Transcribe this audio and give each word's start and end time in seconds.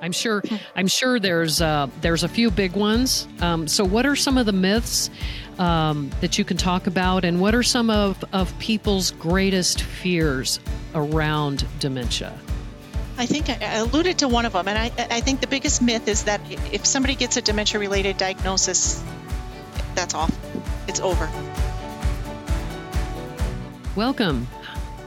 I'm 0.00 0.12
sure. 0.12 0.42
I'm 0.74 0.88
sure 0.88 1.18
there's 1.18 1.60
uh, 1.60 1.88
there's 2.00 2.22
a 2.22 2.28
few 2.28 2.50
big 2.50 2.72
ones. 2.72 3.26
Um, 3.40 3.66
so, 3.66 3.84
what 3.84 4.04
are 4.06 4.16
some 4.16 4.36
of 4.36 4.46
the 4.46 4.52
myths 4.52 5.10
um, 5.58 6.10
that 6.20 6.38
you 6.38 6.44
can 6.44 6.56
talk 6.56 6.86
about, 6.86 7.24
and 7.24 7.40
what 7.40 7.54
are 7.54 7.62
some 7.62 7.88
of 7.90 8.22
of 8.32 8.56
people's 8.58 9.12
greatest 9.12 9.82
fears 9.82 10.60
around 10.94 11.66
dementia? 11.80 12.38
I 13.18 13.24
think 13.24 13.48
I 13.48 13.76
alluded 13.76 14.18
to 14.18 14.28
one 14.28 14.44
of 14.44 14.52
them, 14.52 14.68
and 14.68 14.76
I, 14.76 14.92
I 15.10 15.20
think 15.20 15.40
the 15.40 15.46
biggest 15.46 15.80
myth 15.80 16.06
is 16.06 16.24
that 16.24 16.40
if 16.70 16.84
somebody 16.84 17.14
gets 17.14 17.38
a 17.38 17.42
dementia 17.42 17.80
related 17.80 18.18
diagnosis, 18.18 19.02
that's 19.94 20.14
all. 20.14 20.28
It's 20.86 21.00
over. 21.00 21.30
Welcome. 23.96 24.46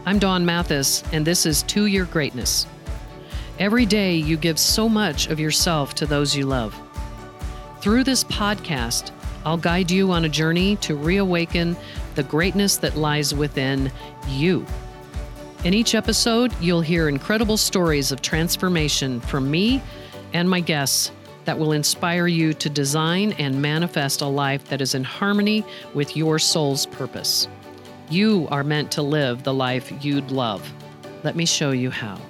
I'm 0.08 0.18
Dawn 0.18 0.44
Mathis, 0.44 1.04
and 1.12 1.24
this 1.24 1.46
is 1.46 1.62
To 1.64 1.86
Your 1.86 2.06
Greatness. 2.06 2.66
Every 3.60 3.86
day, 3.86 4.16
you 4.16 4.38
give 4.38 4.58
so 4.58 4.88
much 4.88 5.28
of 5.28 5.38
yourself 5.38 5.94
to 5.96 6.06
those 6.06 6.34
you 6.34 6.46
love. 6.46 6.74
Through 7.82 8.06
this 8.06 8.24
podcast, 8.24 9.12
I'll 9.44 9.58
guide 9.58 9.92
you 9.92 10.14
on 10.14 10.24
a 10.24 10.30
journey 10.30 10.78
to 10.78 10.96
reawaken 10.96 11.76
the 12.16 12.24
greatness 12.24 12.78
that 12.78 12.96
lies 12.96 13.36
within 13.36 13.92
you. 14.30 14.66
In 15.66 15.74
each 15.74 15.94
episode, 15.94 16.54
you'll 16.62 16.80
hear 16.80 17.10
incredible 17.10 17.58
stories 17.58 18.14
of 18.14 18.22
transformation 18.22 19.20
from 19.20 19.52
me 19.52 19.84
and 20.32 20.50
my 20.50 20.62
guests 20.62 21.12
that 21.44 21.60
will 21.60 21.74
inspire 21.74 22.28
you 22.28 22.54
to 22.54 22.70
design 22.70 23.34
and 23.34 23.62
manifest 23.62 24.22
a 24.22 24.26
life 24.26 24.64
that 24.70 24.80
is 24.80 24.96
in 24.96 25.04
harmony 25.04 25.66
with 25.94 26.16
your 26.16 26.40
soul's 26.40 26.86
purpose. 26.86 27.50
You 28.10 28.48
are 28.52 28.64
meant 28.64 28.90
to 28.94 29.02
live 29.02 29.44
the 29.44 29.54
life 29.54 29.92
you'd 30.02 30.32
love. 30.32 30.72
Let 31.26 31.36
me 31.36 31.46
show 31.46 31.72
you 31.72 31.92
how. 31.92 32.22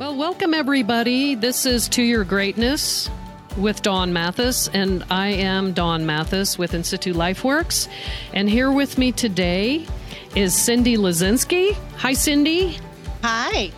Well, 0.00 0.16
welcome 0.16 0.54
everybody. 0.54 1.34
This 1.34 1.66
is 1.66 1.86
To 1.90 2.02
Your 2.02 2.24
Greatness 2.24 3.10
with 3.58 3.82
Dawn 3.82 4.14
Mathis, 4.14 4.66
and 4.68 5.04
I 5.10 5.28
am 5.28 5.74
Dawn 5.74 6.06
Mathis 6.06 6.56
with 6.56 6.72
Institute 6.72 7.14
LifeWorks. 7.14 7.86
And 8.32 8.48
here 8.48 8.72
with 8.72 8.96
me 8.96 9.12
today 9.12 9.86
is 10.34 10.54
Cindy 10.54 10.96
Lazinski. 10.96 11.74
Hi, 11.98 12.14
Cindy. 12.14 12.78
Hi. 13.22 13.72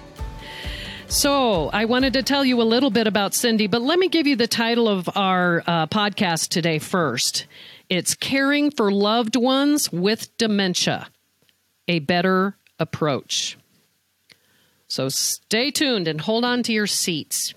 So, 1.09 1.71
I 1.71 1.87
wanted 1.87 2.13
to 2.13 2.23
tell 2.23 2.45
you 2.45 2.63
a 2.63 2.71
little 2.71 2.91
bit 2.91 3.09
about 3.09 3.35
Cindy, 3.35 3.67
but 3.67 3.83
let 3.83 3.99
me 3.99 4.07
give 4.07 4.29
you 4.29 4.37
the 4.37 4.47
title 4.47 4.87
of 4.87 5.11
our 5.17 5.65
uh, 5.67 5.89
podcast 5.89 6.51
today 6.51 6.79
first. 6.79 7.49
It's 7.89 8.15
Caring 8.15 8.71
for 8.71 8.93
Loved 8.93 9.35
Ones 9.35 9.91
with 9.91 10.29
Dementia 10.39 11.09
A 11.89 11.99
Better 11.99 12.57
Approach. 12.79 13.59
So 14.93 15.09
stay 15.09 15.71
tuned 15.71 16.07
and 16.07 16.21
hold 16.21 16.45
on 16.45 16.63
to 16.65 16.73
your 16.73 16.87
seats. 16.87 17.55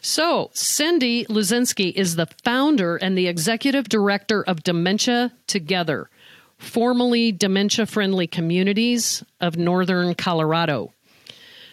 So, 0.00 0.50
Cindy 0.54 1.26
Luzinski 1.26 1.92
is 1.92 2.16
the 2.16 2.26
founder 2.42 2.96
and 2.96 3.18
the 3.18 3.28
executive 3.28 3.86
director 3.90 4.42
of 4.42 4.62
Dementia 4.62 5.32
Together, 5.46 6.08
formerly 6.56 7.32
Dementia 7.32 7.84
Friendly 7.84 8.26
Communities 8.26 9.22
of 9.42 9.58
Northern 9.58 10.14
Colorado. 10.14 10.94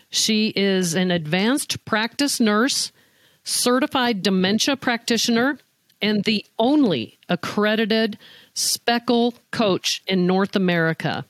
She 0.09 0.51
is 0.53 0.93
an 0.93 1.09
advanced 1.09 1.85
practice 1.85 2.41
nurse, 2.41 2.91
certified 3.45 4.21
dementia 4.21 4.75
practitioner, 4.75 5.57
and 6.01 6.25
the 6.25 6.45
only 6.59 7.17
accredited 7.29 8.17
SPECAL 8.55 9.35
coach 9.51 10.01
in 10.05 10.27
North 10.27 10.57
America 10.57 11.23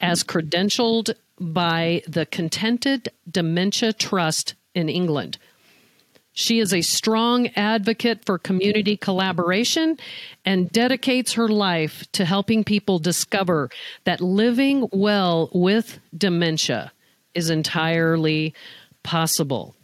as 0.00 0.24
credentialed 0.24 1.14
by 1.52 2.02
the 2.08 2.26
Contented 2.26 3.10
Dementia 3.30 3.92
Trust 3.92 4.54
in 4.74 4.88
England. 4.88 5.38
She 6.32 6.58
is 6.58 6.74
a 6.74 6.80
strong 6.80 7.48
advocate 7.54 8.24
for 8.24 8.38
community 8.38 8.96
collaboration 8.96 9.98
and 10.44 10.68
dedicates 10.70 11.34
her 11.34 11.48
life 11.48 12.10
to 12.12 12.24
helping 12.24 12.64
people 12.64 12.98
discover 12.98 13.70
that 14.02 14.20
living 14.20 14.88
well 14.92 15.48
with 15.52 16.00
dementia 16.16 16.92
is 17.34 17.50
entirely 17.50 18.52
possible. 19.04 19.76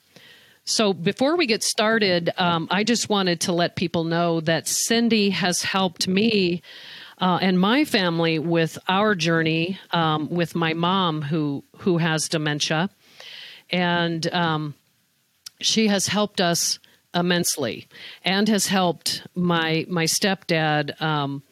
So, 0.64 0.92
before 0.92 1.36
we 1.36 1.46
get 1.46 1.62
started, 1.62 2.30
um, 2.36 2.68
I 2.70 2.84
just 2.84 3.08
wanted 3.08 3.40
to 3.42 3.52
let 3.52 3.76
people 3.76 4.04
know 4.04 4.40
that 4.40 4.68
Cindy 4.68 5.30
has 5.30 5.62
helped 5.62 6.06
me 6.06 6.62
uh, 7.20 7.38
and 7.40 7.60
my 7.60 7.84
family 7.84 8.38
with 8.38 8.78
our 8.88 9.14
journey 9.14 9.78
um, 9.90 10.28
with 10.30 10.54
my 10.54 10.72
mom 10.72 11.22
who 11.22 11.62
who 11.78 11.98
has 11.98 12.28
dementia, 12.28 12.90
and 13.70 14.32
um, 14.32 14.74
she 15.60 15.88
has 15.88 16.08
helped 16.08 16.40
us 16.40 16.78
immensely, 17.14 17.86
and 18.24 18.48
has 18.48 18.66
helped 18.66 19.22
my 19.34 19.84
my 19.88 20.04
stepdad. 20.04 21.00
Um, 21.00 21.42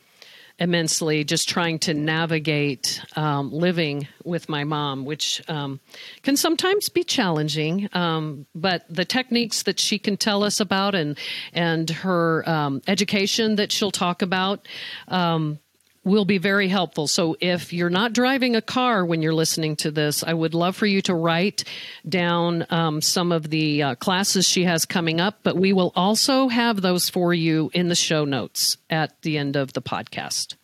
immensely 0.59 1.25
just 1.25 1.49
trying 1.49 1.79
to 1.79 1.95
navigate 1.95 3.01
um, 3.17 3.53
living 3.53 4.09
with 4.25 4.49
my 4.49 4.65
mom, 4.65 5.05
which 5.05 5.43
um, 5.49 5.81
can 6.23 6.37
sometimes 6.37 6.89
be 6.89 7.05
challenging. 7.05 7.89
Um, 7.93 8.47
but 8.55 8.85
the 8.89 9.05
techniques 9.05 9.63
that 9.65 9.79
she 9.79 9.99
can 9.99 10.17
tell 10.17 10.43
us 10.43 10.61
about 10.61 10.95
and 10.95 11.17
and 11.53 11.89
her 11.91 12.49
um, 12.49 12.83
education 12.87 13.57
that 13.57 13.73
she'll 13.73 13.91
talk 13.91 14.23
about 14.23 14.67
um, 15.09 15.59
will 16.05 16.25
be 16.25 16.39
very 16.39 16.69
helpful. 16.69 17.07
So 17.07 17.37
if 17.41 17.73
you're 17.73 17.91
not 17.91 18.13
driving 18.13 18.57
a 18.57 18.63
car 18.63 19.05
when 19.05 19.23
you're 19.23 19.35
listening 19.35 19.77
to 19.77 19.91
this, 19.91 20.25
I 20.25 20.33
would 20.33 20.55
love 20.55 20.77
for 20.77 20.87
you 20.87 21.03
to 21.03 21.15
write 21.15 21.65
down 22.09 22.67
um, 22.71 23.01
some 23.03 23.33
of 23.33 23.51
the 23.51 23.83
uh, 23.83 23.95
classes 23.97 24.47
she 24.47 24.65
has 24.65 24.87
coming 24.87 25.21
up, 25.21 25.41
but 25.43 25.57
we 25.57 25.73
will 25.73 25.93
also 25.95 26.49
have 26.49 26.81
those 26.81 27.09
for 27.11 27.35
you 27.35 27.71
in 27.75 27.89
the 27.89 27.95
show 27.95 28.25
notes 28.25 28.77
at 28.89 29.21
the 29.23 29.37
end 29.37 29.57
of 29.57 29.73
the 29.73 29.83
podcast. 29.83 30.55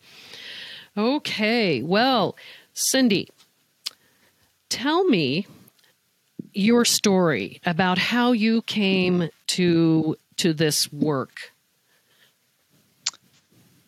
Okay, 0.97 1.83
well, 1.83 2.37
Cindy, 2.73 3.29
tell 4.69 5.05
me 5.05 5.47
your 6.53 6.85
story 6.85 7.61
about 7.67 7.99
how 7.99 8.33
you 8.33 8.63
came 8.63 9.29
to 9.49 10.17
to 10.37 10.53
this 10.53 10.93
work. 10.93 11.53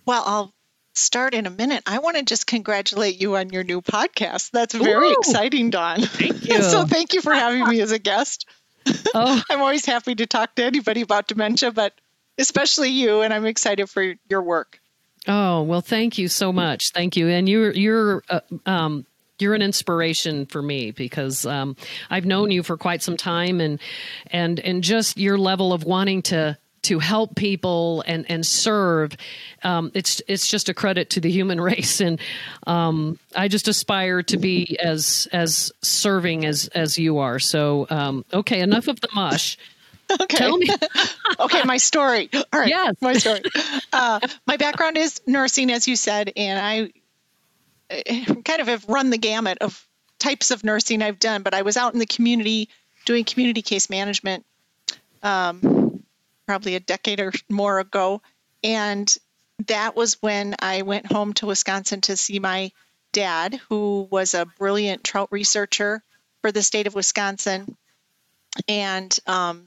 Well, 0.05 0.23
I'll 0.25 0.53
start 0.97 1.35
in 1.35 1.47
a 1.47 1.51
minute, 1.51 1.83
I 1.87 1.99
want 1.99 2.17
to 2.17 2.25
just 2.25 2.47
congratulate 2.47 3.21
you 3.21 3.37
on 3.37 3.51
your 3.51 3.65
new 3.65 3.83
podcast. 3.83 4.51
That's 4.51 4.75
very 4.75 5.09
Ooh, 5.09 5.17
exciting, 5.19 5.71
Dawn. 5.71 6.01
Thank 6.03 6.45
you. 6.49 6.63
so 6.63 6.85
thank 6.85 7.13
you 7.13 7.21
for 7.21 7.35
having 7.35 7.69
me 7.69 7.81
as 7.81 7.93
a 7.93 7.99
guest. 7.99 8.47
Oh. 9.15 9.43
I'm 9.51 9.61
always 9.61 9.85
happy 9.85 10.15
to 10.15 10.27
talk 10.27 10.55
to 10.55 10.65
anybody 10.65 11.01
about 11.01 11.27
dementia, 11.27 11.73
but 11.73 11.93
especially 12.39 12.91
you, 12.91 13.23
and 13.23 13.35
I'm 13.35 13.45
excited 13.45 13.91
for 13.91 14.15
your 14.29 14.43
work. 14.43 14.79
Oh 15.27 15.63
well, 15.63 15.81
thank 15.81 16.19
you 16.19 16.29
so 16.29 16.53
much. 16.53 16.93
Thank 16.93 17.17
you, 17.17 17.27
and 17.27 17.49
you're 17.49 17.73
you're 17.73 18.23
uh, 18.31 18.41
um, 18.65 19.05
you're 19.41 19.55
an 19.55 19.63
inspiration 19.63 20.47
for 20.47 20.63
me 20.63 20.93
because 20.93 21.45
um, 21.47 21.77
I've 22.11 22.27
known 22.27 22.53
you 22.53 22.63
for 22.63 22.77
quite 22.77 23.03
some 23.03 23.17
time, 23.17 23.61
and 23.61 23.81
and 24.31 24.61
and 24.61 24.85
just 24.85 25.19
your 25.19 25.37
level 25.37 25.73
of 25.73 25.83
wanting 25.83 26.23
to 26.23 26.57
to 26.87 26.99
help 26.99 27.35
people 27.35 28.03
and 28.07 28.29
and 28.31 28.47
serve. 28.47 29.17
Um, 29.63 29.91
it's 29.95 30.23
it's 30.29 30.47
just 30.47 30.69
a 30.69 30.75
credit 30.75 31.11
to 31.11 31.21
the 31.21 31.31
human 31.31 31.61
race, 31.71 32.01
and 32.01 32.21
um, 32.67 33.19
I 33.35 33.49
just 33.49 33.69
aspire 33.69 34.23
to 34.25 34.37
be 34.37 34.79
as 34.83 35.29
as 35.33 35.73
serving 35.83 36.45
as 36.47 36.69
as 36.69 36.97
you 36.99 37.19
are. 37.19 37.39
So 37.39 37.87
um, 37.91 38.25
okay, 38.33 38.61
enough 38.61 38.89
of 38.89 39.01
the 39.01 39.09
mush. 39.15 39.59
Okay. 40.09 40.37
Tell 40.37 40.57
me. 40.57 40.69
okay, 41.41 41.65
my 41.65 41.79
story. 41.79 42.31
All 42.33 42.61
right. 42.61 42.69
Yes. 42.69 42.95
My 43.01 43.15
story. 43.15 43.43
Uh, 43.93 44.21
my 44.47 44.57
background 44.57 44.97
is 44.97 45.21
nursing, 45.27 45.69
as 45.73 45.89
you 45.89 45.97
said, 45.97 46.33
and 46.37 46.61
I 46.61 46.93
eh, 47.91 48.25
kind 48.45 48.61
of 48.61 48.69
have 48.69 48.89
run 48.89 49.11
the 49.11 49.19
gamut 49.19 49.59
of 49.63 49.85
types 50.21 50.53
of 50.53 50.63
nursing 50.63 51.03
I've 51.03 51.19
done, 51.19 51.43
but 51.43 51.55
I 51.55 51.63
was 51.63 51.77
out 51.77 51.93
in 51.93 51.99
the 51.99 52.07
community 52.07 52.69
doing 53.05 53.25
community 53.25 53.63
case 53.63 53.91
management 53.91 54.47
um, 55.25 55.59
probably 56.47 56.75
a 56.75 56.81
decade 56.81 57.21
or 57.21 57.33
more 57.49 57.79
ago. 57.79 58.23
And 58.63 59.15
that 59.67 59.97
was 59.97 60.15
when 60.21 60.55
I 60.59 60.83
went 60.83 61.11
home 61.11 61.33
to 61.35 61.47
Wisconsin 61.47 62.01
to 62.03 62.17
see 62.17 62.39
my 62.39 62.73
dad, 63.13 63.61
who 63.69 64.09
was 64.11 64.35
a 64.35 64.47
brilliant 64.59 65.05
trout 65.05 65.29
researcher 65.31 66.03
for 66.43 66.53
the 66.53 66.63
state 66.63 66.87
of 66.87 66.95
Wisconsin. 66.95 67.77
And 68.69 69.17
um, 69.27 69.67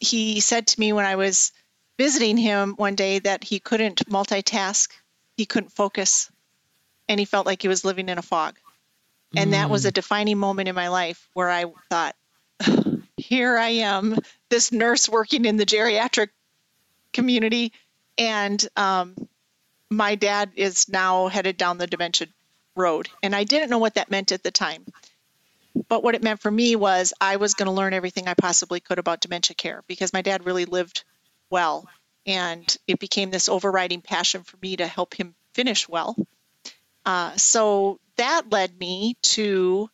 he 0.00 0.40
said 0.40 0.66
to 0.68 0.80
me 0.80 0.92
when 0.92 1.06
I 1.06 1.16
was 1.16 1.52
visiting 1.98 2.36
him 2.36 2.74
one 2.76 2.94
day 2.94 3.18
that 3.18 3.44
he 3.44 3.58
couldn't 3.58 4.08
multitask, 4.08 4.90
he 5.36 5.46
couldn't 5.46 5.70
focus, 5.70 6.30
and 7.08 7.18
he 7.18 7.26
felt 7.26 7.46
like 7.46 7.62
he 7.62 7.68
was 7.68 7.84
living 7.84 8.08
in 8.08 8.18
a 8.18 8.22
fog. 8.22 8.56
And 9.36 9.48
mm. 9.48 9.52
that 9.52 9.70
was 9.70 9.84
a 9.84 9.90
mm. 9.90 9.94
defining 9.94 10.38
moment 10.38 10.68
in 10.68 10.74
my 10.74 10.88
life 10.88 11.28
where 11.34 11.50
I 11.50 11.66
thought, 11.90 12.16
here 13.18 13.58
I 13.58 13.68
am, 13.68 14.16
this 14.50 14.72
nurse 14.72 15.08
working 15.08 15.44
in 15.44 15.56
the 15.58 15.66
geriatric 15.66 16.28
community, 17.12 17.72
and 18.16 18.66
um, 18.76 19.14
my 19.90 20.14
dad 20.16 20.52
is 20.56 20.88
now 20.88 21.28
headed 21.28 21.56
down 21.56 21.78
the 21.78 21.86
dementia 21.86 22.28
road. 22.76 23.08
And 23.22 23.34
I 23.34 23.44
didn't 23.44 23.70
know 23.70 23.78
what 23.78 23.94
that 23.94 24.10
meant 24.10 24.32
at 24.32 24.42
the 24.42 24.50
time. 24.50 24.84
but 25.88 26.02
what 26.02 26.14
it 26.14 26.22
meant 26.22 26.40
for 26.40 26.50
me 26.50 26.76
was 26.76 27.12
I 27.20 27.36
was 27.36 27.54
going 27.54 27.66
to 27.66 27.72
learn 27.72 27.94
everything 27.94 28.28
I 28.28 28.34
possibly 28.34 28.80
could 28.80 28.98
about 28.98 29.20
dementia 29.20 29.54
care 29.54 29.82
because 29.86 30.12
my 30.12 30.22
dad 30.22 30.44
really 30.46 30.64
lived 30.64 31.04
well. 31.50 31.88
And 32.26 32.76
it 32.86 32.98
became 32.98 33.30
this 33.30 33.48
overriding 33.48 34.02
passion 34.02 34.42
for 34.44 34.56
me 34.60 34.76
to 34.76 34.86
help 34.86 35.14
him 35.14 35.34
finish 35.54 35.88
well. 35.88 36.16
Uh, 37.06 37.36
so 37.36 37.98
that 38.16 38.50
led 38.50 38.78
me 38.78 39.16
to 39.22 39.88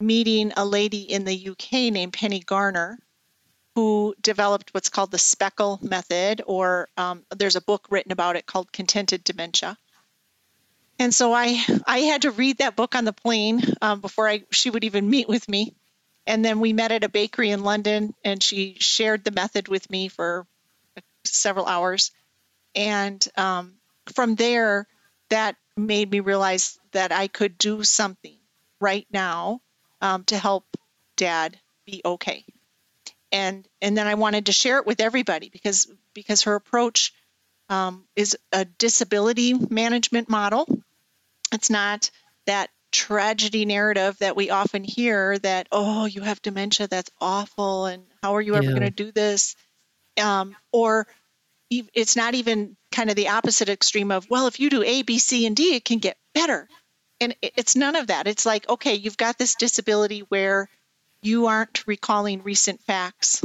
meeting 0.00 0.52
a 0.56 0.64
lady 0.64 1.02
in 1.02 1.24
the 1.24 1.48
UK 1.50 1.92
named 1.92 2.12
Penny 2.12 2.40
Garner, 2.40 2.98
who 3.74 4.14
developed 4.20 4.72
what's 4.72 4.88
called 4.88 5.10
the 5.10 5.18
SPECAL 5.18 5.82
method, 5.82 6.42
or 6.46 6.88
um, 6.96 7.24
there's 7.36 7.56
a 7.56 7.60
book 7.60 7.86
written 7.90 8.12
about 8.12 8.36
it 8.36 8.46
called 8.46 8.72
Contented 8.72 9.24
Dementia. 9.24 9.76
And 10.98 11.14
so 11.14 11.32
I 11.32 11.64
I 11.86 11.98
had 12.00 12.22
to 12.22 12.32
read 12.32 12.58
that 12.58 12.76
book 12.76 12.94
on 12.94 13.04
the 13.04 13.12
plane 13.12 13.62
um, 13.80 14.00
before 14.00 14.28
I 14.28 14.42
she 14.50 14.70
would 14.70 14.84
even 14.84 15.08
meet 15.08 15.28
with 15.28 15.48
me. 15.48 15.74
And 16.26 16.44
then 16.44 16.60
we 16.60 16.72
met 16.72 16.92
at 16.92 17.04
a 17.04 17.08
bakery 17.08 17.50
in 17.50 17.62
London, 17.62 18.14
and 18.24 18.42
she 18.42 18.76
shared 18.80 19.24
the 19.24 19.30
method 19.30 19.68
with 19.68 19.88
me 19.90 20.08
for 20.08 20.46
several 21.24 21.66
hours. 21.66 22.10
And 22.74 23.26
um, 23.36 23.74
from 24.14 24.34
there, 24.34 24.86
that 25.30 25.56
made 25.76 26.10
me 26.10 26.20
realize 26.20 26.78
that 26.92 27.12
I 27.12 27.28
could 27.28 27.56
do 27.56 27.84
something 27.84 28.36
right 28.80 29.06
now 29.10 29.62
um, 30.00 30.24
to 30.24 30.38
help 30.38 30.64
Dad 31.16 31.58
be 31.86 32.02
okay. 32.04 32.44
And 33.30 33.66
and 33.82 33.96
then 33.96 34.06
I 34.06 34.14
wanted 34.14 34.46
to 34.46 34.52
share 34.52 34.78
it 34.78 34.86
with 34.86 35.00
everybody 35.00 35.50
because 35.50 35.86
because 36.14 36.42
her 36.42 36.54
approach 36.54 37.12
um, 37.68 38.04
is 38.16 38.36
a 38.52 38.64
disability 38.64 39.52
management 39.54 40.30
model 40.30 40.66
it's 41.52 41.70
not 41.70 42.10
that 42.46 42.70
tragedy 42.90 43.64
narrative 43.64 44.16
that 44.18 44.36
we 44.36 44.50
often 44.50 44.84
hear 44.84 45.38
that, 45.38 45.68
oh, 45.72 46.06
you 46.06 46.22
have 46.22 46.42
dementia, 46.42 46.88
that's 46.88 47.10
awful, 47.20 47.86
and 47.86 48.04
how 48.22 48.36
are 48.36 48.40
you 48.40 48.54
ever 48.54 48.64
yeah. 48.64 48.70
going 48.70 48.82
to 48.82 48.90
do 48.90 49.12
this? 49.12 49.56
Um, 50.20 50.56
or 50.72 51.06
it's 51.70 52.16
not 52.16 52.34
even 52.34 52.76
kind 52.90 53.10
of 53.10 53.16
the 53.16 53.28
opposite 53.28 53.68
extreme 53.68 54.10
of, 54.10 54.28
well, 54.30 54.46
if 54.46 54.58
you 54.58 54.70
do 54.70 54.82
A, 54.82 55.02
B, 55.02 55.18
C, 55.18 55.46
and 55.46 55.54
D, 55.54 55.74
it 55.74 55.84
can 55.84 55.98
get 55.98 56.16
better. 56.34 56.68
And 57.20 57.34
it's 57.42 57.74
none 57.74 57.96
of 57.96 58.08
that. 58.08 58.26
It's 58.26 58.46
like, 58.46 58.68
okay, 58.68 58.94
you've 58.94 59.16
got 59.16 59.38
this 59.38 59.56
disability 59.56 60.20
where 60.20 60.68
you 61.20 61.46
aren't 61.46 61.86
recalling 61.86 62.42
recent 62.42 62.80
facts. 62.82 63.44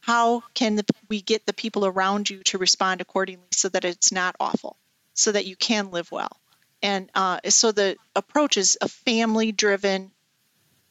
How 0.00 0.42
can 0.52 0.76
the, 0.76 0.84
we 1.08 1.22
get 1.22 1.46
the 1.46 1.52
people 1.52 1.86
around 1.86 2.28
you 2.28 2.42
to 2.44 2.58
respond 2.58 3.00
accordingly 3.00 3.46
so 3.52 3.68
that 3.68 3.84
it's 3.84 4.12
not 4.12 4.36
awful, 4.40 4.76
so 5.14 5.32
that 5.32 5.46
you 5.46 5.56
can 5.56 5.90
live 5.90 6.10
well? 6.10 6.36
And 6.82 7.08
uh, 7.14 7.38
so 7.48 7.72
the 7.72 7.96
approach 8.14 8.56
is 8.56 8.76
a 8.80 8.88
family 8.88 9.52
driven, 9.52 10.10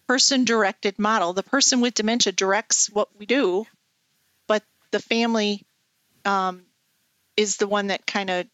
person 0.08 0.46
directed 0.46 0.98
model. 0.98 1.34
The 1.34 1.44
person 1.44 1.82
with 1.82 1.94
dementia 1.94 2.34
directs 2.34 2.90
what 2.90 3.10
we 3.20 3.26
do, 3.26 3.66
but 4.48 4.64
the 4.92 5.00
family 5.00 5.66
um, 6.26 6.64
is 7.38 7.58
the 7.58 7.68
one 7.68 7.88
that 7.88 8.08
kind 8.08 8.30
of 8.30 8.48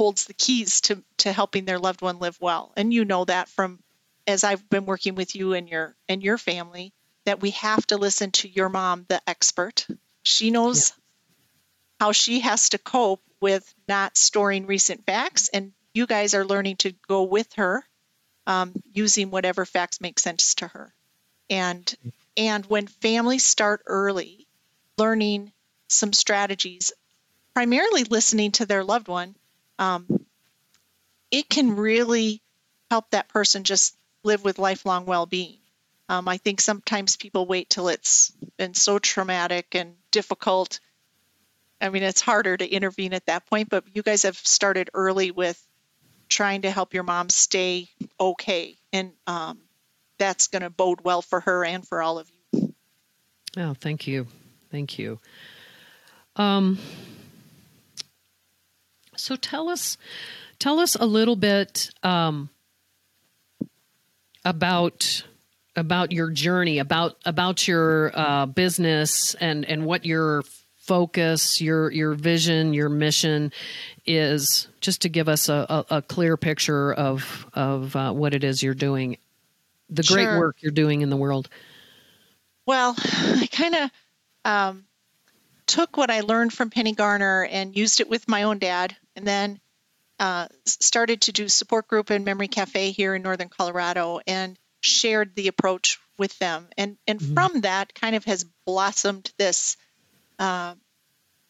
holds 0.00 0.24
the 0.24 0.32
keys 0.32 0.80
to, 0.80 1.04
to 1.18 1.30
helping 1.30 1.66
their 1.66 1.78
loved 1.78 2.00
one 2.00 2.18
live 2.20 2.40
well. 2.40 2.72
And 2.74 2.90
you 2.90 3.04
know 3.04 3.26
that 3.26 3.50
from 3.50 3.80
as 4.26 4.44
I've 4.44 4.66
been 4.70 4.86
working 4.86 5.14
with 5.14 5.36
you 5.36 5.52
and 5.52 5.68
your 5.68 5.94
and 6.08 6.22
your 6.22 6.38
family 6.38 6.94
that 7.26 7.42
we 7.42 7.50
have 7.50 7.86
to 7.88 7.98
listen 7.98 8.30
to 8.30 8.48
your 8.48 8.70
mom, 8.70 9.04
the 9.08 9.20
expert. 9.26 9.86
She 10.22 10.50
knows 10.50 10.88
yeah. 10.88 10.94
how 12.06 12.12
she 12.12 12.40
has 12.40 12.70
to 12.70 12.78
cope 12.78 13.22
with 13.42 13.74
not 13.88 14.16
storing 14.16 14.64
recent 14.64 15.04
facts 15.04 15.50
and 15.52 15.72
you 15.92 16.06
guys 16.06 16.32
are 16.32 16.46
learning 16.46 16.76
to 16.76 16.94
go 17.06 17.24
with 17.24 17.52
her 17.56 17.84
um, 18.46 18.72
using 18.94 19.30
whatever 19.30 19.66
facts 19.66 20.00
make 20.00 20.18
sense 20.18 20.54
to 20.54 20.68
her 20.68 20.94
and 21.50 21.94
and 22.38 22.64
when 22.66 22.86
families 22.86 23.44
start 23.44 23.82
early 23.84 24.46
learning 24.96 25.52
some 25.88 26.14
strategies 26.14 26.92
primarily 27.52 28.04
listening 28.04 28.52
to 28.52 28.64
their 28.64 28.84
loved 28.84 29.08
one 29.08 29.34
um, 29.80 30.06
it 31.32 31.48
can 31.48 31.74
really 31.74 32.40
help 32.90 33.10
that 33.10 33.28
person 33.28 33.64
just 33.64 33.96
live 34.22 34.44
with 34.44 34.58
lifelong 34.58 35.06
well-being 35.06 35.58
um, 36.08 36.28
i 36.28 36.36
think 36.36 36.60
sometimes 36.60 37.16
people 37.16 37.46
wait 37.46 37.68
till 37.68 37.88
it's 37.88 38.32
been 38.56 38.74
so 38.74 38.98
traumatic 38.98 39.74
and 39.74 39.94
difficult 40.12 40.78
i 41.80 41.88
mean 41.88 42.04
it's 42.04 42.20
harder 42.20 42.56
to 42.56 42.68
intervene 42.68 43.14
at 43.14 43.26
that 43.26 43.46
point 43.46 43.68
but 43.68 43.84
you 43.94 44.02
guys 44.02 44.22
have 44.22 44.36
started 44.36 44.90
early 44.94 45.30
with 45.30 45.60
trying 46.30 46.62
to 46.62 46.70
help 46.70 46.94
your 46.94 47.02
mom 47.02 47.28
stay 47.28 47.88
okay. 48.18 48.76
And 48.92 49.12
um, 49.26 49.58
that's 50.18 50.46
going 50.46 50.62
to 50.62 50.70
bode 50.70 51.00
well 51.02 51.20
for 51.20 51.40
her 51.40 51.64
and 51.64 51.86
for 51.86 52.00
all 52.00 52.18
of 52.18 52.30
you. 52.30 52.74
Oh, 53.56 53.74
thank 53.74 54.06
you. 54.06 54.26
Thank 54.70 54.98
you. 54.98 55.18
Um, 56.36 56.78
so 59.20 59.36
tell 59.36 59.68
us, 59.68 59.96
tell 60.58 60.80
us 60.80 60.94
a 60.94 61.06
little 61.06 61.36
bit 61.36 61.90
um, 62.02 62.50
about 64.44 65.24
about 65.76 66.12
your 66.12 66.30
journey, 66.30 66.78
about 66.78 67.16
about 67.24 67.68
your 67.68 68.10
uh, 68.18 68.46
business, 68.46 69.34
and 69.34 69.64
and 69.64 69.86
what 69.86 70.04
your 70.04 70.42
focus, 70.76 71.60
your 71.60 71.90
your 71.92 72.14
vision, 72.14 72.74
your 72.74 72.88
mission 72.88 73.52
is 74.06 74.68
just 74.80 75.02
to 75.02 75.08
give 75.08 75.28
us 75.28 75.48
a, 75.48 75.84
a, 75.90 75.96
a 75.96 76.02
clear 76.02 76.36
picture 76.36 76.92
of 76.92 77.46
of 77.54 77.94
uh, 77.94 78.12
what 78.12 78.34
it 78.34 78.42
is 78.42 78.62
you're 78.62 78.74
doing, 78.74 79.18
the 79.88 80.02
great 80.02 80.24
sure. 80.24 80.38
work 80.38 80.56
you're 80.60 80.72
doing 80.72 81.02
in 81.02 81.10
the 81.10 81.16
world. 81.16 81.48
Well, 82.66 82.94
I 82.98 83.48
kind 83.50 83.74
of 83.74 83.90
um, 84.44 84.84
took 85.70 85.96
what 85.96 86.10
I 86.10 86.22
learned 86.22 86.52
from 86.52 86.68
Penny 86.68 86.94
Garner 86.94 87.44
and 87.44 87.76
used 87.76 88.00
it 88.00 88.10
with 88.10 88.26
my 88.26 88.42
own 88.42 88.58
dad, 88.58 88.96
and 89.14 89.24
then 89.24 89.60
uh, 90.18 90.48
started 90.64 91.20
to 91.22 91.32
do 91.32 91.48
support 91.48 91.86
group 91.86 92.10
and 92.10 92.24
memory 92.24 92.48
cafe 92.48 92.90
here 92.90 93.14
in 93.14 93.22
northern 93.22 93.48
Colorado, 93.48 94.18
and 94.26 94.58
shared 94.80 95.36
the 95.36 95.46
approach 95.46 96.00
with 96.18 96.36
them, 96.40 96.68
and 96.76 96.98
and 97.06 97.20
mm-hmm. 97.20 97.34
from 97.34 97.60
that 97.60 97.94
kind 97.94 98.16
of 98.16 98.24
has 98.24 98.44
blossomed 98.66 99.32
this. 99.38 99.76
Uh, 100.40 100.74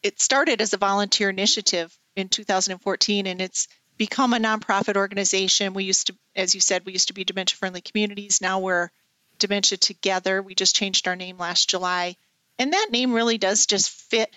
it 0.03 0.21
started 0.21 0.61
as 0.61 0.73
a 0.73 0.77
volunteer 0.77 1.29
initiative 1.29 1.91
in 2.15 2.29
2014, 2.29 3.25
and 3.25 3.41
it's 3.41 3.67
become 3.97 4.33
a 4.33 4.37
nonprofit 4.37 4.97
organization. 4.97 5.73
We 5.73 5.85
used 5.85 6.07
to, 6.07 6.15
as 6.35 6.53
you 6.53 6.61
said, 6.61 6.85
we 6.85 6.91
used 6.93 7.07
to 7.07 7.15
be 7.15 7.23
Dementia 7.23 7.57
Friendly 7.57 7.81
Communities. 7.81 8.39
Now 8.39 8.59
we're 8.59 8.91
Dementia 9.39 9.79
Together. 9.79 10.43
We 10.43 10.53
just 10.53 10.75
changed 10.75 11.07
our 11.07 11.15
name 11.15 11.39
last 11.39 11.69
July. 11.69 12.17
And 12.61 12.73
that 12.73 12.89
name 12.91 13.11
really 13.11 13.39
does 13.39 13.65
just 13.65 13.89
fit 13.89 14.29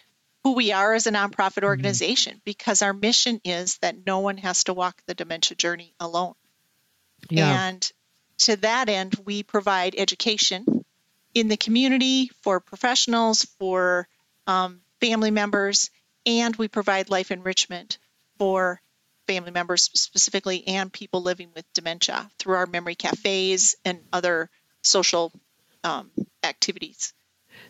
who 0.44 0.54
we 0.54 0.72
are 0.72 0.94
as 0.94 1.06
a 1.06 1.12
nonprofit 1.12 1.58
mm-hmm. 1.58 1.66
organization 1.66 2.32
mm-hmm. 2.32 2.42
because 2.46 2.80
our 2.80 2.94
mission 2.94 3.38
is 3.44 3.76
that 3.78 4.06
no 4.06 4.20
one 4.20 4.38
has 4.38 4.64
to 4.64 4.72
walk 4.72 5.02
the 5.04 5.12
dementia 5.12 5.58
journey 5.58 5.92
alone. 6.00 6.32
Yeah. 7.28 7.68
And 7.68 7.92
to 8.38 8.56
that 8.56 8.88
end, 8.88 9.20
we 9.26 9.42
provide 9.42 9.94
education 9.98 10.86
in 11.34 11.48
the 11.48 11.58
community 11.58 12.30
for 12.40 12.60
professionals, 12.60 13.44
for 13.58 14.08
um, 14.46 14.80
family 15.02 15.30
members, 15.30 15.90
and 16.24 16.56
we 16.56 16.66
provide 16.66 17.10
life 17.10 17.30
enrichment 17.30 17.98
for 18.38 18.80
family 19.26 19.50
members 19.50 19.90
specifically 19.92 20.66
and 20.66 20.90
people 20.90 21.20
living 21.20 21.50
with 21.54 21.70
dementia 21.74 22.30
through 22.38 22.54
our 22.54 22.66
memory 22.66 22.94
cafes 22.94 23.74
and 23.84 24.00
other 24.14 24.48
social 24.80 25.30
um, 25.82 26.10
activities. 26.42 27.12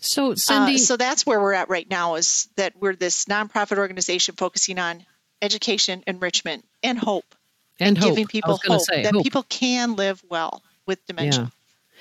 So, 0.05 0.33
uh, 0.33 0.37
Cindy, 0.37 0.75
uh, 0.75 0.79
so 0.79 0.97
that's 0.97 1.25
where 1.25 1.41
we're 1.41 1.55
at 1.55 1.69
right 1.69 1.89
now. 1.89 2.17
Is 2.17 2.49
that 2.57 2.75
we're 2.79 2.95
this 2.95 3.25
nonprofit 3.25 3.79
organization 3.79 4.35
focusing 4.37 4.79
on 4.79 5.05
education, 5.41 6.05
enrichment, 6.07 6.65
and 6.83 6.99
hope, 6.99 7.35
and, 7.81 7.89
and 7.89 7.99
hope. 7.99 8.11
giving 8.11 8.27
people 8.27 8.61
hope 8.65 8.81
say, 8.83 9.03
that 9.03 9.15
hope. 9.15 9.23
people 9.23 9.45
can 9.45 9.97
live 9.97 10.23
well 10.29 10.63
with 10.87 11.05
dementia. 11.07 11.43
Yeah. 11.43 11.99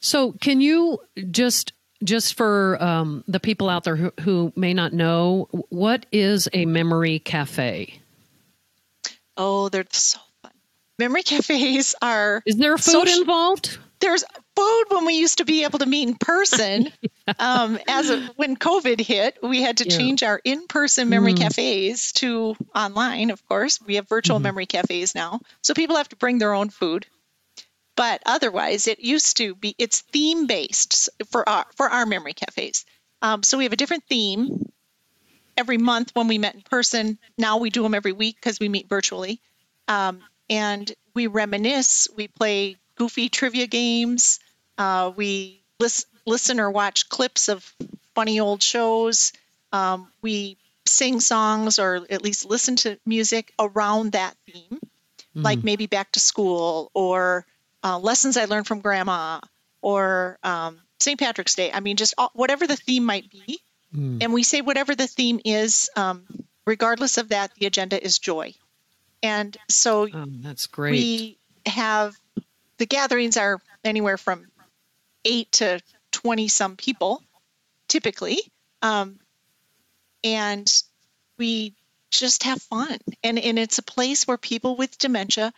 So, 0.00 0.32
can 0.32 0.60
you 0.60 1.00
just 1.30 1.72
just 2.04 2.34
for 2.34 2.80
um, 2.82 3.24
the 3.26 3.40
people 3.40 3.68
out 3.68 3.84
there 3.84 3.96
who, 3.96 4.12
who 4.20 4.52
may 4.54 4.74
not 4.74 4.92
know, 4.92 5.48
what 5.70 6.06
is 6.12 6.48
a 6.52 6.66
memory 6.66 7.18
cafe? 7.18 8.00
Oh, 9.36 9.68
they're 9.70 9.86
so 9.90 10.20
fun. 10.42 10.52
Memory 10.98 11.22
cafes 11.24 11.94
are. 12.00 12.42
Is 12.46 12.56
there 12.56 12.76
food 12.76 12.92
social, 12.92 13.20
involved? 13.20 13.78
There's 14.00 14.24
food 14.56 14.84
when 14.88 15.04
we 15.04 15.14
used 15.14 15.38
to 15.38 15.44
be 15.44 15.64
able 15.64 15.78
to 15.80 15.86
meet 15.86 16.08
in 16.08 16.14
person. 16.14 16.88
yeah. 17.26 17.34
um, 17.38 17.78
as 17.88 18.10
a, 18.10 18.20
when 18.36 18.56
COVID 18.56 19.00
hit, 19.00 19.38
we 19.42 19.62
had 19.62 19.78
to 19.78 19.88
yeah. 19.88 19.96
change 19.96 20.22
our 20.22 20.40
in-person 20.44 21.08
memory 21.08 21.34
mm. 21.34 21.38
cafes 21.38 22.12
to 22.12 22.56
online. 22.74 23.30
Of 23.30 23.46
course, 23.46 23.80
we 23.80 23.96
have 23.96 24.08
virtual 24.08 24.36
mm-hmm. 24.36 24.44
memory 24.44 24.66
cafes 24.66 25.14
now, 25.14 25.40
so 25.62 25.74
people 25.74 25.96
have 25.96 26.08
to 26.10 26.16
bring 26.16 26.38
their 26.38 26.54
own 26.54 26.70
food. 26.70 27.06
But 27.96 28.22
otherwise, 28.26 28.88
it 28.88 29.00
used 29.00 29.36
to 29.36 29.54
be 29.54 29.74
it's 29.78 30.00
theme 30.00 30.46
based 30.46 31.10
for 31.30 31.48
our 31.48 31.66
for 31.76 31.88
our 31.88 32.06
memory 32.06 32.32
cafes. 32.32 32.84
Um, 33.22 33.42
so 33.42 33.56
we 33.56 33.64
have 33.64 33.72
a 33.72 33.76
different 33.76 34.04
theme 34.08 34.70
every 35.56 35.78
month 35.78 36.10
when 36.14 36.26
we 36.26 36.38
met 36.38 36.56
in 36.56 36.62
person. 36.62 37.18
Now 37.38 37.58
we 37.58 37.70
do 37.70 37.82
them 37.82 37.94
every 37.94 38.12
week 38.12 38.36
because 38.36 38.58
we 38.58 38.68
meet 38.68 38.88
virtually, 38.88 39.40
um, 39.86 40.22
and 40.50 40.92
we 41.14 41.28
reminisce. 41.28 42.08
We 42.16 42.26
play 42.28 42.76
goofy 42.96 43.28
trivia 43.28 43.66
games. 43.66 44.40
Uh, 44.78 45.12
we 45.14 45.60
lis- 45.78 46.06
listen 46.26 46.60
or 46.60 46.70
watch 46.70 47.08
clips 47.08 47.48
of 47.48 47.74
funny 48.14 48.40
old 48.40 48.62
shows. 48.62 49.32
Um, 49.72 50.08
we 50.22 50.56
sing 50.86 51.20
songs 51.20 51.78
or 51.78 52.06
at 52.10 52.22
least 52.22 52.44
listen 52.44 52.76
to 52.76 52.98
music 53.06 53.52
around 53.58 54.12
that 54.12 54.36
theme, 54.46 54.78
mm-hmm. 54.80 55.42
like 55.42 55.64
maybe 55.64 55.86
back 55.86 56.12
to 56.12 56.20
school 56.20 56.90
or 56.94 57.46
uh, 57.82 57.98
lessons 57.98 58.36
I 58.36 58.44
learned 58.44 58.66
from 58.66 58.80
grandma 58.80 59.40
or 59.82 60.38
um, 60.42 60.80
St. 60.98 61.18
Patrick's 61.18 61.54
Day. 61.54 61.70
I 61.72 61.80
mean, 61.80 61.96
just 61.96 62.14
all, 62.16 62.30
whatever 62.34 62.66
the 62.66 62.76
theme 62.76 63.04
might 63.04 63.30
be. 63.30 63.60
Mm. 63.94 64.22
And 64.22 64.32
we 64.32 64.42
say 64.42 64.60
whatever 64.60 64.94
the 64.94 65.06
theme 65.06 65.40
is, 65.44 65.90
um, 65.96 66.24
regardless 66.66 67.18
of 67.18 67.28
that, 67.28 67.52
the 67.54 67.66
agenda 67.66 68.02
is 68.02 68.18
joy. 68.18 68.54
And 69.22 69.56
so 69.68 70.08
oh, 70.12 70.24
that's 70.26 70.66
great. 70.66 70.92
We 70.92 71.38
have 71.66 72.14
the 72.78 72.86
gatherings 72.86 73.36
are 73.36 73.60
anywhere 73.84 74.18
from 74.18 74.46
eight 75.24 75.50
to 75.52 75.80
20 76.12 76.48
some 76.48 76.76
people 76.76 77.22
typically. 77.88 78.38
Um, 78.82 79.18
and 80.22 80.70
we 81.38 81.74
just 82.10 82.44
have 82.44 82.62
fun. 82.62 82.98
And, 83.22 83.38
and 83.38 83.58
it's 83.58 83.78
a 83.78 83.82
place 83.82 84.26
where 84.26 84.38
people 84.38 84.76
with 84.76 84.98
dementia 84.98 85.52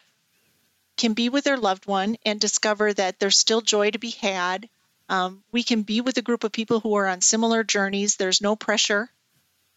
can 0.96 1.12
be 1.12 1.28
with 1.28 1.44
their 1.44 1.58
loved 1.58 1.87
one 1.87 2.16
and 2.25 2.40
discover 2.40 2.92
that 2.92 3.18
there's 3.18 3.38
still 3.38 3.61
joy 3.61 3.90
to 3.90 3.99
be 3.99 4.11
had. 4.11 4.68
Um, 5.08 5.42
we 5.52 5.62
can 5.62 5.82
be 5.82 6.00
with 6.00 6.16
a 6.18 6.23
group 6.23 6.42
of 6.44 6.52
people 6.52 6.80
who 6.80 6.94
are 6.96 7.06
on 7.06 7.20
similar 7.20 7.62
journeys. 7.62 8.16
There's 8.16 8.40
no 8.40 8.56
pressure. 8.56 9.08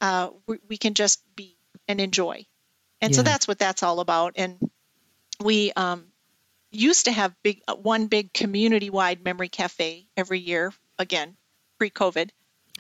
Uh, 0.02 0.30
we, 0.48 0.60
we, 0.70 0.78
can 0.78 0.94
just 0.94 1.22
be 1.36 1.56
and 1.88 2.00
enjoy. 2.00 2.46
And 3.02 3.12
yeah. 3.12 3.18
so 3.18 3.24
that's 3.24 3.48
what 3.48 3.60
that's 3.60 3.84
all 3.84 4.00
about. 4.00 4.34
And 4.38 4.58
we 5.44 5.74
um, 5.74 6.06
used 6.72 7.06
to 7.06 7.12
have 7.12 7.36
big 7.44 7.62
one 7.82 8.08
big 8.08 8.34
community-wide 8.34 9.24
memory 9.24 9.50
cafe 9.50 10.08
every 10.16 10.40
year. 10.40 10.74
Again, 10.98 11.38
pre-COVID. 11.78 12.30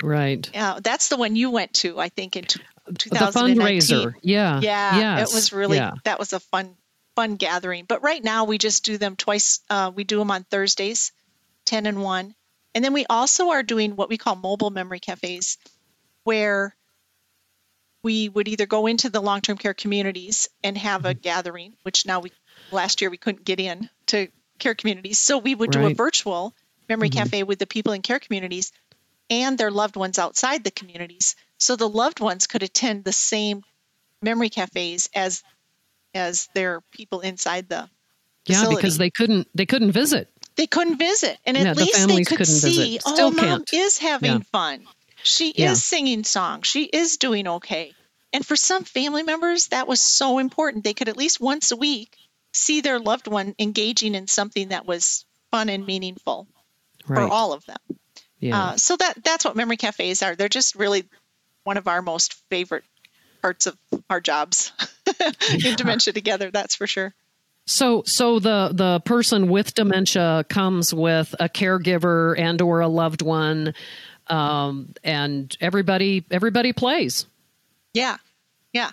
Right. 0.03 0.49
Uh, 0.55 0.79
that's 0.81 1.09
the 1.09 1.17
one 1.17 1.35
you 1.35 1.51
went 1.51 1.73
to, 1.75 1.99
I 1.99 2.09
think, 2.09 2.35
in 2.35 2.43
2019. 2.43 3.57
The 3.57 3.63
fundraiser. 3.63 4.13
Yeah. 4.21 4.59
Yeah. 4.61 4.97
Yes. 4.97 5.31
It 5.31 5.35
was 5.35 5.53
really 5.53 5.77
yeah. 5.77 5.93
that 6.03 6.19
was 6.19 6.33
a 6.33 6.39
fun 6.39 6.75
fun 7.15 7.35
gathering. 7.35 7.85
But 7.87 8.01
right 8.01 8.23
now 8.23 8.45
we 8.45 8.57
just 8.57 8.85
do 8.85 8.97
them 8.97 9.15
twice. 9.15 9.59
Uh, 9.69 9.91
we 9.93 10.03
do 10.03 10.19
them 10.19 10.31
on 10.31 10.43
Thursdays, 10.45 11.11
10 11.65 11.85
and 11.85 12.01
1. 12.01 12.35
And 12.75 12.85
then 12.85 12.93
we 12.93 13.05
also 13.09 13.49
are 13.49 13.63
doing 13.63 13.95
what 13.95 14.09
we 14.09 14.17
call 14.17 14.35
mobile 14.35 14.69
memory 14.69 14.99
cafes, 14.99 15.57
where 16.23 16.75
we 18.03 18.29
would 18.29 18.47
either 18.47 18.65
go 18.65 18.87
into 18.87 19.09
the 19.09 19.21
long-term 19.21 19.57
care 19.57 19.73
communities 19.73 20.47
and 20.63 20.77
have 20.77 21.03
a 21.03 21.09
mm-hmm. 21.09 21.19
gathering, 21.19 21.73
which 21.83 22.05
now 22.05 22.21
we 22.21 22.31
last 22.71 23.01
year 23.01 23.09
we 23.09 23.17
couldn't 23.17 23.45
get 23.45 23.59
in 23.59 23.89
to 24.07 24.27
care 24.57 24.75
communities, 24.75 25.19
so 25.19 25.37
we 25.37 25.55
would 25.55 25.75
right. 25.75 25.87
do 25.87 25.91
a 25.91 25.93
virtual 25.93 26.53
memory 26.87 27.09
mm-hmm. 27.09 27.19
cafe 27.19 27.43
with 27.43 27.59
the 27.59 27.67
people 27.67 27.93
in 27.93 28.01
care 28.01 28.19
communities 28.19 28.71
and 29.29 29.57
their 29.57 29.71
loved 29.71 29.95
ones 29.95 30.17
outside 30.17 30.63
the 30.63 30.71
communities, 30.71 31.35
so 31.57 31.75
the 31.75 31.89
loved 31.89 32.19
ones 32.19 32.47
could 32.47 32.63
attend 32.63 33.03
the 33.03 33.13
same 33.13 33.63
memory 34.21 34.49
cafes 34.49 35.09
as 35.15 35.43
as 36.13 36.49
their 36.55 36.81
people 36.91 37.21
inside 37.21 37.69
the 37.69 37.87
facility. 38.45 38.71
yeah 38.71 38.75
because 38.75 38.97
they 38.97 39.09
couldn't 39.09 39.47
they 39.53 39.65
couldn't 39.65 39.91
visit 39.91 40.27
they 40.55 40.65
couldn't 40.65 40.97
visit 40.97 41.37
and 41.45 41.55
at 41.55 41.63
yeah, 41.63 41.73
least 41.73 42.07
the 42.07 42.13
they 42.13 42.23
could 42.23 42.47
see 42.47 42.99
oh 43.05 43.31
mom 43.31 43.63
can't. 43.63 43.73
is 43.73 43.99
having 43.99 44.31
yeah. 44.31 44.39
fun 44.51 44.85
she 45.23 45.53
yeah. 45.55 45.71
is 45.71 45.83
singing 45.83 46.23
songs. 46.23 46.67
She 46.67 46.85
is 46.85 47.17
doing 47.17 47.47
okay. 47.47 47.93
And 48.31 48.45
for 48.45 48.55
some 48.55 48.83
family 48.83 49.23
members, 49.23 49.67
that 49.67 49.87
was 49.87 49.99
so 49.99 50.37
important. 50.37 50.83
They 50.83 50.93
could 50.93 51.09
at 51.09 51.17
least 51.17 51.39
once 51.39 51.71
a 51.71 51.75
week 51.75 52.15
see 52.53 52.81
their 52.81 52.99
loved 52.99 53.27
one 53.27 53.55
engaging 53.59 54.15
in 54.15 54.27
something 54.27 54.69
that 54.69 54.85
was 54.85 55.25
fun 55.51 55.69
and 55.69 55.85
meaningful 55.85 56.47
right. 57.07 57.17
for 57.17 57.33
all 57.33 57.53
of 57.53 57.65
them. 57.65 57.77
Yeah. 58.39 58.59
Uh, 58.59 58.77
so 58.77 58.95
that 58.95 59.23
that's 59.23 59.45
what 59.45 59.55
memory 59.55 59.77
cafes 59.77 60.23
are. 60.23 60.35
They're 60.35 60.49
just 60.49 60.75
really 60.75 61.05
one 61.63 61.77
of 61.77 61.87
our 61.87 62.01
most 62.01 62.35
favorite 62.49 62.83
parts 63.41 63.67
of 63.67 63.77
our 64.09 64.21
jobs 64.21 64.71
in 65.65 65.75
dementia 65.75 66.13
together. 66.13 66.51
That's 66.51 66.75
for 66.75 66.87
sure. 66.87 67.13
So, 67.65 68.01
so 68.05 68.39
the 68.39 68.71
the 68.73 68.99
person 69.01 69.49
with 69.49 69.75
dementia 69.75 70.45
comes 70.49 70.93
with 70.93 71.35
a 71.39 71.47
caregiver 71.47 72.37
and 72.39 72.61
or 72.61 72.79
a 72.79 72.87
loved 72.87 73.21
one 73.21 73.75
um, 74.27 74.93
and 75.03 75.55
everybody 75.61 76.25
everybody 76.31 76.73
plays. 76.73 77.27
Yeah, 77.93 78.17
yeah, 78.73 78.91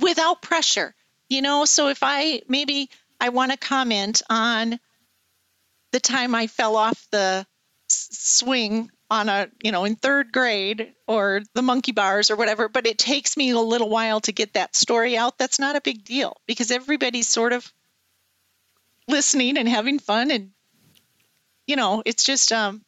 without 0.00 0.42
pressure. 0.42 0.94
You 1.28 1.42
know, 1.42 1.64
so 1.64 1.88
if 1.88 1.98
I 2.02 2.42
maybe 2.48 2.90
I 3.20 3.28
want 3.30 3.52
to 3.52 3.58
comment 3.58 4.22
on 4.30 4.80
the 5.92 6.00
time 6.00 6.34
I 6.34 6.46
fell 6.46 6.76
off 6.76 7.06
the 7.10 7.46
swing 7.88 8.90
on 9.10 9.28
a 9.28 9.48
you 9.62 9.72
know 9.72 9.84
in 9.84 9.96
third 9.96 10.32
grade 10.32 10.92
or 11.06 11.40
the 11.54 11.62
monkey 11.62 11.92
bars 11.92 12.30
or 12.30 12.36
whatever 12.36 12.68
but 12.68 12.86
it 12.86 12.98
takes 12.98 13.36
me 13.36 13.50
a 13.50 13.58
little 13.58 13.88
while 13.88 14.20
to 14.20 14.32
get 14.32 14.52
that 14.52 14.76
story 14.76 15.16
out 15.16 15.38
that's 15.38 15.58
not 15.58 15.76
a 15.76 15.80
big 15.80 16.04
deal 16.04 16.36
because 16.46 16.70
everybody's 16.70 17.26
sort 17.26 17.54
of 17.54 17.72
listening 19.06 19.56
and 19.56 19.68
having 19.68 19.98
fun 19.98 20.30
and 20.30 20.50
you 21.66 21.76
know 21.76 22.02
it's 22.04 22.24
just 22.24 22.52
um 22.52 22.82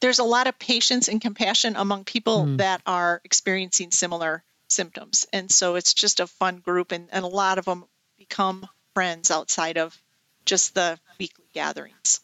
there's 0.00 0.18
a 0.18 0.24
lot 0.24 0.48
of 0.48 0.58
patience 0.58 1.06
and 1.06 1.20
compassion 1.20 1.76
among 1.76 2.02
people 2.02 2.44
mm. 2.44 2.56
that 2.58 2.82
are 2.84 3.20
experiencing 3.24 3.92
similar 3.92 4.42
symptoms. 4.72 5.26
And 5.32 5.50
so 5.50 5.76
it's 5.76 5.94
just 5.94 6.20
a 6.20 6.26
fun 6.26 6.56
group, 6.56 6.92
and, 6.92 7.08
and 7.12 7.24
a 7.24 7.28
lot 7.28 7.58
of 7.58 7.64
them 7.64 7.84
become 8.18 8.66
friends 8.94 9.30
outside 9.30 9.78
of 9.78 9.96
just 10.44 10.74
the 10.74 10.98
weekly 11.18 11.46
gatherings. 11.52 12.20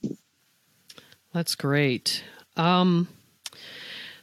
That's 1.32 1.54
great. 1.54 2.24
Um, 2.56 3.08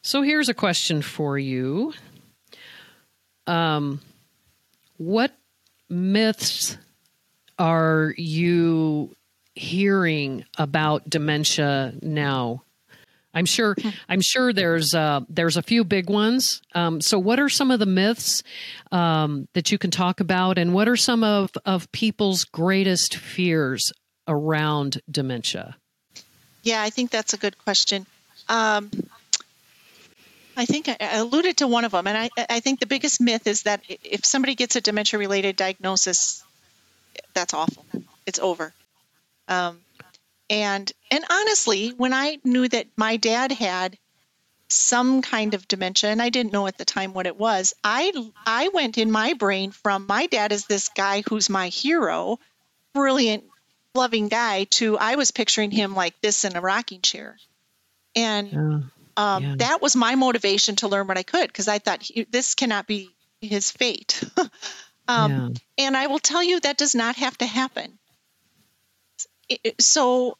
so 0.01 0.21
here's 0.21 0.49
a 0.49 0.53
question 0.53 1.01
for 1.01 1.37
you. 1.37 1.93
Um, 3.47 4.01
what 4.97 5.31
myths 5.89 6.77
are 7.57 8.13
you 8.17 9.15
hearing 9.53 10.43
about 10.57 11.09
dementia 11.09 11.93
now? 12.01 12.64
I'm 13.35 13.45
sure. 13.45 13.75
I'm 14.09 14.21
sure 14.21 14.53
there's 14.53 14.95
uh, 14.95 15.21
there's 15.29 15.57
a 15.57 15.61
few 15.61 15.83
big 15.83 16.09
ones. 16.09 16.61
Um, 16.73 17.01
so, 17.01 17.19
what 17.19 17.39
are 17.39 17.49
some 17.49 17.69
of 17.69 17.79
the 17.79 17.85
myths 17.85 18.41
um, 18.91 19.47
that 19.53 19.71
you 19.71 19.77
can 19.77 19.91
talk 19.91 20.21
about, 20.21 20.57
and 20.57 20.73
what 20.73 20.87
are 20.87 20.95
some 20.95 21.23
of 21.23 21.51
of 21.65 21.91
people's 21.91 22.45
greatest 22.45 23.17
fears 23.17 23.91
around 24.27 25.01
dementia? 25.11 25.75
Yeah, 26.63 26.81
I 26.81 26.89
think 26.89 27.11
that's 27.11 27.33
a 27.33 27.37
good 27.37 27.57
question. 27.59 28.07
Um, 28.49 28.89
I 30.57 30.65
think 30.65 30.87
I 30.87 30.95
alluded 31.17 31.57
to 31.57 31.67
one 31.67 31.83
of 31.83 31.91
them, 31.91 32.07
and 32.07 32.17
I, 32.17 32.29
I 32.49 32.59
think 32.61 32.79
the 32.79 32.85
biggest 32.85 33.19
myth 33.19 33.45
is 33.45 33.63
that 33.63 33.81
if 33.87 34.25
somebody 34.25 34.55
gets 34.55 34.75
a 34.75 34.81
dementia 34.81 35.19
related 35.19 35.57
diagnosis, 35.57 36.43
that's 37.33 37.53
awful. 37.53 37.85
It's 38.25 38.39
over. 38.39 38.73
Um, 39.47 39.79
and 40.49 40.91
and 41.11 41.23
honestly, 41.29 41.89
when 41.89 42.13
I 42.13 42.39
knew 42.43 42.67
that 42.67 42.87
my 42.95 43.17
dad 43.17 43.51
had 43.51 43.97
some 44.67 45.21
kind 45.21 45.53
of 45.53 45.67
dementia 45.67 46.09
and 46.09 46.21
I 46.21 46.29
didn't 46.29 46.53
know 46.53 46.67
at 46.67 46.77
the 46.77 46.85
time 46.85 47.13
what 47.13 47.27
it 47.27 47.37
was, 47.37 47.73
I 47.83 48.11
I 48.45 48.69
went 48.69 48.97
in 48.97 49.11
my 49.11 49.33
brain 49.33 49.71
from 49.71 50.05
my 50.07 50.27
dad 50.27 50.51
is 50.51 50.65
this 50.65 50.89
guy 50.89 51.23
who's 51.27 51.49
my 51.49 51.69
hero, 51.69 52.39
brilliant, 52.93 53.43
loving 53.93 54.27
guy 54.27 54.65
to 54.65 54.97
I 54.97 55.15
was 55.15 55.31
picturing 55.31 55.71
him 55.71 55.95
like 55.95 56.19
this 56.21 56.45
in 56.45 56.55
a 56.55 56.61
rocking 56.61 57.01
chair. 57.01 57.37
And 58.15 58.51
yeah. 58.51 58.79
Um, 59.17 59.43
yeah. 59.43 59.55
that 59.59 59.81
was 59.81 59.95
my 59.95 60.15
motivation 60.15 60.75
to 60.77 60.89
learn 60.89 61.07
what 61.07 61.17
I 61.17 61.23
could 61.23 61.47
because 61.47 61.69
I 61.69 61.79
thought 61.79 62.01
he, 62.01 62.23
this 62.29 62.53
cannot 62.53 62.85
be 62.85 63.15
his 63.39 63.71
fate. 63.71 64.21
um, 65.07 65.31
yeah. 65.77 65.85
And 65.85 65.97
I 65.97 66.07
will 66.07 66.19
tell 66.19 66.43
you 66.43 66.59
that 66.59 66.77
does 66.77 66.95
not 66.95 67.15
have 67.15 67.37
to 67.37 67.45
happen 67.45 67.97
so 69.79 70.37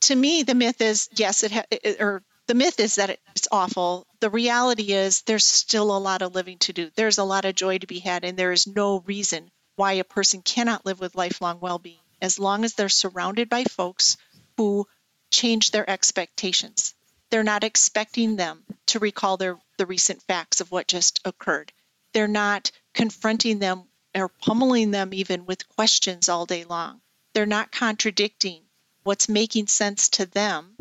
to 0.00 0.14
me 0.14 0.42
the 0.42 0.54
myth 0.54 0.80
is 0.80 1.08
yes 1.12 1.42
it, 1.42 1.52
ha- 1.52 1.64
it 1.70 2.00
or 2.00 2.22
the 2.46 2.54
myth 2.54 2.80
is 2.80 2.96
that 2.96 3.18
it's 3.36 3.46
awful. 3.52 4.06
The 4.18 4.28
reality 4.28 4.92
is 4.92 5.22
there's 5.22 5.46
still 5.46 5.96
a 5.96 5.98
lot 5.98 6.22
of 6.22 6.34
living 6.34 6.58
to 6.58 6.72
do. 6.72 6.90
There's 6.96 7.18
a 7.18 7.24
lot 7.24 7.44
of 7.44 7.54
joy 7.54 7.78
to 7.78 7.86
be 7.86 8.00
had 8.00 8.24
and 8.24 8.36
there 8.36 8.52
is 8.52 8.66
no 8.66 8.98
reason 9.00 9.50
why 9.76 9.92
a 9.92 10.04
person 10.04 10.42
cannot 10.42 10.84
live 10.84 10.98
with 11.00 11.14
lifelong 11.14 11.60
well-being 11.60 12.00
as 12.20 12.38
long 12.38 12.64
as 12.64 12.74
they're 12.74 12.88
surrounded 12.88 13.48
by 13.48 13.64
folks 13.64 14.16
who 14.56 14.86
change 15.30 15.70
their 15.70 15.88
expectations. 15.88 16.94
They're 17.30 17.44
not 17.44 17.64
expecting 17.64 18.36
them 18.36 18.64
to 18.86 18.98
recall 18.98 19.36
their 19.36 19.58
the 19.78 19.86
recent 19.86 20.22
facts 20.22 20.60
of 20.60 20.70
what 20.70 20.88
just 20.88 21.20
occurred. 21.24 21.72
They're 22.12 22.28
not 22.28 22.70
confronting 22.92 23.60
them 23.60 23.84
or 24.14 24.28
pummeling 24.28 24.90
them 24.90 25.14
even 25.14 25.46
with 25.46 25.68
questions 25.68 26.28
all 26.28 26.44
day 26.44 26.64
long 26.64 27.00
they're 27.34 27.46
not 27.46 27.72
contradicting 27.72 28.62
what's 29.04 29.28
making 29.28 29.66
sense 29.66 30.08
to 30.10 30.26
them 30.26 30.76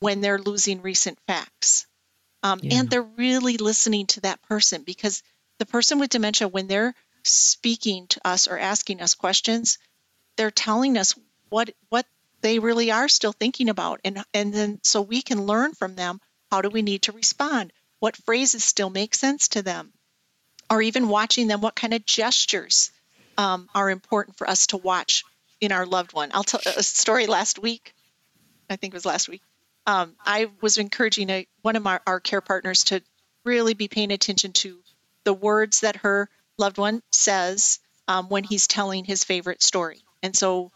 when 0.00 0.20
they're 0.20 0.38
losing 0.38 0.82
recent 0.82 1.18
facts. 1.26 1.86
Um, 2.42 2.60
yeah. 2.62 2.78
And 2.78 2.90
they're 2.90 3.02
really 3.02 3.58
listening 3.58 4.06
to 4.08 4.20
that 4.22 4.42
person 4.42 4.82
because 4.82 5.22
the 5.58 5.66
person 5.66 5.98
with 5.98 6.10
dementia, 6.10 6.48
when 6.48 6.68
they're 6.68 6.94
speaking 7.22 8.06
to 8.08 8.20
us 8.26 8.48
or 8.48 8.58
asking 8.58 9.02
us 9.02 9.14
questions, 9.14 9.78
they're 10.36 10.50
telling 10.50 10.96
us 10.96 11.14
what 11.50 11.70
what 11.90 12.06
they 12.40 12.58
really 12.58 12.90
are 12.90 13.08
still 13.08 13.32
thinking 13.32 13.68
about 13.68 14.00
and 14.04 14.24
and 14.32 14.54
then 14.54 14.80
so 14.82 15.02
we 15.02 15.20
can 15.20 15.44
learn 15.44 15.74
from 15.74 15.94
them 15.94 16.20
how 16.50 16.62
do 16.62 16.70
we 16.70 16.80
need 16.80 17.02
to 17.02 17.12
respond 17.12 17.72
what 17.98 18.16
phrases 18.16 18.64
still 18.64 18.88
make 18.88 19.14
sense 19.14 19.48
to 19.48 19.62
them 19.62 19.92
or 20.70 20.80
even 20.80 21.08
watching 21.08 21.48
them 21.48 21.60
what 21.60 21.74
kind 21.74 21.92
of 21.92 22.06
gestures 22.06 22.90
um, 23.40 23.68
are 23.74 23.90
important 23.90 24.36
for 24.36 24.48
us 24.48 24.66
to 24.68 24.76
watch 24.76 25.24
in 25.60 25.72
our 25.72 25.86
loved 25.86 26.12
one. 26.12 26.30
I'll 26.32 26.44
tell 26.44 26.60
a 26.66 26.82
story 26.82 27.26
last 27.26 27.58
week 27.58 27.94
i 28.68 28.76
think 28.76 28.94
it 28.94 28.96
was 28.96 29.04
last 29.04 29.28
week 29.28 29.42
um, 29.86 30.14
i 30.24 30.48
was 30.60 30.78
encouraging 30.78 31.28
a, 31.28 31.46
one 31.62 31.74
of 31.74 31.86
our, 31.86 32.00
our 32.06 32.20
care 32.20 32.40
partners 32.40 32.84
to 32.84 33.02
really 33.44 33.74
be 33.74 33.88
paying 33.88 34.12
attention 34.12 34.52
to 34.52 34.78
the 35.24 35.32
words 35.32 35.80
that 35.80 35.96
her 35.96 36.28
loved 36.58 36.78
one 36.78 37.02
says 37.10 37.80
um, 38.08 38.28
when 38.28 38.44
he's 38.44 38.66
telling 38.66 39.04
his 39.04 39.24
favorite 39.24 39.62
story. 39.62 40.02
And 40.22 40.36
so 40.36 40.70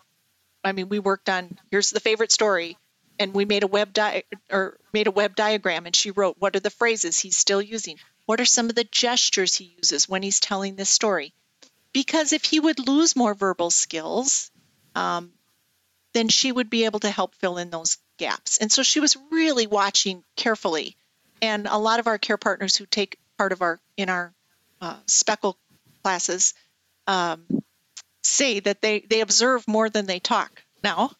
I 0.62 0.72
mean, 0.72 0.88
we 0.88 0.98
worked 0.98 1.28
on 1.28 1.58
here's 1.70 1.90
the 1.90 2.00
favorite 2.00 2.32
story, 2.32 2.78
and 3.18 3.34
we 3.34 3.44
made 3.44 3.64
a 3.64 3.68
web 3.68 3.92
di- 3.92 4.24
or 4.50 4.78
made 4.92 5.06
a 5.06 5.12
web 5.12 5.36
diagram, 5.36 5.84
and 5.84 5.94
she 5.94 6.10
wrote 6.10 6.36
what 6.38 6.56
are 6.56 6.60
the 6.60 6.70
phrases 6.70 7.18
he's 7.18 7.36
still 7.36 7.60
using, 7.60 7.98
what 8.24 8.40
are 8.40 8.46
some 8.46 8.70
of 8.70 8.74
the 8.74 8.84
gestures 8.84 9.56
he 9.56 9.74
uses 9.76 10.08
when 10.08 10.22
he's 10.22 10.40
telling 10.40 10.74
this 10.74 10.88
story, 10.88 11.34
because 11.94 12.34
if 12.34 12.44
he 12.44 12.60
would 12.60 12.86
lose 12.86 13.16
more 13.16 13.32
verbal 13.32 13.70
skills, 13.70 14.50
um, 14.94 15.32
then 16.12 16.28
she 16.28 16.52
would 16.52 16.68
be 16.68 16.84
able 16.84 17.00
to 17.00 17.10
help 17.10 17.34
fill 17.36 17.56
in 17.56 17.70
those 17.70 17.96
gaps. 18.18 18.58
And 18.58 18.70
so 18.70 18.82
she 18.82 19.00
was 19.00 19.16
really 19.30 19.66
watching 19.66 20.22
carefully, 20.36 20.96
and 21.40 21.66
a 21.66 21.78
lot 21.78 22.00
of 22.00 22.06
our 22.06 22.18
care 22.18 22.36
partners 22.36 22.76
who 22.76 22.84
take 22.84 23.18
part 23.38 23.52
of 23.52 23.62
our 23.62 23.80
in 23.96 24.10
our 24.10 24.34
uh, 24.82 24.96
SPECAL 25.06 25.56
classes. 26.02 26.52
Um, 27.06 27.46
say 28.22 28.60
that 28.60 28.80
they 28.80 29.00
they 29.00 29.20
observe 29.20 29.66
more 29.68 29.88
than 29.88 30.06
they 30.06 30.18
talk 30.18 30.62
now. 30.82 31.12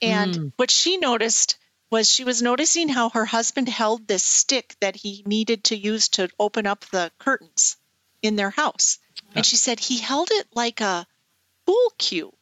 And 0.00 0.34
mm. 0.34 0.52
what 0.56 0.70
she 0.70 0.96
noticed 0.96 1.56
was 1.90 2.10
she 2.10 2.24
was 2.24 2.42
noticing 2.42 2.88
how 2.88 3.10
her 3.10 3.24
husband 3.24 3.68
held 3.68 4.06
this 4.06 4.24
stick 4.24 4.74
that 4.80 4.96
he 4.96 5.22
needed 5.26 5.64
to 5.64 5.76
use 5.76 6.08
to 6.10 6.28
open 6.38 6.66
up 6.66 6.84
the 6.86 7.10
curtains 7.18 7.76
in 8.22 8.36
their 8.36 8.50
house. 8.50 8.98
And 9.34 9.46
she 9.46 9.56
said 9.56 9.80
he 9.80 9.98
held 9.98 10.28
it 10.30 10.46
like 10.54 10.80
a 10.80 11.06
pool 11.66 11.92
cue. 11.98 12.32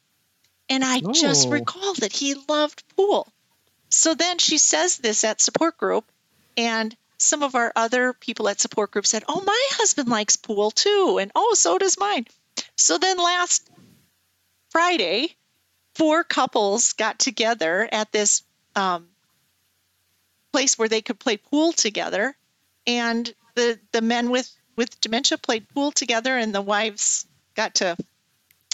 And 0.69 0.85
I 0.85 1.01
oh. 1.05 1.13
just 1.13 1.49
recalled 1.49 1.99
that 1.99 2.13
he 2.13 2.35
loved 2.49 2.83
pool. 2.97 3.33
So 3.89 4.15
then 4.15 4.39
she 4.39 4.59
says 4.59 4.97
this 4.99 5.25
at 5.25 5.41
support 5.41 5.77
group, 5.77 6.11
and 6.57 6.97
some 7.19 7.43
of 7.43 7.55
our 7.55 7.73
other 7.77 8.13
people 8.13 8.49
at 8.49 8.61
support 8.61 8.91
group 8.91 9.07
said, 9.07 9.25
Oh, 9.29 9.43
my 9.43 9.67
husband 9.73 10.09
likes 10.09 10.37
pool 10.37 10.71
too. 10.71 11.19
And 11.21 11.31
oh, 11.35 11.55
so 11.55 11.79
does 11.79 11.99
mine. 11.99 12.27
So 12.77 12.99
then 12.99 13.19
last 13.19 13.69
Friday, 14.71 15.37
four 15.95 16.25
couples 16.25 16.95
got 16.95 17.19
together 17.19 17.89
at 17.93 18.13
this 18.13 18.43
um, 18.75 19.09
place 20.53 20.79
where 20.79 20.89
they 20.89 21.03
could 21.03 21.19
play 21.19 21.37
pool 21.37 21.73
together, 21.73 22.37
and 22.87 23.33
the 23.55 23.79
the 23.93 24.01
men 24.01 24.31
with 24.31 24.51
with 24.77 25.01
dementia 25.01 25.39
played 25.39 25.69
pool 25.69 25.93
together, 25.93 26.37
and 26.37 26.55
the 26.55 26.63
wives 26.63 27.27
got 27.55 27.77
to 27.77 27.97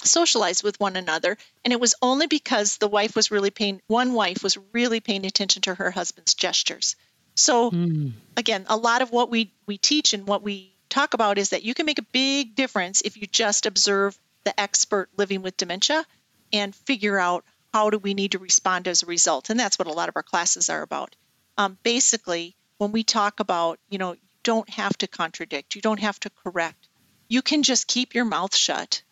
socialize 0.02 0.62
with 0.62 0.78
one 0.80 0.96
another. 0.96 1.36
And 1.64 1.72
it 1.72 1.80
was 1.80 1.94
only 2.00 2.26
because 2.26 2.76
the 2.76 2.88
wife 2.88 3.16
was 3.16 3.30
really 3.30 3.50
paying 3.50 3.80
one 3.86 4.14
wife 4.14 4.42
was 4.42 4.58
really 4.72 5.00
paying 5.00 5.26
attention 5.26 5.62
to 5.62 5.74
her 5.74 5.90
husband's 5.90 6.34
gestures. 6.34 6.96
So 7.34 7.70
mm. 7.70 8.12
again, 8.36 8.66
a 8.68 8.76
lot 8.76 9.02
of 9.02 9.10
what 9.10 9.30
we 9.30 9.52
we 9.66 9.78
teach 9.78 10.14
and 10.14 10.26
what 10.26 10.42
we 10.42 10.72
talk 10.88 11.14
about 11.14 11.38
is 11.38 11.50
that 11.50 11.62
you 11.62 11.74
can 11.74 11.86
make 11.86 11.98
a 11.98 12.02
big 12.12 12.54
difference 12.54 13.00
if 13.02 13.16
you 13.16 13.26
just 13.26 13.66
observe 13.66 14.18
the 14.44 14.58
expert 14.58 15.08
living 15.16 15.42
with 15.42 15.56
dementia 15.56 16.04
and 16.52 16.74
figure 16.74 17.18
out 17.18 17.44
how 17.72 17.90
do 17.90 17.98
we 17.98 18.14
need 18.14 18.32
to 18.32 18.38
respond 18.38 18.88
as 18.88 19.02
a 19.02 19.06
result. 19.06 19.50
And 19.50 19.60
that's 19.60 19.78
what 19.78 19.88
a 19.88 19.92
lot 19.92 20.08
of 20.08 20.16
our 20.16 20.22
classes 20.22 20.70
are 20.70 20.82
about. 20.82 21.14
Um, 21.58 21.76
basically, 21.82 22.56
when 22.78 22.92
we 22.92 23.04
talk 23.04 23.40
about, 23.40 23.78
you 23.90 23.98
know, 23.98 24.16
don't 24.48 24.70
have 24.70 24.96
to 24.96 25.06
contradict, 25.06 25.74
you 25.74 25.82
don't 25.82 26.00
have 26.00 26.18
to 26.18 26.30
correct, 26.42 26.88
you 27.28 27.42
can 27.42 27.62
just 27.62 27.86
keep 27.86 28.14
your 28.14 28.24
mouth 28.24 28.56
shut, 28.56 29.02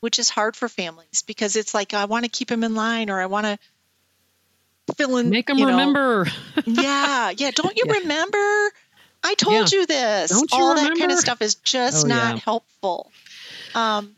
which 0.00 0.18
is 0.18 0.30
hard 0.30 0.56
for 0.56 0.70
families 0.70 1.22
because 1.26 1.54
it's 1.54 1.74
like, 1.74 1.92
I 1.92 2.06
want 2.06 2.24
to 2.24 2.30
keep 2.30 2.50
him 2.50 2.64
in 2.64 2.74
line 2.74 3.10
or 3.10 3.20
I 3.20 3.26
want 3.26 3.44
to 3.44 3.58
fill 4.96 5.18
in. 5.18 5.28
Make 5.28 5.48
them 5.48 5.62
remember. 5.62 6.26
yeah. 6.64 7.30
Yeah. 7.36 7.50
Don't 7.54 7.76
you 7.76 7.84
yeah. 7.88 7.92
remember? 7.92 8.72
I 9.22 9.34
told 9.34 9.70
yeah. 9.70 9.80
you 9.80 9.86
this. 9.86 10.30
Don't 10.30 10.50
you 10.50 10.58
All 10.58 10.70
remember? 10.70 10.94
that 10.94 10.98
kind 10.98 11.12
of 11.12 11.18
stuff 11.18 11.42
is 11.42 11.56
just 11.56 12.06
oh, 12.06 12.08
not 12.08 12.36
yeah. 12.36 12.40
helpful. 12.42 13.12
Um, 13.74 14.16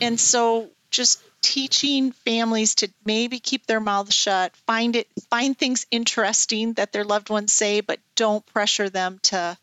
and 0.00 0.20
so 0.20 0.70
just 0.92 1.20
teaching 1.40 2.12
families 2.12 2.76
to 2.76 2.88
maybe 3.04 3.40
keep 3.40 3.66
their 3.66 3.80
mouths 3.80 4.14
shut, 4.14 4.54
find 4.58 4.94
it 4.94 5.08
find 5.28 5.58
things 5.58 5.86
interesting 5.90 6.74
that 6.74 6.92
their 6.92 7.04
loved 7.04 7.30
ones 7.30 7.52
say, 7.52 7.80
but 7.80 7.98
don't 8.14 8.46
pressure 8.46 8.88
them 8.88 9.18
to 9.24 9.58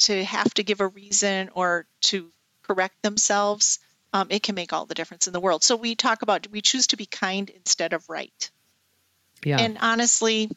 to 0.00 0.24
have 0.24 0.52
to 0.54 0.62
give 0.62 0.80
a 0.80 0.88
reason 0.88 1.50
or 1.54 1.86
to 2.02 2.30
correct 2.62 3.02
themselves. 3.02 3.78
Um, 4.12 4.28
it 4.30 4.42
can 4.42 4.54
make 4.54 4.72
all 4.72 4.86
the 4.86 4.94
difference 4.94 5.26
in 5.26 5.32
the 5.32 5.40
world. 5.40 5.62
So 5.62 5.76
we 5.76 5.94
talk 5.94 6.22
about 6.22 6.48
we 6.50 6.60
choose 6.60 6.88
to 6.88 6.96
be 6.96 7.06
kind 7.06 7.50
instead 7.50 7.92
of 7.92 8.08
right. 8.08 8.50
Yeah. 9.44 9.58
And 9.58 9.78
honestly, 9.80 10.50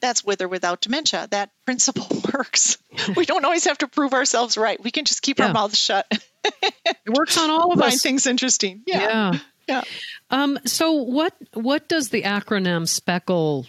that's 0.00 0.24
with 0.24 0.42
or 0.42 0.48
without 0.48 0.80
dementia. 0.80 1.28
That 1.30 1.50
principle 1.64 2.06
works. 2.34 2.78
we 3.16 3.24
don't 3.26 3.44
always 3.44 3.64
have 3.64 3.78
to 3.78 3.88
prove 3.88 4.12
ourselves 4.12 4.56
right. 4.56 4.82
We 4.82 4.90
can 4.90 5.04
just 5.04 5.22
keep 5.22 5.38
yeah. 5.38 5.46
our 5.46 5.52
mouths 5.52 5.78
shut. 5.78 6.06
it 6.44 6.96
works 7.06 7.38
on 7.38 7.50
all 7.50 7.72
of 7.72 7.80
us. 7.80 7.90
Find 7.90 8.00
things 8.00 8.26
interesting. 8.26 8.82
Yeah. 8.86 9.00
Yeah. 9.00 9.38
yeah. 9.68 9.82
Um, 10.30 10.58
so 10.66 10.92
what 10.92 11.34
what 11.54 11.88
does 11.88 12.10
the 12.10 12.22
acronym 12.22 12.86
SPECAL 12.86 13.66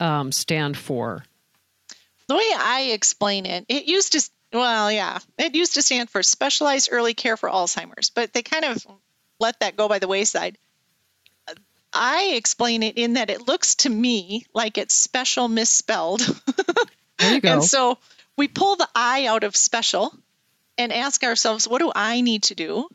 um, 0.00 0.32
stand 0.32 0.76
for? 0.76 1.24
The 2.28 2.36
way 2.36 2.50
I 2.56 2.90
explain 2.92 3.46
it, 3.46 3.64
it 3.68 3.84
used 3.84 4.12
to 4.12 4.30
well, 4.52 4.90
yeah, 4.90 5.18
it 5.36 5.54
used 5.54 5.74
to 5.74 5.82
stand 5.82 6.08
for 6.08 6.22
Specialized 6.22 6.88
Early 6.90 7.14
Care 7.14 7.36
for 7.36 7.50
Alzheimer's, 7.50 8.10
but 8.10 8.32
they 8.32 8.42
kind 8.42 8.64
of 8.64 8.86
let 9.38 9.60
that 9.60 9.76
go 9.76 9.88
by 9.88 9.98
the 9.98 10.08
wayside. 10.08 10.56
I 11.92 12.32
explain 12.34 12.82
it 12.82 12.98
in 12.98 13.14
that 13.14 13.30
it 13.30 13.46
looks 13.46 13.76
to 13.76 13.90
me 13.90 14.44
like 14.54 14.78
it's 14.78 14.94
special 14.94 15.48
misspelled. 15.48 16.20
There 17.18 17.34
you 17.34 17.40
go. 17.42 17.54
and 17.54 17.64
so 17.64 17.98
we 18.36 18.48
pull 18.48 18.76
the 18.76 18.88
I 18.94 19.26
out 19.26 19.44
of 19.44 19.56
special 19.56 20.14
and 20.76 20.92
ask 20.92 21.22
ourselves, 21.24 21.66
what 21.66 21.80
do 21.80 21.90
I 21.94 22.20
need 22.20 22.44
to 22.44 22.54
do 22.54 22.88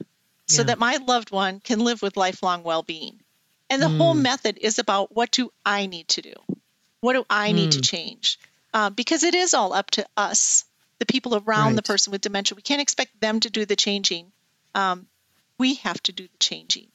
so 0.48 0.62
yeah. 0.62 0.68
that 0.68 0.80
my 0.80 0.98
loved 0.98 1.32
one 1.32 1.60
can 1.60 1.80
live 1.80 2.02
with 2.02 2.18
lifelong 2.18 2.64
well 2.64 2.84
being? 2.84 3.20
And 3.70 3.82
the 3.82 3.88
mm. 3.88 3.98
whole 3.98 4.14
method 4.14 4.60
is 4.62 4.78
about 4.78 5.16
what 5.16 5.32
do 5.32 5.52
I 5.66 5.88
need 5.88 6.08
to 6.10 6.22
do? 6.22 6.34
What 7.02 7.14
do 7.14 7.26
I 7.30 7.52
need 7.52 7.70
mm. 7.70 7.74
to 7.74 7.82
change? 7.82 8.40
Uh, 8.74 8.90
because 8.90 9.24
it 9.24 9.36
is 9.36 9.54
all 9.54 9.74
up 9.74 9.92
to 9.92 10.06
us, 10.18 10.66
the 11.00 11.06
people 11.06 11.36
around 11.36 11.68
right. 11.68 11.76
the 11.76 11.84
person 11.84 12.12
with 12.12 12.22
dementia. 12.22 12.56
We 12.56 12.62
can't 12.62 12.82
expect 12.82 13.20
them 13.22 13.40
to 13.42 13.50
do 13.50 13.66
the 13.66 13.76
changing. 13.76 14.32
Um, 14.74 15.06
we 15.58 15.76
have 15.76 16.02
to 16.04 16.12
do 16.12 16.24
the 16.24 16.38
changing. 16.40 16.88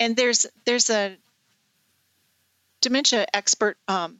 And 0.00 0.16
there's 0.16 0.46
there's 0.64 0.90
a 0.90 1.16
dementia 2.80 3.26
expert 3.34 3.76
um, 3.88 4.18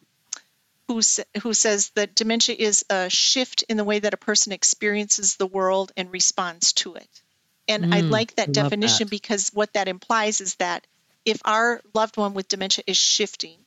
who, 0.89 1.01
who 1.43 1.55
says 1.55 1.91
that 1.91 2.15
dementia 2.15 2.57
is 2.59 2.85
a 2.91 3.11
shift 3.11 3.65
in 3.69 3.77
the 3.77 3.85
way 3.85 3.99
that 3.99 4.15
a 4.15 4.19
person 4.19 4.53
experiences 4.53 5.37
the 5.37 5.47
world 5.47 5.93
and 5.97 6.13
responds 6.13 6.73
to 6.75 6.95
it. 6.95 7.09
And 7.69 7.87
mm, 7.87 7.95
I 7.95 8.01
like 8.01 8.37
that 8.37 8.53
definition 8.53 9.07
that. 9.07 9.11
because 9.11 9.51
what 9.53 9.73
that 9.73 9.89
implies 9.89 10.41
is 10.41 10.55
that 10.57 10.87
if 11.25 11.41
our 11.45 11.81
loved 11.95 12.17
one 12.17 12.35
with 12.35 12.49
dementia 12.49 12.85
is 12.87 12.97
shifting 12.97 13.59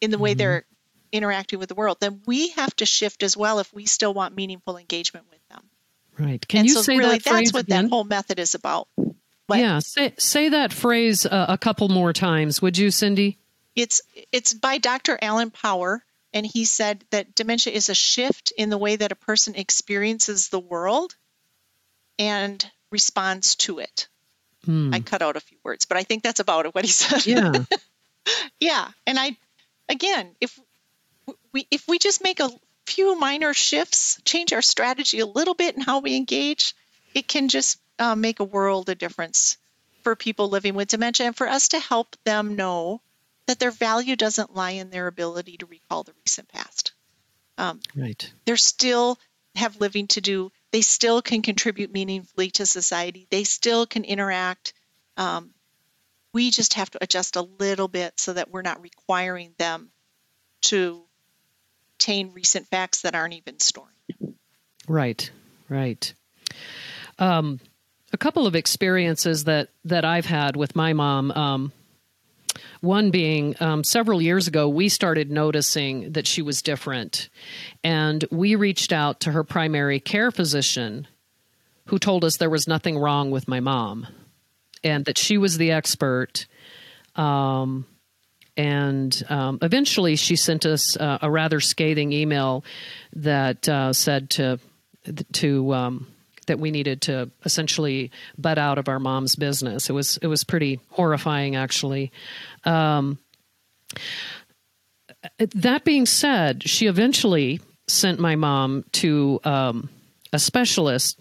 in 0.00 0.10
the 0.10 0.18
way 0.18 0.32
mm-hmm. 0.32 0.38
they're 0.38 0.64
interacting 1.14 1.58
with 1.58 1.68
the 1.68 1.74
world, 1.74 1.98
then 2.00 2.20
we 2.26 2.50
have 2.50 2.74
to 2.76 2.86
shift 2.86 3.22
as 3.22 3.36
well 3.36 3.60
if 3.60 3.72
we 3.72 3.86
still 3.86 4.12
want 4.12 4.34
meaningful 4.34 4.76
engagement 4.76 5.26
with 5.30 5.40
them. 5.48 5.62
Right. 6.18 6.46
Can 6.46 6.60
and 6.60 6.68
you 6.68 6.74
so 6.74 6.82
say 6.82 6.98
really 6.98 7.18
that 7.18 7.24
that's 7.24 7.52
what 7.52 7.64
again? 7.64 7.84
that 7.84 7.90
whole 7.90 8.04
method 8.04 8.38
is 8.38 8.54
about. 8.54 8.88
What? 9.46 9.58
Yeah, 9.58 9.78
say 9.80 10.14
say 10.18 10.48
that 10.50 10.72
phrase 10.72 11.26
uh, 11.26 11.46
a 11.48 11.58
couple 11.58 11.88
more 11.88 12.12
times, 12.12 12.62
would 12.62 12.78
you, 12.78 12.90
Cindy? 12.90 13.38
It's 13.76 14.00
it's 14.32 14.54
by 14.54 14.78
Dr. 14.78 15.18
Allen 15.20 15.50
Power, 15.50 16.02
and 16.32 16.46
he 16.46 16.64
said 16.64 17.04
that 17.10 17.34
dementia 17.34 17.72
is 17.72 17.88
a 17.88 17.94
shift 17.94 18.52
in 18.56 18.70
the 18.70 18.78
way 18.78 18.96
that 18.96 19.12
a 19.12 19.16
person 19.16 19.54
experiences 19.54 20.48
the 20.48 20.60
world 20.60 21.14
and 22.18 22.64
responds 22.90 23.56
to 23.56 23.80
it. 23.80 24.08
Hmm. 24.64 24.94
I 24.94 25.00
cut 25.00 25.20
out 25.20 25.36
a 25.36 25.40
few 25.40 25.58
words, 25.62 25.84
but 25.84 25.98
I 25.98 26.04
think 26.04 26.22
that's 26.22 26.40
about 26.40 26.66
it. 26.66 26.74
What 26.74 26.84
he 26.84 26.90
said. 26.90 27.26
Yeah. 27.26 27.52
yeah, 28.60 28.88
and 29.06 29.18
I, 29.18 29.36
again, 29.88 30.34
if 30.40 30.58
we 31.52 31.66
if 31.70 31.86
we 31.88 31.98
just 31.98 32.22
make 32.22 32.40
a 32.40 32.50
few 32.86 33.18
minor 33.18 33.54
shifts, 33.54 34.20
change 34.24 34.52
our 34.52 34.62
strategy 34.62 35.20
a 35.20 35.26
little 35.26 35.54
bit 35.54 35.76
in 35.76 35.82
how 35.82 36.00
we 36.00 36.16
engage, 36.16 36.74
it 37.14 37.26
can 37.28 37.48
just 37.48 37.80
uh, 37.98 38.14
make 38.14 38.40
a 38.40 38.44
world 38.44 38.88
of 38.88 38.98
difference 38.98 39.56
for 40.02 40.16
people 40.16 40.48
living 40.48 40.74
with 40.74 40.88
dementia 40.88 41.26
and 41.26 41.36
for 41.36 41.48
us 41.48 41.68
to 41.68 41.78
help 41.78 42.16
them 42.24 42.56
know 42.56 43.00
that 43.46 43.58
their 43.58 43.70
value 43.70 44.16
doesn't 44.16 44.54
lie 44.54 44.72
in 44.72 44.90
their 44.90 45.06
ability 45.06 45.56
to 45.58 45.66
recall 45.66 46.02
the 46.02 46.12
recent 46.24 46.48
past. 46.48 46.92
Um, 47.56 47.80
right. 47.94 48.30
They 48.44 48.56
still 48.56 49.18
have 49.54 49.80
living 49.80 50.08
to 50.08 50.20
do. 50.20 50.50
They 50.72 50.80
still 50.80 51.22
can 51.22 51.42
contribute 51.42 51.92
meaningfully 51.92 52.50
to 52.52 52.66
society. 52.66 53.26
They 53.30 53.44
still 53.44 53.86
can 53.86 54.04
interact 54.04 54.72
um, 55.16 55.54
We 56.32 56.50
just 56.50 56.74
have 56.74 56.90
to 56.90 56.98
adjust 57.02 57.36
a 57.36 57.42
little 57.42 57.88
bit 57.88 58.18
so 58.18 58.32
that 58.32 58.50
we're 58.50 58.62
not 58.62 58.82
requiring 58.82 59.54
them 59.58 59.90
to 60.62 61.04
obtain 61.94 62.32
recent 62.32 62.66
facts 62.68 63.02
that 63.02 63.14
aren't 63.14 63.34
even 63.34 63.58
stored. 63.58 63.88
Right, 64.88 65.30
right. 65.68 66.12
Um, 67.18 67.60
a 68.12 68.16
couple 68.16 68.46
of 68.46 68.54
experiences 68.54 69.44
that 69.44 69.68
that 69.84 70.04
I've 70.04 70.26
had 70.26 70.56
with 70.56 70.76
my 70.76 70.92
mom. 70.92 71.30
Um, 71.30 71.72
one 72.80 73.10
being 73.10 73.56
um, 73.60 73.82
several 73.82 74.20
years 74.20 74.46
ago, 74.46 74.68
we 74.68 74.88
started 74.88 75.30
noticing 75.30 76.12
that 76.12 76.26
she 76.26 76.42
was 76.42 76.62
different, 76.62 77.28
and 77.82 78.24
we 78.30 78.54
reached 78.54 78.92
out 78.92 79.20
to 79.20 79.32
her 79.32 79.42
primary 79.42 80.00
care 80.00 80.30
physician, 80.30 81.08
who 81.86 81.98
told 81.98 82.24
us 82.24 82.36
there 82.36 82.50
was 82.50 82.68
nothing 82.68 82.98
wrong 82.98 83.30
with 83.30 83.48
my 83.48 83.60
mom, 83.60 84.06
and 84.82 85.06
that 85.06 85.18
she 85.18 85.38
was 85.38 85.56
the 85.56 85.72
expert. 85.72 86.46
Um, 87.16 87.86
and 88.56 89.22
um, 89.28 89.58
eventually, 89.62 90.16
she 90.16 90.36
sent 90.36 90.64
us 90.64 90.96
uh, 90.96 91.18
a 91.22 91.30
rather 91.30 91.60
scathing 91.60 92.12
email 92.12 92.64
that 93.14 93.68
uh, 93.68 93.92
said 93.92 94.30
to 94.30 94.60
to 95.32 95.74
um, 95.74 96.06
that 96.46 96.58
we 96.58 96.70
needed 96.70 97.02
to 97.02 97.30
essentially 97.44 98.10
butt 98.38 98.58
out 98.58 98.78
of 98.78 98.88
our 98.88 98.98
mom's 99.00 99.36
business. 99.36 99.90
It 99.90 99.92
was 99.92 100.18
it 100.18 100.28
was 100.28 100.44
pretty 100.44 100.80
horrifying, 100.90 101.56
actually. 101.56 102.12
Um, 102.64 103.18
that 105.38 105.84
being 105.84 106.06
said, 106.06 106.68
she 106.68 106.86
eventually 106.86 107.60
sent 107.88 108.20
my 108.20 108.36
mom 108.36 108.84
to 108.92 109.40
um, 109.44 109.88
a 110.32 110.38
specialist. 110.38 111.18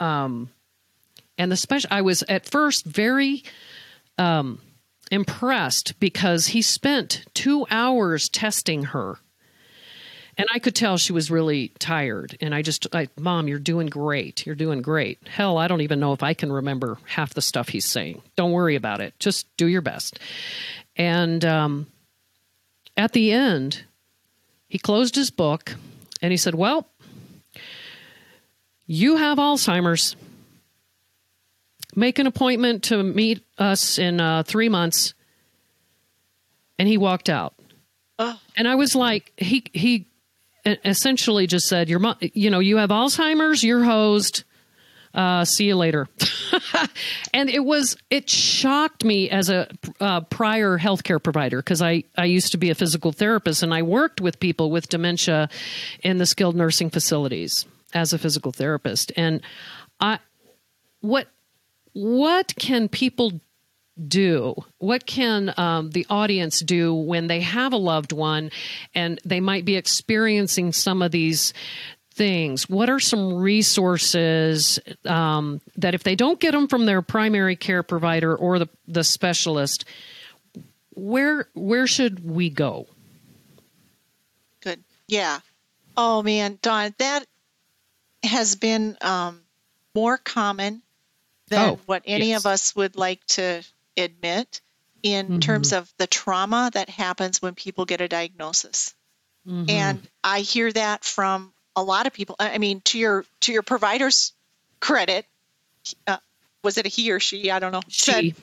Um, 0.00 0.50
and 1.38 1.52
the 1.52 1.56
special, 1.56 1.88
I 1.90 2.02
was 2.02 2.22
at 2.28 2.46
first 2.46 2.84
very 2.84 3.44
um, 4.18 4.60
impressed 5.10 5.98
because 6.00 6.48
he 6.48 6.62
spent 6.62 7.24
two 7.34 7.66
hours 7.70 8.28
testing 8.28 8.84
her 8.84 9.18
and 10.38 10.46
I 10.52 10.58
could 10.58 10.74
tell 10.74 10.98
she 10.98 11.12
was 11.12 11.30
really 11.30 11.68
tired. 11.78 12.36
And 12.40 12.54
I 12.54 12.60
just, 12.60 12.94
I, 12.94 13.08
Mom, 13.18 13.48
you're 13.48 13.58
doing 13.58 13.86
great. 13.86 14.44
You're 14.44 14.54
doing 14.54 14.82
great. 14.82 15.18
Hell, 15.26 15.56
I 15.56 15.66
don't 15.66 15.80
even 15.80 15.98
know 15.98 16.12
if 16.12 16.22
I 16.22 16.34
can 16.34 16.52
remember 16.52 16.98
half 17.06 17.32
the 17.32 17.40
stuff 17.40 17.68
he's 17.68 17.86
saying. 17.86 18.20
Don't 18.36 18.52
worry 18.52 18.76
about 18.76 19.00
it. 19.00 19.14
Just 19.18 19.46
do 19.56 19.66
your 19.66 19.80
best. 19.80 20.18
And 20.94 21.42
um, 21.44 21.86
at 22.98 23.12
the 23.12 23.32
end, 23.32 23.84
he 24.68 24.78
closed 24.78 25.14
his 25.14 25.30
book 25.30 25.74
and 26.20 26.32
he 26.32 26.36
said, 26.36 26.54
Well, 26.54 26.86
you 28.86 29.16
have 29.16 29.38
Alzheimer's. 29.38 30.16
Make 31.96 32.18
an 32.18 32.26
appointment 32.26 32.84
to 32.84 33.02
meet 33.02 33.42
us 33.58 33.98
in 33.98 34.20
uh, 34.20 34.42
three 34.42 34.68
months. 34.68 35.14
And 36.78 36.86
he 36.86 36.98
walked 36.98 37.30
out. 37.30 37.54
Oh. 38.18 38.38
And 38.56 38.68
I 38.68 38.74
was 38.74 38.94
like, 38.94 39.32
he 39.36 39.64
he 39.72 40.06
essentially 40.66 41.46
just 41.46 41.66
said, 41.66 41.88
"Your 41.88 41.98
mom, 41.98 42.16
you 42.20 42.50
know, 42.50 42.60
you 42.60 42.76
have 42.78 42.90
Alzheimer's. 42.90 43.62
You're 43.62 43.84
hosed. 43.84 44.44
Uh, 45.14 45.44
see 45.44 45.66
you 45.66 45.76
later." 45.76 46.08
and 47.34 47.48
it 47.48 47.64
was 47.64 47.96
it 48.10 48.28
shocked 48.28 49.04
me 49.04 49.30
as 49.30 49.50
a 49.50 49.68
uh, 50.00 50.20
prior 50.22 50.78
healthcare 50.78 51.22
provider 51.22 51.58
because 51.58 51.82
I 51.82 52.04
I 52.16 52.24
used 52.24 52.52
to 52.52 52.58
be 52.58 52.70
a 52.70 52.74
physical 52.74 53.12
therapist 53.12 53.62
and 53.62 53.72
I 53.72 53.82
worked 53.82 54.20
with 54.20 54.40
people 54.40 54.70
with 54.70 54.88
dementia 54.88 55.48
in 56.02 56.18
the 56.18 56.26
skilled 56.26 56.56
nursing 56.56 56.90
facilities 56.90 57.66
as 57.94 58.12
a 58.12 58.18
physical 58.18 58.52
therapist 58.52 59.12
and 59.16 59.40
I 60.00 60.18
what 61.00 61.28
what 61.96 62.54
can 62.56 62.90
people 62.90 63.40
do? 64.06 64.54
What 64.76 65.06
can 65.06 65.54
um, 65.56 65.88
the 65.92 66.04
audience 66.10 66.60
do 66.60 66.94
when 66.94 67.26
they 67.26 67.40
have 67.40 67.72
a 67.72 67.78
loved 67.78 68.12
one 68.12 68.50
and 68.94 69.18
they 69.24 69.40
might 69.40 69.64
be 69.64 69.76
experiencing 69.76 70.74
some 70.74 71.00
of 71.00 71.10
these 71.10 71.54
things? 72.12 72.68
What 72.68 72.90
are 72.90 73.00
some 73.00 73.32
resources 73.32 74.78
um, 75.06 75.62
that, 75.78 75.94
if 75.94 76.02
they 76.02 76.16
don't 76.16 76.38
get 76.38 76.52
them 76.52 76.68
from 76.68 76.84
their 76.84 77.00
primary 77.00 77.56
care 77.56 77.82
provider 77.82 78.36
or 78.36 78.58
the, 78.58 78.68
the 78.86 79.02
specialist, 79.02 79.86
where 80.90 81.48
where 81.54 81.86
should 81.86 82.22
we 82.22 82.50
go? 82.50 82.88
Good. 84.60 84.84
Yeah. 85.08 85.40
Oh 85.96 86.22
man, 86.22 86.58
Dawn, 86.60 86.94
that 86.98 87.24
has 88.22 88.54
been 88.54 88.98
um, 89.00 89.40
more 89.94 90.18
common 90.18 90.82
than 91.48 91.70
oh, 91.70 91.80
what 91.86 92.02
any 92.04 92.30
yes. 92.30 92.44
of 92.44 92.46
us 92.50 92.76
would 92.76 92.96
like 92.96 93.24
to 93.26 93.62
admit 93.96 94.60
in 95.02 95.26
mm-hmm. 95.26 95.38
terms 95.38 95.72
of 95.72 95.92
the 95.98 96.06
trauma 96.06 96.70
that 96.74 96.88
happens 96.88 97.40
when 97.40 97.54
people 97.54 97.84
get 97.84 98.00
a 98.00 98.08
diagnosis. 98.08 98.94
Mm-hmm. 99.46 99.70
And 99.70 100.08
I 100.24 100.40
hear 100.40 100.72
that 100.72 101.04
from 101.04 101.52
a 101.76 101.82
lot 101.82 102.06
of 102.06 102.12
people. 102.12 102.36
I 102.38 102.58
mean, 102.58 102.80
to 102.86 102.98
your 102.98 103.24
to 103.40 103.52
your 103.52 103.62
provider's 103.62 104.32
credit, 104.80 105.26
uh, 106.06 106.18
was 106.64 106.78
it 106.78 106.86
a 106.86 106.88
he 106.88 107.12
or 107.12 107.20
she? 107.20 107.50
I 107.50 107.58
don't 107.58 107.72
know. 107.72 107.82
She. 107.88 108.10
Said, 108.10 108.34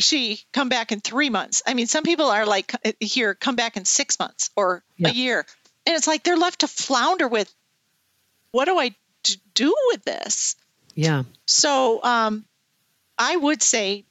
she 0.00 0.40
come 0.52 0.68
back 0.68 0.92
in 0.92 1.00
three 1.00 1.28
months. 1.28 1.60
I 1.66 1.74
mean, 1.74 1.88
some 1.88 2.04
people 2.04 2.26
are 2.26 2.46
like 2.46 2.72
uh, 2.84 2.92
here, 3.00 3.34
come 3.34 3.56
back 3.56 3.76
in 3.76 3.84
six 3.84 4.16
months 4.20 4.48
or 4.54 4.84
yeah. 4.96 5.08
a 5.08 5.12
year, 5.12 5.44
and 5.84 5.96
it's 5.96 6.06
like 6.06 6.22
they're 6.22 6.36
left 6.36 6.60
to 6.60 6.68
flounder 6.68 7.26
with, 7.26 7.52
what 8.52 8.66
do 8.66 8.78
I 8.78 8.94
do 9.54 9.74
with 9.88 10.04
this? 10.04 10.54
Yeah. 10.98 11.22
So, 11.46 12.02
um, 12.02 12.44
I 13.16 13.36
would 13.36 13.62
say 13.62 14.04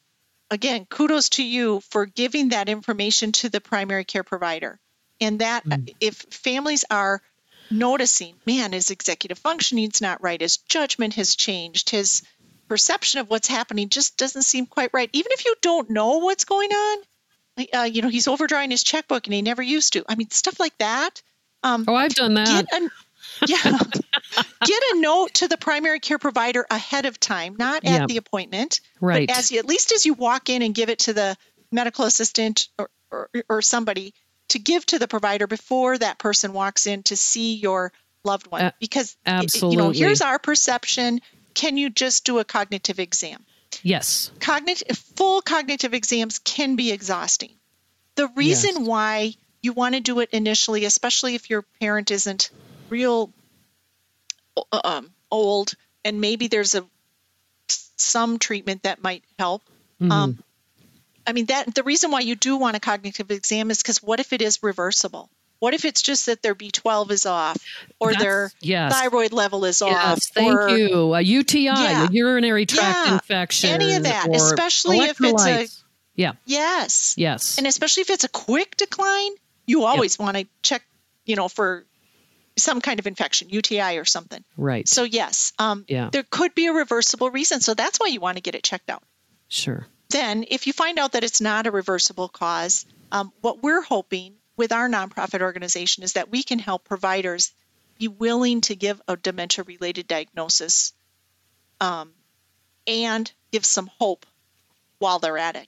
again, 0.50 0.86
kudos 0.86 1.30
to 1.30 1.44
you 1.44 1.82
for 1.82 2.06
giving 2.06 2.50
that 2.50 2.70
information 2.70 3.32
to 3.34 3.50
the 3.50 3.62
primary 3.62 4.06
care 4.06 4.24
provider. 4.24 4.80
And 5.20 5.40
that 5.40 5.66
mm. 5.66 5.94
if 6.00 6.16
families 6.16 6.86
are 6.90 7.22
noticing, 7.70 8.36
man, 8.46 8.72
his 8.72 8.92
executive 8.92 9.40
functioning 9.40 9.90
is 9.92 10.02
not 10.02 10.24
right, 10.24 10.40
his 10.40 10.58
judgment 10.58 11.16
has 11.16 11.36
changed, 11.36 11.90
his 11.90 12.24
perception 12.68 13.20
of 13.20 13.30
what's 13.30 13.48
happening 13.48 13.90
just 13.90 14.18
doesn't 14.18 14.44
seem 14.44 14.66
quite 14.66 14.92
right. 14.94 15.10
Even 15.14 15.32
if 15.34 15.46
you 15.46 15.56
don't 15.62 15.90
know 15.90 16.20
what's 16.20 16.46
going 16.46 16.72
on, 16.72 16.98
uh, 17.74 17.84
you 17.84 18.02
know, 18.02 18.10
he's 18.10 18.28
overdrawing 18.28 18.72
his 18.72 18.84
checkbook 18.84 19.26
and 19.26 19.34
he 19.34 19.42
never 19.42 19.64
used 19.64 19.94
to. 19.94 20.06
I 20.08 20.16
mean, 20.16 20.30
stuff 20.30 20.60
like 20.60 20.78
that. 20.78 21.22
Um, 21.64 21.86
oh, 21.88 21.96
I've 21.96 22.14
done 22.14 22.36
that. 22.36 22.72
An, 22.72 22.90
yeah. 23.48 23.80
Get 24.36 24.84
a 24.94 25.00
note 25.00 25.36
to 25.36 25.48
the 25.48 25.58
primary 25.58 26.00
care 26.00 26.20
provider 26.20 26.66
ahead 26.70 27.06
of 27.06 27.20
time, 27.20 27.56
not 27.58 27.86
at 27.86 28.02
yeah. 28.02 28.06
the 28.06 28.18
appointment. 28.18 28.82
Right. 29.00 29.28
But 29.28 29.38
as 29.38 29.52
you, 29.52 29.60
at 29.60 29.66
least 29.66 29.92
as 29.92 30.06
you 30.06 30.14
walk 30.14 30.50
in 30.50 30.62
and 30.62 30.74
give 30.76 30.90
it 30.90 31.00
to 31.00 31.14
the 31.14 31.38
medical 31.72 32.06
assistant 32.06 32.68
or, 32.78 32.90
or, 33.12 33.30
or 33.50 33.62
somebody 33.62 34.14
to 34.50 34.60
give 34.60 34.86
to 34.88 35.00
the 35.00 35.08
provider 35.08 35.48
before 35.48 35.98
that 35.98 36.18
person 36.18 36.54
walks 36.54 36.88
in 36.88 37.04
to 37.04 37.16
see 37.16 37.56
your 37.56 37.92
loved 38.24 38.48
one. 38.48 38.74
Because 38.80 39.16
absolutely. 39.26 39.78
you 39.78 39.84
know, 39.84 39.90
here's 39.92 40.22
our 40.22 40.40
perception. 40.40 41.22
Can 41.54 41.78
you 41.78 41.90
just 41.90 42.26
do 42.26 42.40
a 42.40 42.46
cognitive 42.46 43.00
exam? 43.00 43.46
Yes. 43.84 44.32
Cognitive 44.40 44.98
full 44.98 45.42
cognitive 45.42 45.94
exams 45.94 46.40
can 46.40 46.76
be 46.76 46.92
exhausting. 46.92 47.52
The 48.16 48.28
reason 48.36 48.72
yes. 48.76 48.88
why 48.88 49.34
you 49.62 49.74
want 49.74 49.96
to 49.96 50.02
do 50.02 50.20
it 50.20 50.30
initially, 50.32 50.86
especially 50.86 51.36
if 51.36 51.50
your 51.50 51.64
parent 51.80 52.12
isn't 52.12 52.52
real 52.90 53.26
uh, 53.26 53.37
um, 54.72 55.12
old, 55.32 55.74
and 56.04 56.22
maybe 56.22 56.48
there's 56.48 56.76
a 56.76 56.86
some 57.70 58.40
treatment 58.40 58.84
that 58.84 59.02
might 59.02 59.24
help. 59.38 59.64
Mm-hmm. 60.02 60.12
Um, 60.12 60.44
I 61.26 61.34
mean 61.34 61.48
that 61.48 61.74
the 61.74 61.84
reason 61.84 62.12
why 62.12 62.22
you 62.22 62.36
do 62.36 62.58
want 62.58 62.78
a 62.78 62.80
cognitive 62.80 63.32
exam 63.32 63.72
is 63.72 63.80
because 63.80 64.02
what 64.02 64.20
if 64.20 64.34
it 64.34 64.42
is 64.42 64.64
reversible? 64.64 65.30
What 65.60 65.74
if 65.74 65.86
it's 65.86 66.04
just 66.04 66.28
that 66.28 66.44
their 66.44 66.54
B12 66.54 67.10
is 67.10 67.26
off 67.26 67.58
or 68.00 68.12
That's, 68.12 68.24
their 68.24 68.52
yes. 68.62 68.94
thyroid 68.94 69.34
level 69.34 69.66
is 69.66 69.82
yes, 69.82 70.06
off? 70.06 70.20
Thank 70.34 70.54
or, 70.54 70.70
you. 70.70 71.16
A 71.16 71.22
UTI, 71.22 71.64
yeah, 71.64 72.08
a 72.08 72.12
urinary 72.12 72.68
tract 72.68 73.08
yeah, 73.08 73.14
infection. 73.14 73.72
Any 73.72 73.96
of 73.96 74.04
that, 74.04 74.30
especially 74.36 75.00
if 75.00 75.18
it's 75.20 75.46
a 75.46 75.68
yeah. 76.18 76.34
Yes. 76.46 77.16
Yes. 77.18 77.58
And 77.58 77.66
especially 77.66 78.02
if 78.02 78.10
it's 78.10 78.24
a 78.24 78.30
quick 78.30 78.76
decline, 78.76 79.32
you 79.66 79.84
always 79.84 80.16
yep. 80.16 80.26
want 80.26 80.38
to 80.38 80.48
check, 80.62 80.84
you 81.26 81.36
know, 81.36 81.48
for 81.48 81.86
some 82.58 82.82
kind 82.82 83.00
of 83.00 83.08
infection, 83.08 83.50
UTI 83.50 83.98
or 83.98 84.06
something. 84.06 84.44
Right. 84.58 84.88
So 84.88 85.04
yes, 85.04 85.54
um, 85.60 85.86
yeah. 85.88 86.10
there 86.12 86.24
could 86.24 86.56
be 86.56 86.68
a 86.68 86.74
reversible 86.74 87.30
reason. 87.30 87.62
So 87.62 87.74
that's 87.74 88.00
why 88.00 88.08
you 88.08 88.20
want 88.20 88.38
to 88.38 88.42
get 88.42 88.56
it 88.56 88.64
checked 88.64 88.90
out. 88.90 89.04
Sure. 89.48 89.88
Then, 90.10 90.46
if 90.50 90.68
you 90.68 90.74
find 90.74 91.00
out 91.00 91.14
that 91.14 91.24
it's 91.24 91.42
not 91.42 91.68
a 91.68 91.72
reversible 91.72 92.30
cause, 92.30 92.86
um, 93.12 93.32
what 93.42 93.62
we're 93.62 93.82
hoping 93.82 94.36
with 94.56 94.72
our 94.72 94.90
nonprofit 94.90 95.42
organization 95.42 96.04
is 96.04 96.14
that 96.14 96.32
we 96.32 96.44
can 96.44 96.60
help 96.60 96.86
providers 96.86 97.52
be 98.00 98.08
willing 98.08 98.62
to 98.62 98.76
give 98.76 99.02
a 99.08 99.18
dementia-related 99.18 100.08
diagnosis 100.08 100.94
um, 101.82 102.12
and 102.86 103.32
give 103.52 103.66
some 103.66 103.90
hope 104.00 104.26
while 105.00 105.20
they're 105.20 105.38
at 105.38 105.56
it. 105.56 105.68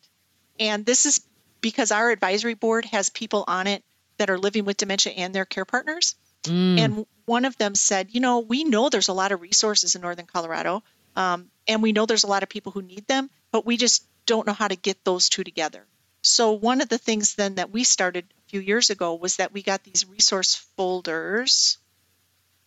And 0.59 0.85
this 0.85 1.05
is 1.05 1.21
because 1.61 1.91
our 1.91 2.09
advisory 2.09 2.53
board 2.53 2.85
has 2.85 3.09
people 3.09 3.43
on 3.47 3.67
it 3.67 3.83
that 4.17 4.29
are 4.29 4.37
living 4.37 4.65
with 4.65 4.77
dementia 4.77 5.13
and 5.13 5.33
their 5.33 5.45
care 5.45 5.65
partners. 5.65 6.15
Mm. 6.43 6.79
And 6.79 7.05
one 7.25 7.45
of 7.45 7.57
them 7.57 7.75
said, 7.75 8.09
you 8.11 8.21
know, 8.21 8.39
we 8.39 8.63
know 8.63 8.89
there's 8.89 9.07
a 9.07 9.13
lot 9.13 9.31
of 9.31 9.41
resources 9.41 9.95
in 9.95 10.01
Northern 10.01 10.25
Colorado, 10.25 10.83
um, 11.15 11.49
and 11.67 11.83
we 11.83 11.91
know 11.91 12.05
there's 12.05 12.23
a 12.23 12.27
lot 12.27 12.43
of 12.43 12.49
people 12.49 12.71
who 12.71 12.81
need 12.81 13.05
them, 13.07 13.29
but 13.51 13.65
we 13.65 13.77
just 13.77 14.05
don't 14.25 14.47
know 14.47 14.53
how 14.53 14.67
to 14.67 14.75
get 14.75 15.03
those 15.03 15.29
two 15.29 15.43
together. 15.43 15.85
So 16.21 16.51
one 16.51 16.81
of 16.81 16.89
the 16.89 16.97
things 16.97 17.35
then 17.35 17.55
that 17.55 17.71
we 17.71 17.83
started 17.83 18.25
a 18.25 18.49
few 18.49 18.59
years 18.59 18.89
ago 18.89 19.15
was 19.15 19.37
that 19.37 19.53
we 19.53 19.63
got 19.63 19.83
these 19.83 20.07
resource 20.07 20.55
folders 20.75 21.77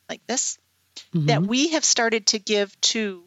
like 0.09 0.27
this 0.27 0.59
mm-hmm. 1.15 1.27
that 1.27 1.43
we 1.43 1.69
have 1.71 1.85
started 1.85 2.27
to 2.29 2.39
give 2.39 2.79
to 2.81 3.23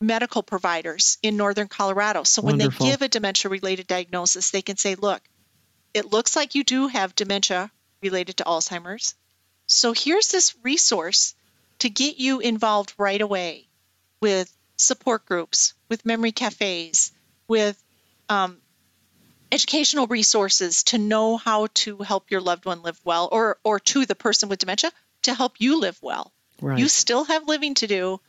medical 0.00 0.42
providers 0.42 1.18
in 1.22 1.36
northern 1.36 1.68
Colorado. 1.68 2.22
So 2.22 2.42
Wonderful. 2.42 2.70
when 2.70 2.88
they 2.88 2.92
give 2.92 3.02
a 3.02 3.08
dementia 3.08 3.50
related 3.50 3.86
diagnosis, 3.86 4.50
they 4.50 4.62
can 4.62 4.76
say, 4.76 4.94
look, 4.94 5.22
it 5.94 6.12
looks 6.12 6.36
like 6.36 6.54
you 6.54 6.64
do 6.64 6.88
have 6.88 7.14
dementia 7.14 7.70
related 8.02 8.36
to 8.38 8.44
Alzheimer's. 8.44 9.14
So 9.66 9.92
here's 9.92 10.28
this 10.28 10.54
resource 10.62 11.34
to 11.80 11.90
get 11.90 12.18
you 12.18 12.40
involved 12.40 12.94
right 12.96 13.20
away 13.20 13.68
with 14.20 14.52
support 14.76 15.26
groups, 15.26 15.74
with 15.88 16.06
memory 16.06 16.32
cafes, 16.32 17.12
with 17.48 17.82
um, 18.28 18.58
educational 19.52 20.06
resources 20.06 20.84
to 20.84 20.98
know 20.98 21.36
how 21.36 21.68
to 21.74 21.98
help 21.98 22.30
your 22.30 22.40
loved 22.40 22.64
one 22.64 22.82
live 22.82 23.00
well 23.04 23.28
or 23.30 23.58
or 23.64 23.78
to 23.80 24.06
the 24.06 24.14
person 24.14 24.48
with 24.48 24.58
dementia 24.58 24.90
to 25.22 25.34
help 25.34 25.54
you 25.58 25.78
live 25.78 25.98
well. 26.02 26.32
Right. 26.60 26.78
You 26.78 26.88
still 26.88 27.24
have 27.24 27.48
living 27.48 27.74
to 27.74 27.86
do 27.86 28.20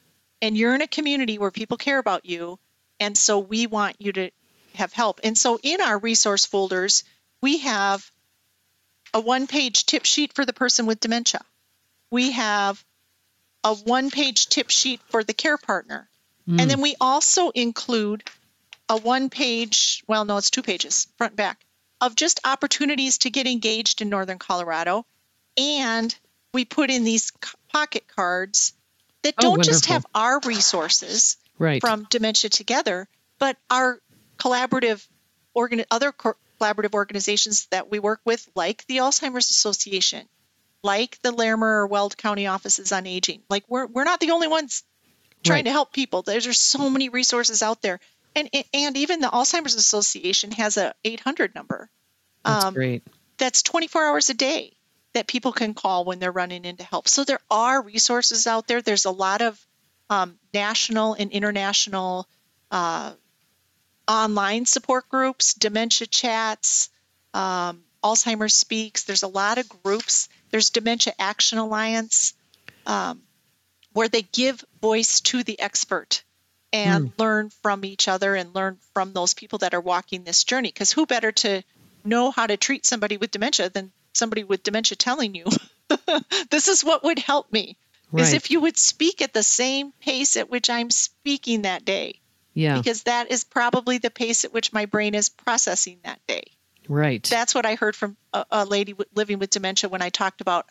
and 0.42 0.58
you're 0.58 0.76
in 0.76 0.82
a 0.82 0.88
community 0.88 1.38
where 1.38 1.52
people 1.52 1.78
care 1.78 1.98
about 1.98 2.26
you 2.26 2.60
and 3.00 3.18
so 3.18 3.40
we 3.40 3.68
want 3.68 3.96
you 4.00 4.12
to 4.14 4.32
have 4.76 4.94
help. 4.94 5.20
And 5.24 5.38
so 5.38 5.60
in 5.62 5.82
our 5.82 5.98
resource 5.98 6.46
folders, 6.46 7.04
we 7.42 7.60
have 7.60 8.12
a 9.18 9.20
one-page 9.20 9.88
tip 9.88 10.06
sheet 10.06 10.34
for 10.34 10.46
the 10.46 10.54
person 10.54 10.86
with 10.86 11.00
dementia. 11.00 11.42
We 12.12 12.34
have 12.34 12.86
a 13.64 13.74
one-page 13.74 14.46
tip 14.46 14.70
sheet 14.70 15.02
for 15.10 15.24
the 15.24 15.34
care 15.34 15.58
partner. 15.58 16.08
Mm. 16.48 16.62
And 16.62 16.70
then 16.70 16.82
we 16.82 16.96
also 17.02 17.50
include 17.50 18.24
a 18.88 18.96
one 18.96 19.32
page, 19.32 20.04
well, 20.08 20.24
no, 20.24 20.38
it's 20.38 20.52
two 20.52 20.62
pages, 20.62 21.08
front 21.18 21.32
and 21.32 21.38
back, 21.38 21.66
of 22.00 22.14
just 22.14 22.42
opportunities 22.46 23.18
to 23.20 23.32
get 23.32 23.48
engaged 23.48 24.04
in 24.04 24.10
Northern 24.10 24.38
Colorado. 24.38 25.04
And 25.58 26.16
we 26.54 26.64
put 26.64 26.92
in 26.92 27.04
these 27.04 27.34
pocket 27.74 28.04
cards 28.16 28.74
that 29.24 29.34
oh, 29.40 29.42
don't 29.42 29.64
just 29.64 29.88
have 29.88 30.06
our 30.14 30.40
resources 30.42 31.38
right. 31.58 31.82
from 31.82 32.06
Dementia 32.12 32.52
Together, 32.52 33.08
but 33.40 33.58
our 33.72 34.00
collaborative 34.38 35.04
organ- 35.56 35.86
other 35.90 36.12
co- 36.12 36.38
collaborative 36.60 36.94
organizations 36.94 37.68
that 37.72 37.90
we 37.90 38.00
work 38.00 38.22
with, 38.26 38.48
like 38.56 38.86
the 38.88 38.98
Alzheimer's 38.98 39.50
Association, 39.50 40.28
like 40.84 41.20
the 41.22 41.32
Larimer 41.32 41.82
or 41.82 41.88
Weld 41.88 42.18
County 42.18 42.48
offices 42.48 42.92
on 42.92 43.08
aging. 43.08 43.42
Like 43.50 43.64
we're 43.68 43.88
we're 43.88 44.04
not 44.04 44.20
the 44.20 44.32
only 44.32 44.48
ones 44.48 44.84
trying 45.44 45.60
right. 45.60 45.66
to 45.66 45.72
help 45.72 45.94
people. 45.94 46.24
There's, 46.24 46.60
so 46.60 46.90
many 46.90 47.10
resources 47.10 47.62
out 47.62 47.82
there 47.82 48.00
and 48.38 48.50
and 48.74 48.98
even 48.98 49.20
the 49.20 49.28
Alzheimer's 49.28 49.76
Association 49.76 50.52
has 50.52 50.78
a 50.78 50.94
800 51.04 51.56
number. 51.56 51.90
That's 52.46 52.66
um, 52.66 52.74
great. 52.74 53.04
That's 53.38 53.64
24 53.64 54.06
hours 54.06 54.30
a 54.30 54.34
day 54.34 54.74
that 55.14 55.28
people 55.28 55.52
can 55.52 55.74
call 55.74 56.06
when 56.06 56.20
they're 56.20 56.32
running 56.32 56.66
into 56.66 56.84
help. 56.84 57.08
So 57.08 57.24
there 57.24 57.40
are 57.50 57.82
resources 57.82 58.46
out 58.48 58.68
there. 58.68 58.82
There's 58.82 59.06
a 59.06 59.12
lot 59.12 59.42
of 59.42 59.60
um, 60.10 60.38
national 60.54 61.16
and 61.16 61.32
international 61.32 62.28
uh, 62.72 63.14
online 64.08 64.66
support 64.66 65.10
groups, 65.10 65.54
dementia 65.54 66.08
chats, 66.08 66.90
um, 67.34 67.84
Alzheimer's 68.04 68.54
Speaks. 68.54 69.04
There's 69.04 69.24
a 69.24 69.28
lot 69.28 69.58
of 69.58 69.70
groups. 69.84 70.30
There's 70.50 70.70
Dementia 70.70 71.14
Action 71.20 71.58
Alliance, 71.58 72.34
um, 72.86 73.22
where 73.94 74.08
they 74.08 74.22
give 74.22 74.64
voice 74.82 75.22
to 75.22 75.44
the 75.44 75.60
expert 75.60 76.24
and 76.72 77.10
mm. 77.10 77.20
learn 77.20 77.50
from 77.50 77.86
each 77.86 78.08
other 78.08 78.36
and 78.36 78.54
learn 78.54 78.78
from 78.94 79.14
those 79.14 79.34
people 79.34 79.60
that 79.60 79.74
are 79.74 79.82
walking 79.82 80.24
this 80.24 80.44
journey. 80.44 80.70
Because 80.70 80.92
who 80.92 81.06
better 81.06 81.32
to 81.32 81.64
know 82.04 82.32
how 82.32 82.48
to 82.48 82.58
treat 82.58 82.86
somebody 82.86 83.18
with 83.18 83.32
dementia 83.32 83.70
than 83.70 83.92
somebody 84.14 84.44
with 84.44 84.64
dementia 84.64 84.96
telling 84.96 85.36
you, 85.36 85.46
this 86.50 86.68
is 86.68 86.84
what 86.84 87.04
would 87.04 87.20
help 87.20 87.52
me? 87.52 87.78
Right. 88.12 88.24
Is 88.24 88.34
if 88.34 88.52
you 88.52 88.62
would 88.62 88.78
speak 88.78 89.22
at 89.22 89.34
the 89.34 89.44
same 89.44 89.92
pace 90.00 90.38
at 90.38 90.50
which 90.50 90.70
I'm 90.70 90.90
speaking 90.92 91.64
that 91.64 91.84
day. 91.84 92.22
Yeah. 92.58 92.80
Because 92.80 93.04
that 93.04 93.30
is 93.30 93.44
probably 93.44 94.00
the 94.00 94.10
pace 94.10 94.44
at 94.44 94.52
which 94.52 94.74
my 94.74 94.88
brain 94.88 95.14
is 95.14 95.30
processing 95.30 96.00
that 96.04 96.20
day. 96.28 96.44
Right. 96.90 97.24
That's 97.24 97.54
what 97.54 97.68
I 97.68 97.76
heard 97.76 97.96
from 97.96 98.18
a, 98.34 98.46
a 98.50 98.66
lady 98.66 98.96
living 99.14 99.38
with 99.38 99.52
dementia 99.52 99.92
when 99.92 100.02
I 100.02 100.10
talked 100.10 100.42
about, 100.42 100.66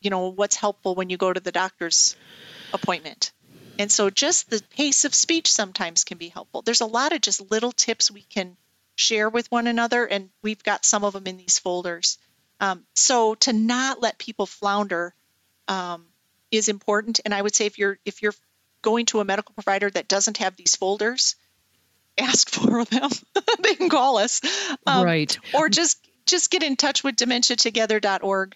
you 0.00 0.10
know, 0.10 0.32
what's 0.32 0.56
helpful 0.56 0.96
when 0.96 1.08
you 1.08 1.16
go 1.16 1.32
to 1.32 1.38
the 1.38 1.52
doctor's 1.52 2.16
appointment. 2.72 3.30
And 3.78 3.92
so 3.92 4.10
just 4.10 4.50
the 4.50 4.60
pace 4.70 5.04
of 5.04 5.14
speech 5.14 5.52
sometimes 5.52 6.02
can 6.02 6.18
be 6.18 6.30
helpful. 6.30 6.62
There's 6.62 6.80
a 6.80 6.86
lot 6.86 7.12
of 7.12 7.20
just 7.20 7.48
little 7.48 7.70
tips 7.70 8.10
we 8.10 8.22
can 8.22 8.56
share 8.96 9.30
with 9.30 9.50
one 9.52 9.68
another, 9.68 10.04
and 10.04 10.30
we've 10.42 10.62
got 10.64 10.84
some 10.84 11.04
of 11.04 11.12
them 11.12 11.28
in 11.28 11.36
these 11.36 11.60
folders. 11.60 12.18
Um, 12.58 12.84
so 12.96 13.36
to 13.36 13.52
not 13.52 14.02
let 14.02 14.18
people 14.18 14.46
flounder 14.46 15.14
um, 15.68 16.06
is 16.50 16.68
important. 16.68 17.20
And 17.24 17.32
I 17.32 17.40
would 17.40 17.54
say 17.54 17.66
if 17.66 17.78
you're 17.78 17.98
if 18.04 18.20
you're 18.20 18.34
going 18.82 19.06
to 19.06 19.20
a 19.20 19.24
medical 19.24 19.54
provider 19.54 19.90
that 19.90 20.08
doesn't 20.08 20.38
have 20.38 20.56
these 20.56 20.76
folders, 20.76 21.36
ask 22.18 22.48
for 22.50 22.84
them. 22.84 23.10
they 23.62 23.74
can 23.74 23.88
call 23.88 24.18
us, 24.18 24.40
um, 24.86 25.04
right? 25.04 25.36
Or 25.54 25.68
just 25.68 25.98
just 26.26 26.50
get 26.50 26.62
in 26.62 26.76
touch 26.76 27.02
with 27.02 27.16
dementiatogether.org 27.16 28.54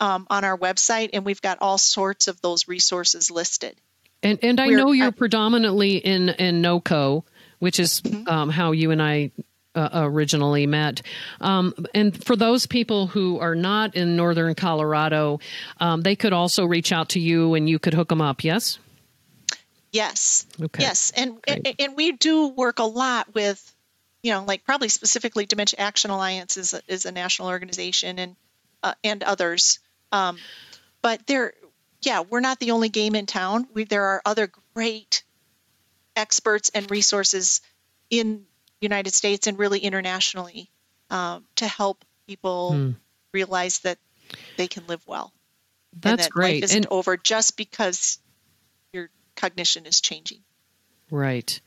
um, 0.00 0.26
on 0.30 0.44
our 0.44 0.56
website, 0.56 1.10
and 1.12 1.24
we've 1.24 1.42
got 1.42 1.58
all 1.60 1.78
sorts 1.78 2.28
of 2.28 2.40
those 2.40 2.68
resources 2.68 3.30
listed. 3.30 3.76
And 4.22 4.38
and 4.42 4.60
I 4.60 4.66
know 4.68 4.92
you're 4.92 5.12
predominantly 5.12 5.96
in 5.96 6.30
in 6.30 6.62
NOCO, 6.62 7.24
which 7.58 7.78
is 7.78 8.00
mm-hmm. 8.00 8.28
um, 8.28 8.50
how 8.50 8.72
you 8.72 8.90
and 8.90 9.02
I 9.02 9.30
uh, 9.74 9.88
originally 9.92 10.66
met. 10.66 11.02
Um, 11.40 11.74
and 11.94 12.24
for 12.24 12.36
those 12.36 12.66
people 12.66 13.08
who 13.08 13.38
are 13.38 13.54
not 13.54 13.94
in 13.94 14.16
northern 14.16 14.54
Colorado, 14.54 15.40
um, 15.78 16.02
they 16.02 16.16
could 16.16 16.32
also 16.32 16.64
reach 16.64 16.92
out 16.92 17.10
to 17.10 17.20
you 17.20 17.54
and 17.54 17.68
you 17.68 17.78
could 17.78 17.94
hook 17.94 18.08
them 18.08 18.20
up. 18.20 18.44
Yes. 18.44 18.78
Yes. 19.94 20.44
Okay. 20.60 20.82
Yes, 20.82 21.12
and, 21.16 21.38
and 21.46 21.72
and 21.78 21.96
we 21.96 22.10
do 22.10 22.48
work 22.48 22.80
a 22.80 22.84
lot 22.84 23.32
with, 23.32 23.74
you 24.24 24.32
know, 24.32 24.42
like 24.42 24.64
probably 24.64 24.88
specifically 24.88 25.46
Dementia 25.46 25.78
Action 25.78 26.10
Alliance 26.10 26.56
is 26.56 26.74
a, 26.74 26.82
is 26.88 27.06
a 27.06 27.12
national 27.12 27.46
organization 27.46 28.18
and 28.18 28.36
uh, 28.82 28.94
and 29.04 29.22
others. 29.22 29.78
Um, 30.10 30.38
but 31.00 31.24
there 31.28 31.54
yeah, 32.02 32.22
we're 32.28 32.40
not 32.40 32.58
the 32.58 32.72
only 32.72 32.88
game 32.88 33.14
in 33.14 33.26
town. 33.26 33.68
We, 33.72 33.84
there 33.84 34.02
are 34.02 34.22
other 34.24 34.50
great 34.74 35.22
experts 36.16 36.72
and 36.74 36.90
resources 36.90 37.60
in 38.10 38.46
United 38.80 39.14
States 39.14 39.46
and 39.46 39.56
really 39.56 39.78
internationally 39.78 40.70
um, 41.10 41.44
to 41.54 41.68
help 41.68 42.04
people 42.26 42.72
hmm. 42.72 42.90
realize 43.32 43.78
that 43.80 43.98
they 44.56 44.66
can 44.66 44.88
live 44.88 45.06
well. 45.06 45.32
That's 46.00 46.24
that 46.24 46.32
great. 46.32 46.54
Life 46.54 46.64
isn't 46.64 46.76
and, 46.76 46.86
over 46.90 47.16
just 47.16 47.56
because 47.56 48.18
cognition 49.36 49.86
is 49.86 50.00
changing. 50.00 50.40
Right, 51.10 51.60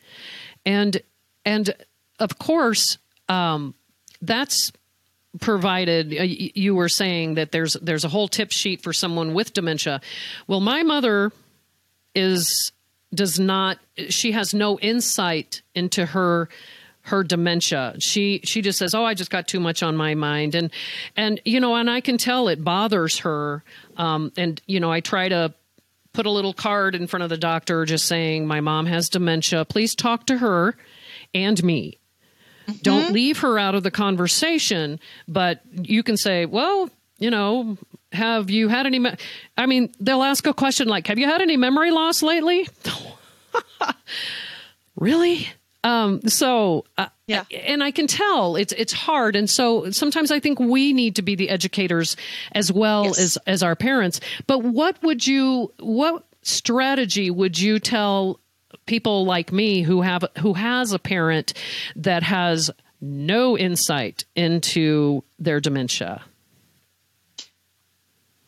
and 0.65 1.01
and 1.45 1.73
of 2.19 2.39
course, 2.39 2.97
um, 3.30 3.75
that's 4.21 4.71
provided 5.39 6.13
uh, 6.13 6.23
you 6.23 6.75
were 6.75 6.89
saying 6.89 7.36
that 7.36 7.51
there's 7.51 7.73
there's 7.82 8.03
a 8.03 8.10
whole 8.10 8.27
tip 8.27 8.51
sheet 8.51 8.82
for 8.82 8.93
someone 8.93 9.34
with 9.34 9.53
dementia. 9.53 10.01
Well 10.47 10.60
my 10.60 10.84
mother 10.84 11.32
is 12.15 12.71
does 13.13 13.39
not 13.39 13.77
she 14.10 14.32
has 14.32 14.53
no 14.53 14.80
insight 14.80 15.62
into 15.75 16.06
her 16.06 16.49
her 17.01 17.23
dementia. 17.23 17.95
She 17.99 18.41
she 18.43 18.62
just 18.62 18.80
says 18.80 18.95
oh 18.95 19.03
i 19.03 19.13
just 19.13 19.30
got 19.30 19.47
too 19.47 19.60
much 19.60 19.84
on 19.84 19.95
my 19.95 20.15
mind. 20.15 20.56
And 20.56 20.71
and 21.15 21.39
you 21.45 21.60
know 21.60 21.75
and 21.75 21.89
i 21.89 22.01
can 22.01 22.17
tell 22.17 22.47
it 22.47 22.63
bothers 22.63 23.19
her. 23.19 23.63
Um, 23.97 24.32
and 24.38 24.62
you 24.65 24.80
know 24.80 24.91
i 24.91 25.01
try 25.01 25.30
to 25.30 25.53
put 26.17 26.25
a 26.25 26.32
little 26.32 26.53
card 26.53 26.95
in 26.95 27.06
front 27.06 27.23
of 27.23 27.30
the 27.30 27.38
doctor 27.38 27.86
just 27.86 28.06
saying 28.06 28.47
my 28.47 28.60
mom 28.60 28.88
has 28.88 29.08
dementia 29.08 29.63
please 29.63 29.95
talk 29.95 30.25
to 30.25 30.39
her 30.39 30.75
and 31.34 31.63
me 31.63 31.99
Mm-hmm. 32.67 32.80
Don't 32.82 33.13
leave 33.13 33.39
her 33.39 33.58
out 33.58 33.75
of 33.75 33.84
the 33.84 33.91
conversation, 33.91 34.99
but 35.27 35.62
you 35.71 36.03
can 36.03 36.17
say, 36.17 36.45
well, 36.45 36.89
you 37.17 37.30
know, 37.32 37.77
have 38.12 38.49
you 38.49 38.67
had 38.67 38.86
any? 38.86 38.99
Me-? 38.99 39.15
I 39.58 39.65
mean, 39.65 39.93
they'll 39.99 40.23
ask 40.23 40.45
a 40.47 40.53
question 40.53 40.88
like, 40.88 41.08
have 41.08 41.17
you 41.17 41.25
had 41.25 41.41
any 41.41 41.56
memory 41.56 41.91
loss 41.91 42.21
lately? 42.21 42.67
really? 44.95 45.47
Um, 45.84 46.21
so, 46.27 46.84
uh, 46.97 47.08
yeah. 47.28 47.44
and 47.52 47.84
I 47.84 47.92
can 47.92 48.08
tell 48.08 48.56
it's 48.56 48.74
it's 48.74 48.94
hard, 48.94 49.36
and 49.36 49.50
so 49.50 49.92
sometimes 49.92 50.32
I 50.32 50.40
think 50.40 50.60
we 50.60 50.94
need 50.94 51.16
to 51.18 51.22
be 51.22 51.36
the 51.36 51.50
educators 51.50 52.16
as 52.54 52.72
well 52.72 53.06
yes. 53.06 53.20
as 53.20 53.38
as 53.46 53.63
our 53.63 53.76
parents. 53.76 54.20
But 54.48 54.63
what 54.63 55.02
would 55.04 55.28
you 55.28 55.74
what 55.80 56.26
strategy 56.42 57.30
would 57.30 57.60
you 57.60 57.80
tell 57.80 58.40
people 58.86 59.26
like 59.26 59.52
me 59.52 59.82
who 59.82 60.02
have 60.02 60.24
who 60.40 60.54
has 60.54 60.94
a 60.94 61.00
parent 61.00 61.54
that 61.98 62.24
has 62.24 62.72
no 63.02 63.58
insight 63.58 64.24
into 64.36 65.24
their 65.38 65.60
dementia? 65.60 66.24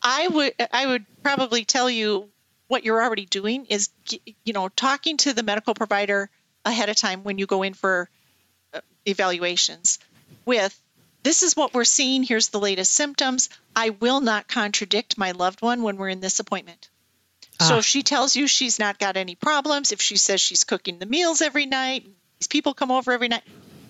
I 0.02 0.28
would 0.28 0.54
I 0.72 0.86
would 0.86 1.04
probably 1.22 1.64
tell 1.64 1.90
you 1.90 2.30
what 2.68 2.84
you're 2.84 3.02
already 3.02 3.26
doing 3.26 3.66
is 3.66 3.90
you 4.44 4.52
know 4.52 4.68
talking 4.68 5.18
to 5.18 5.34
the 5.34 5.42
medical 5.42 5.74
provider 5.74 6.30
ahead 6.64 6.88
of 6.88 6.96
time 6.96 7.22
when 7.22 7.36
you 7.38 7.46
go 7.46 7.62
in 7.62 7.74
for 7.74 8.08
evaluations 9.06 9.98
with 10.44 10.78
this 11.22 11.42
is 11.42 11.54
what 11.56 11.74
we're 11.74 11.84
seeing. 11.84 12.22
Here's 12.22 12.48
the 12.48 12.60
latest 12.60 12.92
symptoms. 12.92 13.50
I 13.76 13.90
will 13.90 14.20
not 14.20 14.48
contradict 14.48 15.18
my 15.18 15.32
loved 15.32 15.60
one 15.60 15.82
when 15.82 15.96
we're 15.96 16.08
in 16.08 16.20
this 16.20 16.40
appointment. 16.40 16.88
So 17.60 17.74
Ah. 17.74 17.78
if 17.78 17.84
she 17.84 18.02
tells 18.02 18.36
you 18.36 18.46
she's 18.46 18.78
not 18.78 18.98
got 18.98 19.18
any 19.18 19.34
problems, 19.34 19.92
if 19.92 20.00
she 20.00 20.16
says 20.16 20.40
she's 20.40 20.64
cooking 20.64 20.98
the 20.98 21.04
meals 21.06 21.42
every 21.42 21.66
night, 21.66 22.06
these 22.38 22.46
people 22.48 22.72
come 22.72 22.90
over 22.90 23.12
every 23.12 23.28
night, 23.28 23.42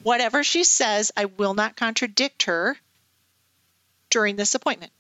whatever 0.03 0.43
she 0.43 0.65
says, 0.65 1.13
I 1.17 1.27
will 1.27 1.55
not 1.55 1.77
contradict 1.77 2.45
her 2.45 2.77
during 4.11 4.35
this 4.37 4.55
appointment. 4.57 4.93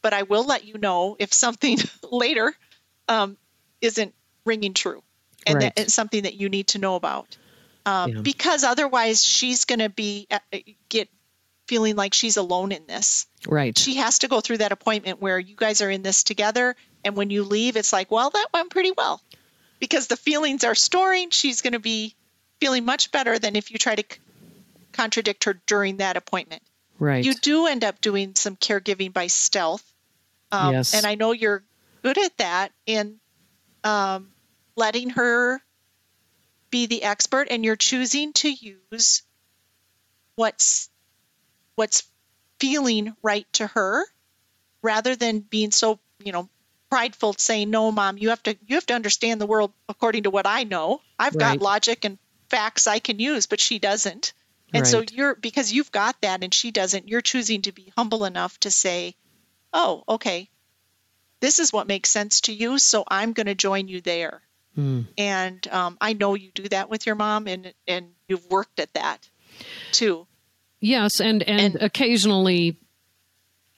But 0.00 0.14
I 0.14 0.22
will 0.22 0.44
let 0.44 0.64
you 0.64 0.78
know 0.78 1.16
if 1.18 1.32
something 1.34 1.78
later 2.10 2.54
um, 3.08 3.36
isn't 3.82 4.14
ringing 4.46 4.72
true 4.74 5.02
and 5.46 5.56
Right. 5.56 5.74
that 5.74 5.82
it's 5.82 5.94
something 5.94 6.22
that 6.22 6.34
you 6.34 6.48
need 6.48 6.68
to 6.68 6.78
know 6.78 6.94
about. 6.94 7.36
Um, 7.88 8.10
Yeah. 8.10 8.20
Because 8.22 8.64
otherwise, 8.64 9.24
she's 9.24 9.64
going 9.64 9.78
to 9.80 9.88
be 9.88 10.26
uh, 10.30 10.38
get 10.88 11.08
feeling 11.66 11.96
like 11.96 12.14
she's 12.14 12.36
alone 12.38 12.72
in 12.72 12.86
this 12.86 13.26
Right. 13.46 13.76
she 13.76 13.96
has 13.96 14.20
to 14.20 14.28
go 14.28 14.40
through 14.40 14.58
that 14.58 14.72
appointment 14.72 15.20
where 15.20 15.38
you 15.38 15.54
guys 15.54 15.82
are 15.82 15.90
in 15.90 16.02
this 16.02 16.22
together 16.24 16.74
and 17.04 17.14
when 17.14 17.28
you 17.28 17.44
leave 17.44 17.76
it's 17.76 17.92
like 17.92 18.10
well 18.10 18.30
that 18.30 18.46
went 18.54 18.70
pretty 18.70 18.90
well 18.96 19.20
because 19.78 20.06
the 20.06 20.16
feelings 20.16 20.64
are 20.64 20.74
storing 20.74 21.28
she's 21.28 21.60
going 21.60 21.74
to 21.74 21.78
be 21.78 22.14
feeling 22.58 22.86
much 22.86 23.12
better 23.12 23.38
than 23.38 23.54
if 23.54 23.70
you 23.70 23.76
try 23.78 23.94
to 23.94 24.02
c- 24.10 24.18
contradict 24.94 25.44
her 25.44 25.60
during 25.66 25.98
that 25.98 26.16
appointment 26.16 26.62
Right. 26.98 27.22
you 27.22 27.34
do 27.34 27.66
end 27.66 27.84
up 27.84 28.00
doing 28.00 28.34
some 28.34 28.56
caregiving 28.56 29.12
by 29.12 29.26
stealth 29.26 29.84
um, 30.50 30.72
Yes. 30.72 30.94
and 30.94 31.04
i 31.04 31.16
know 31.16 31.32
you're 31.32 31.62
good 32.02 32.16
at 32.16 32.34
that 32.38 32.72
in 32.86 33.20
um, 33.84 34.30
letting 34.74 35.10
her 35.10 35.60
be 36.70 36.86
the 36.86 37.02
expert 37.02 37.48
and 37.50 37.64
you're 37.64 37.76
choosing 37.76 38.32
to 38.34 38.50
use 38.50 39.22
what's 40.36 40.88
what's 41.76 42.04
feeling 42.60 43.14
right 43.22 43.46
to 43.54 43.66
her 43.68 44.04
rather 44.82 45.16
than 45.16 45.40
being 45.40 45.70
so 45.70 46.00
you 46.24 46.32
know 46.32 46.48
prideful 46.90 47.34
saying 47.34 47.70
no 47.70 47.92
mom 47.92 48.18
you 48.18 48.30
have 48.30 48.42
to 48.42 48.56
you 48.66 48.76
have 48.76 48.86
to 48.86 48.94
understand 48.94 49.40
the 49.40 49.46
world 49.46 49.72
according 49.88 50.24
to 50.24 50.30
what 50.30 50.46
i 50.46 50.64
know. 50.64 51.00
I've 51.18 51.36
Right. 51.36 51.58
got 51.58 51.62
logic 51.62 52.04
and 52.04 52.18
facts 52.50 52.86
i 52.86 52.98
can 52.98 53.18
use 53.20 53.46
but 53.46 53.60
she 53.60 53.78
doesn't. 53.78 54.32
And 54.74 54.86
so 54.86 55.02
you're 55.12 55.34
because 55.34 55.72
you've 55.72 55.92
got 55.92 56.20
that 56.22 56.44
and 56.44 56.54
she 56.54 56.70
doesn't 56.72 57.08
you're 57.08 57.22
choosing 57.22 57.62
to 57.62 57.72
be 57.72 57.92
humble 57.96 58.24
enough 58.24 58.58
to 58.60 58.70
say 58.70 59.16
oh 59.72 60.04
okay. 60.08 60.50
This 61.40 61.58
is 61.58 61.72
what 61.72 61.88
makes 61.88 62.10
sense 62.10 62.42
to 62.42 62.52
you 62.54 62.78
so 62.78 63.04
i'm 63.08 63.32
going 63.34 63.46
to 63.46 63.54
join 63.56 63.88
you 63.88 64.00
there 64.00 64.42
Hmm. 64.78 65.00
and 65.18 65.66
um, 65.68 65.98
i 66.00 66.12
know 66.12 66.34
you 66.34 66.52
do 66.54 66.68
that 66.68 66.88
with 66.88 67.04
your 67.04 67.16
mom 67.16 67.48
and 67.48 67.74
and 67.88 68.10
you've 68.28 68.48
worked 68.48 68.78
at 68.78 68.92
that 68.94 69.28
too 69.90 70.26
Yes, 70.80 71.18
and, 71.20 71.42
and 71.42 71.74
And- 71.74 71.82
occasionally 71.82 72.76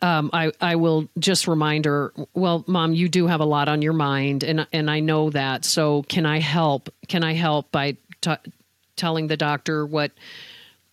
um, 0.03 0.29
I 0.35 0.53
I 0.61 0.77
will 0.77 1.09
just 1.19 1.47
remind 1.49 1.87
her, 1.87 2.13
well, 2.35 2.63
mom, 2.67 2.93
you 2.95 3.09
do 3.09 3.27
have 3.27 3.41
a 3.41 3.45
lot 3.47 3.69
on 3.69 3.81
your 3.83 3.93
mind, 3.95 4.45
and 4.45 4.67
and 4.73 4.91
I 4.91 5.01
know 5.01 5.31
that. 5.31 5.65
So 5.65 6.03
can 6.05 6.27
I 6.27 6.41
help? 6.41 6.89
Can 7.09 7.23
I 7.25 7.33
help 7.35 7.71
by 7.73 7.97
t- 8.21 8.33
telling 8.97 9.27
the 9.29 9.37
doctor 9.39 9.85
what 9.87 10.13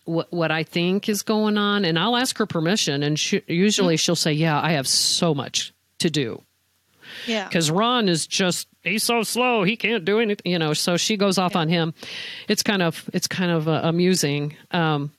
what 0.04 0.30
what 0.32 0.50
I 0.50 0.62
think 0.62 1.08
is 1.10 1.20
going 1.22 1.56
on? 1.58 1.84
And 1.84 1.98
I'll 1.98 2.16
ask 2.16 2.36
her 2.38 2.46
permission, 2.46 3.02
and 3.02 3.18
she, 3.18 3.42
usually 3.46 3.96
she'll 3.98 4.16
say, 4.16 4.32
yeah, 4.32 4.58
I 4.60 4.72
have 4.72 4.86
so 4.88 5.34
much 5.34 5.72
to 5.98 6.08
do 6.10 6.42
yeah 7.26 7.46
because 7.48 7.70
Ron 7.70 8.08
is 8.08 8.26
just 8.26 8.68
he's 8.82 9.02
so 9.02 9.22
slow 9.22 9.64
he 9.64 9.76
can't 9.76 10.04
do 10.04 10.20
anything 10.20 10.50
you 10.52 10.58
know 10.58 10.72
so 10.74 10.96
she 10.96 11.16
goes 11.16 11.38
off 11.38 11.56
on 11.56 11.68
him 11.68 11.94
it's 12.48 12.62
kind 12.62 12.82
of 12.82 13.08
it's 13.12 13.26
kind 13.26 13.50
of 13.50 13.68
uh, 13.68 13.80
amusing 13.84 14.56
um 14.70 15.10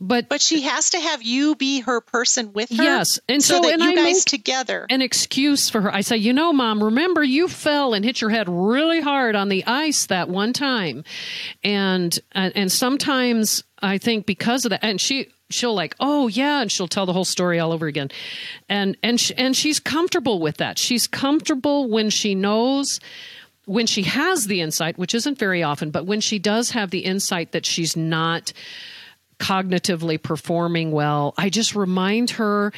but 0.00 0.28
But 0.28 0.40
she 0.40 0.60
has 0.62 0.90
to 0.90 1.00
have 1.00 1.24
you 1.24 1.56
be 1.56 1.80
her 1.80 2.00
person 2.00 2.52
with 2.52 2.68
her. 2.70 2.80
Yes, 2.80 3.18
and 3.28 3.42
so, 3.42 3.54
so- 3.56 3.62
that 3.62 3.72
and 3.72 3.82
you 3.82 3.90
I 3.90 3.94
guys 3.96 4.24
together. 4.24 4.86
an 4.90 5.02
excuse 5.02 5.70
for 5.70 5.80
her. 5.80 5.92
I 5.92 6.02
say, 6.02 6.16
you 6.18 6.32
know, 6.32 6.52
mom, 6.52 6.84
remember 6.84 7.24
you 7.24 7.48
fell 7.48 7.94
and 7.94 8.04
hit 8.04 8.20
your 8.20 8.30
head 8.30 8.48
really 8.48 9.00
hard 9.00 9.34
on 9.34 9.48
the 9.48 9.64
ice 9.66 10.06
that 10.06 10.28
one 10.28 10.52
time, 10.52 11.02
and 11.64 12.16
and, 12.30 12.52
and 12.56 12.70
sometimes 12.70 13.64
I 13.82 13.98
think 13.98 14.24
because 14.24 14.64
of 14.64 14.70
that, 14.70 14.84
and 14.84 15.00
she 15.00 15.30
she'll 15.50 15.74
like, 15.74 15.94
oh 16.00 16.28
yeah, 16.28 16.60
and 16.60 16.70
she'll 16.70 16.88
tell 16.88 17.06
the 17.06 17.12
whole 17.12 17.24
story 17.24 17.58
all 17.58 17.72
over 17.72 17.86
again, 17.86 18.10
and 18.68 18.96
and 19.02 19.20
sh- 19.20 19.32
and 19.36 19.56
she's 19.56 19.80
comfortable 19.80 20.40
with 20.40 20.56
that. 20.58 20.78
She's 20.78 21.06
comfortable 21.06 21.88
when 21.88 22.10
she 22.10 22.34
knows. 22.34 23.00
When 23.64 23.86
she 23.86 24.04
has 24.04 24.46
the 24.46 24.62
insight, 24.62 24.96
which 24.96 25.14
isn't 25.14 25.38
very 25.38 25.62
often, 25.62 25.90
but 25.90 26.06
when 26.06 26.22
she 26.22 26.38
does 26.38 26.70
have 26.70 26.90
the 26.90 27.00
insight 27.00 27.52
that 27.52 27.66
she's 27.66 27.96
not 27.98 28.54
cognitively 29.38 30.22
performing 30.22 30.90
well, 30.90 31.34
I 31.36 31.50
just 31.50 31.74
remind 31.74 32.30
her 32.30 32.72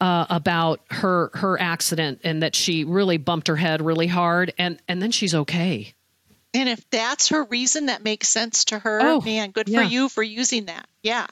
uh, 0.00 0.26
about 0.30 0.80
her 0.90 1.30
her 1.34 1.60
accident 1.60 2.20
and 2.24 2.42
that 2.42 2.54
she 2.54 2.84
really 2.84 3.16
bumped 3.18 3.48
her 3.48 3.56
head 3.56 3.82
really 3.82 4.06
hard, 4.06 4.52
and 4.56 4.80
and 4.88 5.02
then 5.02 5.10
she's 5.10 5.34
okay. 5.34 5.94
and 6.54 6.68
if 6.68 6.88
that's 6.90 7.28
her 7.28 7.44
reason 7.44 7.86
that 7.86 8.02
makes 8.04 8.28
sense 8.28 8.64
to 8.66 8.78
her, 8.78 9.00
Oh, 9.02 9.20
man, 9.20 9.50
good 9.50 9.68
yeah. 9.68 9.82
for 9.82 9.84
you 9.90 10.08
for 10.08 10.22
using 10.22 10.66
that. 10.66 10.88
Yeah. 11.02 11.26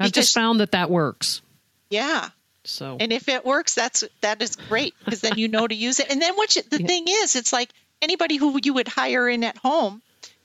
I've 0.00 0.06
Because- 0.12 0.24
just 0.26 0.34
found 0.34 0.60
that 0.60 0.72
that 0.72 0.90
works. 0.90 1.42
Yeah. 1.90 2.30
So 2.64 2.96
And 3.00 3.12
if 3.12 3.28
it 3.28 3.44
works, 3.44 3.74
that's 3.74 4.04
that 4.20 4.40
is 4.42 4.56
great 4.56 4.94
because 5.04 5.20
then 5.20 5.38
you 5.38 5.48
know 5.48 5.66
to 5.66 5.74
use 5.74 5.98
it. 6.00 6.10
And 6.10 6.20
then 6.20 6.34
what 6.36 6.54
you, 6.56 6.62
the 6.62 6.80
Yeah. 6.80 6.86
thing 6.86 7.04
is, 7.08 7.36
it's 7.36 7.52
like 7.52 7.70
anybody 8.02 8.36
who 8.36 8.58
you 8.62 8.74
would 8.74 8.88
hire 8.88 9.28
in 9.28 9.44
at 9.44 9.56
home 9.58 10.02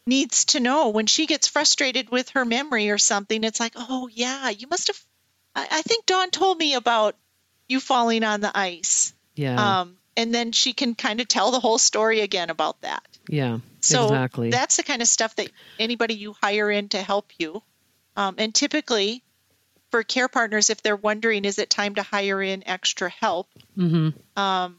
needs 0.08 0.46
to 0.46 0.60
know 0.60 0.90
when 0.90 1.08
she 1.08 1.26
gets 1.26 1.48
frustrated 1.48 2.10
with 2.10 2.30
her 2.30 2.46
memory 2.46 2.90
or 2.90 2.98
something. 2.98 3.44
It's 3.44 3.60
like, 3.60 3.74
oh 3.76 4.08
yeah, 4.12 4.50
you 4.50 4.68
must 4.68 4.88
have. 4.88 5.00
I, 5.56 5.68
I 5.72 5.82
think 5.82 6.06
Dawn 6.06 6.30
told 6.32 6.58
me 6.58 6.74
about 6.76 7.16
you 7.68 7.80
falling 7.80 8.24
on 8.24 8.42
the 8.42 8.56
ice. 8.58 9.14
yeah, 9.36 9.80
Um, 9.82 9.98
and 10.16 10.34
then 10.34 10.52
she 10.54 10.72
can 10.74 10.96
kind 10.96 11.20
of 11.20 11.28
tell 11.28 11.52
the 11.52 11.60
whole 11.60 11.78
story 11.80 12.22
again 12.22 12.50
about 12.50 12.80
that. 12.82 13.04
yeah, 13.28 13.60
So 13.82 14.04
exactly. 14.06 14.52
that's 14.52 14.78
the 14.78 14.84
kind 14.84 15.02
of 15.02 15.08
stuff 15.10 15.36
that 15.36 15.50
anybody 15.80 16.14
you 16.14 16.36
hire 16.42 16.72
in 16.72 16.88
to 16.90 17.02
help 17.02 17.32
you. 17.40 17.62
Um, 18.16 18.36
and 18.38 18.56
typically, 18.56 19.24
for 19.96 20.04
care 20.04 20.28
partners, 20.28 20.70
if 20.70 20.82
they're 20.82 20.98
wondering, 20.98 21.46
is 21.46 21.58
it 21.58 21.70
time 21.70 21.96
to 21.96 22.04
hire 22.04 22.42
in 22.42 22.68
extra 22.68 23.10
help? 23.10 23.48
hmm 23.76 24.10
Um, 24.36 24.76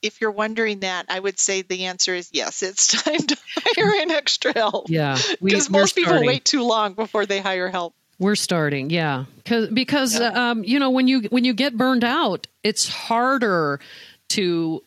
if 0.00 0.20
you're 0.20 0.30
wondering 0.30 0.80
that, 0.80 1.06
I 1.08 1.18
would 1.18 1.40
say 1.40 1.62
the 1.62 1.86
answer 1.86 2.14
is 2.14 2.30
yes. 2.32 2.62
It's 2.62 2.86
time 3.02 3.18
to 3.18 3.36
hire 3.56 4.00
in 4.00 4.12
extra 4.12 4.52
help. 4.52 4.88
Yeah, 4.88 5.18
because 5.42 5.68
most 5.68 5.96
people 5.96 6.24
wait 6.24 6.44
too 6.44 6.62
long 6.62 6.92
before 6.92 7.26
they 7.26 7.40
hire 7.40 7.68
help. 7.68 7.94
We're 8.20 8.36
starting, 8.36 8.90
yeah, 8.90 9.24
Cause, 9.44 9.70
because 9.70 10.20
um, 10.20 10.62
you 10.62 10.78
know 10.78 10.90
when 10.90 11.08
you 11.08 11.22
when 11.30 11.44
you 11.44 11.52
get 11.52 11.76
burned 11.76 12.04
out, 12.04 12.46
it's 12.62 12.88
harder 12.88 13.80
to 14.28 14.84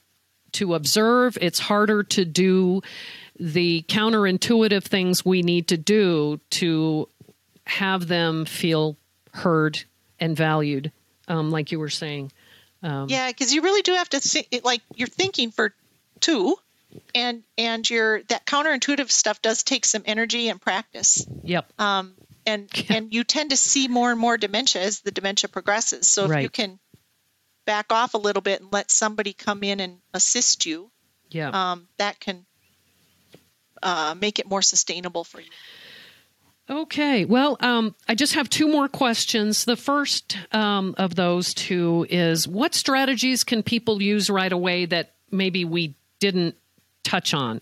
to 0.54 0.76
observe. 0.76 1.38
It's 1.42 1.60
harder 1.60 2.04
to 2.04 2.24
do 2.24 2.84
the 3.38 3.84
counterintuitive 3.90 4.84
things 4.84 5.26
we 5.26 5.42
need 5.42 5.68
to 5.68 5.78
do 5.78 6.40
to 6.52 7.10
have 7.66 8.08
them 8.08 8.46
feel 8.46 8.96
heard 9.38 9.84
and 10.20 10.36
valued, 10.36 10.92
um, 11.28 11.52
like 11.52 11.72
you 11.72 11.80
were 11.80 11.90
saying. 11.90 12.32
Um, 12.84 13.08
Yeah, 13.10 13.30
because 13.30 13.54
you 13.54 13.62
really 13.62 13.82
do 13.82 13.94
have 13.94 14.10
to 14.10 14.20
think 14.20 14.48
like 14.64 14.82
you're 14.96 15.08
thinking 15.08 15.52
for 15.52 15.74
two, 16.20 16.56
and 17.16 17.44
and 17.58 17.90
your 17.90 18.24
that 18.24 18.46
counterintuitive 18.46 19.10
stuff 19.12 19.42
does 19.42 19.64
take 19.64 19.86
some 19.86 20.04
energy 20.06 20.50
and 20.50 20.60
practice. 20.62 21.26
Yep. 21.44 21.72
um, 21.80 22.14
and 22.46 22.70
and 22.90 23.14
you 23.14 23.24
tend 23.24 23.50
to 23.52 23.58
see 23.58 23.88
more 23.88 24.12
and 24.12 24.20
more 24.20 24.38
dementia 24.38 24.82
as 24.82 25.02
the 25.02 25.12
dementia 25.12 25.50
progresses. 25.50 26.08
So 26.08 26.26
if 26.26 26.30
you 26.44 26.50
can 26.50 26.80
back 27.66 27.92
off 27.92 28.14
a 28.14 28.18
little 28.18 28.42
bit 28.42 28.62
and 28.62 28.72
let 28.72 28.90
somebody 28.92 29.34
come 29.34 29.64
in 29.64 29.80
and 29.80 30.00
assist 30.14 30.66
you, 30.66 30.90
Yeah. 31.30 31.50
um, 31.50 31.88
that 31.98 32.20
can 32.20 32.46
uh, 33.84 34.16
make 34.20 34.40
it 34.40 34.48
more 34.48 34.62
sustainable 34.62 35.24
for 35.24 35.40
you. 35.42 35.50
Okay. 36.70 37.24
Well, 37.24 37.56
um, 37.62 37.96
I 38.08 38.16
just 38.16 38.34
have 38.34 38.50
two 38.50 38.68
more 38.68 38.90
questions. 38.90 39.66
The 39.66 39.78
first 39.78 40.38
um, 40.52 40.96
of 40.98 41.16
those 41.16 41.54
two 41.54 42.06
is 42.10 42.48
what 42.48 42.76
strategies 42.76 43.44
can 43.44 43.64
people 43.64 44.02
use 44.02 44.30
right 44.30 44.52
away 44.52 44.86
that 44.86 45.14
maybe 45.32 45.64
we 45.64 45.96
didn't 46.20 46.56
touch 47.04 47.34
on? 47.34 47.62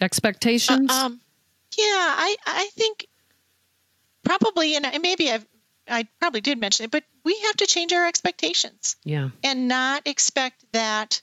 Expectations? 0.00 0.90
Um, 0.90 1.20
yeah, 1.76 1.84
I 1.84 2.36
I 2.46 2.68
think 2.74 3.06
probably, 4.24 4.74
and 4.74 4.86
maybe 5.02 5.30
I've 5.30 5.46
I 5.88 6.08
probably 6.18 6.40
did 6.40 6.58
mention 6.58 6.84
it, 6.84 6.90
but 6.90 7.04
we 7.24 7.38
have 7.46 7.56
to 7.56 7.66
change 7.66 7.92
our 7.92 8.06
expectations. 8.06 8.96
yeah. 9.04 9.30
and 9.44 9.68
not 9.68 10.02
expect 10.06 10.64
that 10.72 11.20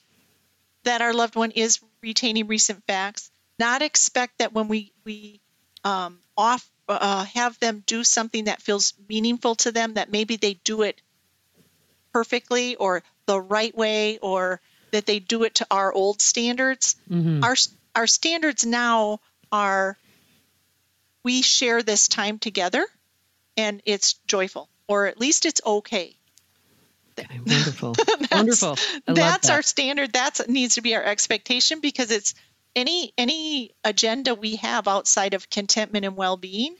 that 0.83 1.01
our 1.01 1.13
loved 1.13 1.35
one 1.35 1.51
is 1.51 1.79
retaining 2.01 2.47
recent 2.47 2.83
facts 2.85 3.28
not 3.59 3.81
expect 3.81 4.39
that 4.39 4.53
when 4.53 4.67
we 4.67 4.93
we 5.03 5.41
um, 5.83 6.19
off 6.37 6.67
uh, 6.87 7.25
have 7.25 7.59
them 7.59 7.83
do 7.85 8.03
something 8.03 8.45
that 8.45 8.61
feels 8.61 8.93
meaningful 9.07 9.55
to 9.55 9.71
them 9.71 9.93
that 9.93 10.11
maybe 10.11 10.37
they 10.37 10.55
do 10.55 10.81
it 10.81 11.01
perfectly 12.13 12.75
or 12.75 13.03
the 13.27 13.39
right 13.39 13.75
way 13.75 14.17
or 14.19 14.59
that 14.91 15.05
they 15.05 15.19
do 15.19 15.43
it 15.43 15.55
to 15.55 15.67
our 15.69 15.93
old 15.93 16.21
standards 16.21 16.95
Mhm. 17.09 17.43
our 17.43 17.55
our 17.95 18.07
standards 18.07 18.65
now 18.65 19.19
are 19.51 19.97
we 21.23 21.41
share 21.41 21.83
this 21.83 22.07
time 22.07 22.39
together 22.39 22.85
and 23.57 23.81
it's 23.85 24.13
joyful 24.25 24.69
or 24.87 25.05
at 25.05 25.19
least 25.19 25.45
it's 25.45 25.61
okay. 25.63 26.15
okay 27.19 27.39
wonderful. 27.45 27.95
wonderful. 28.31 28.77
that's 29.05 29.47
that. 29.47 29.51
our 29.51 29.61
standard. 29.61 30.13
That 30.13 30.39
needs 30.47 30.75
to 30.75 30.81
be 30.81 30.95
our 30.95 31.03
expectation 31.03 31.79
because 31.81 32.11
it's 32.11 32.33
any 32.75 33.13
any 33.17 33.71
agenda 33.83 34.35
we 34.35 34.57
have 34.57 34.87
outside 34.87 35.33
of 35.33 35.49
contentment 35.49 36.05
and 36.05 36.15
well-being 36.15 36.75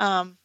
um, 0.00 0.36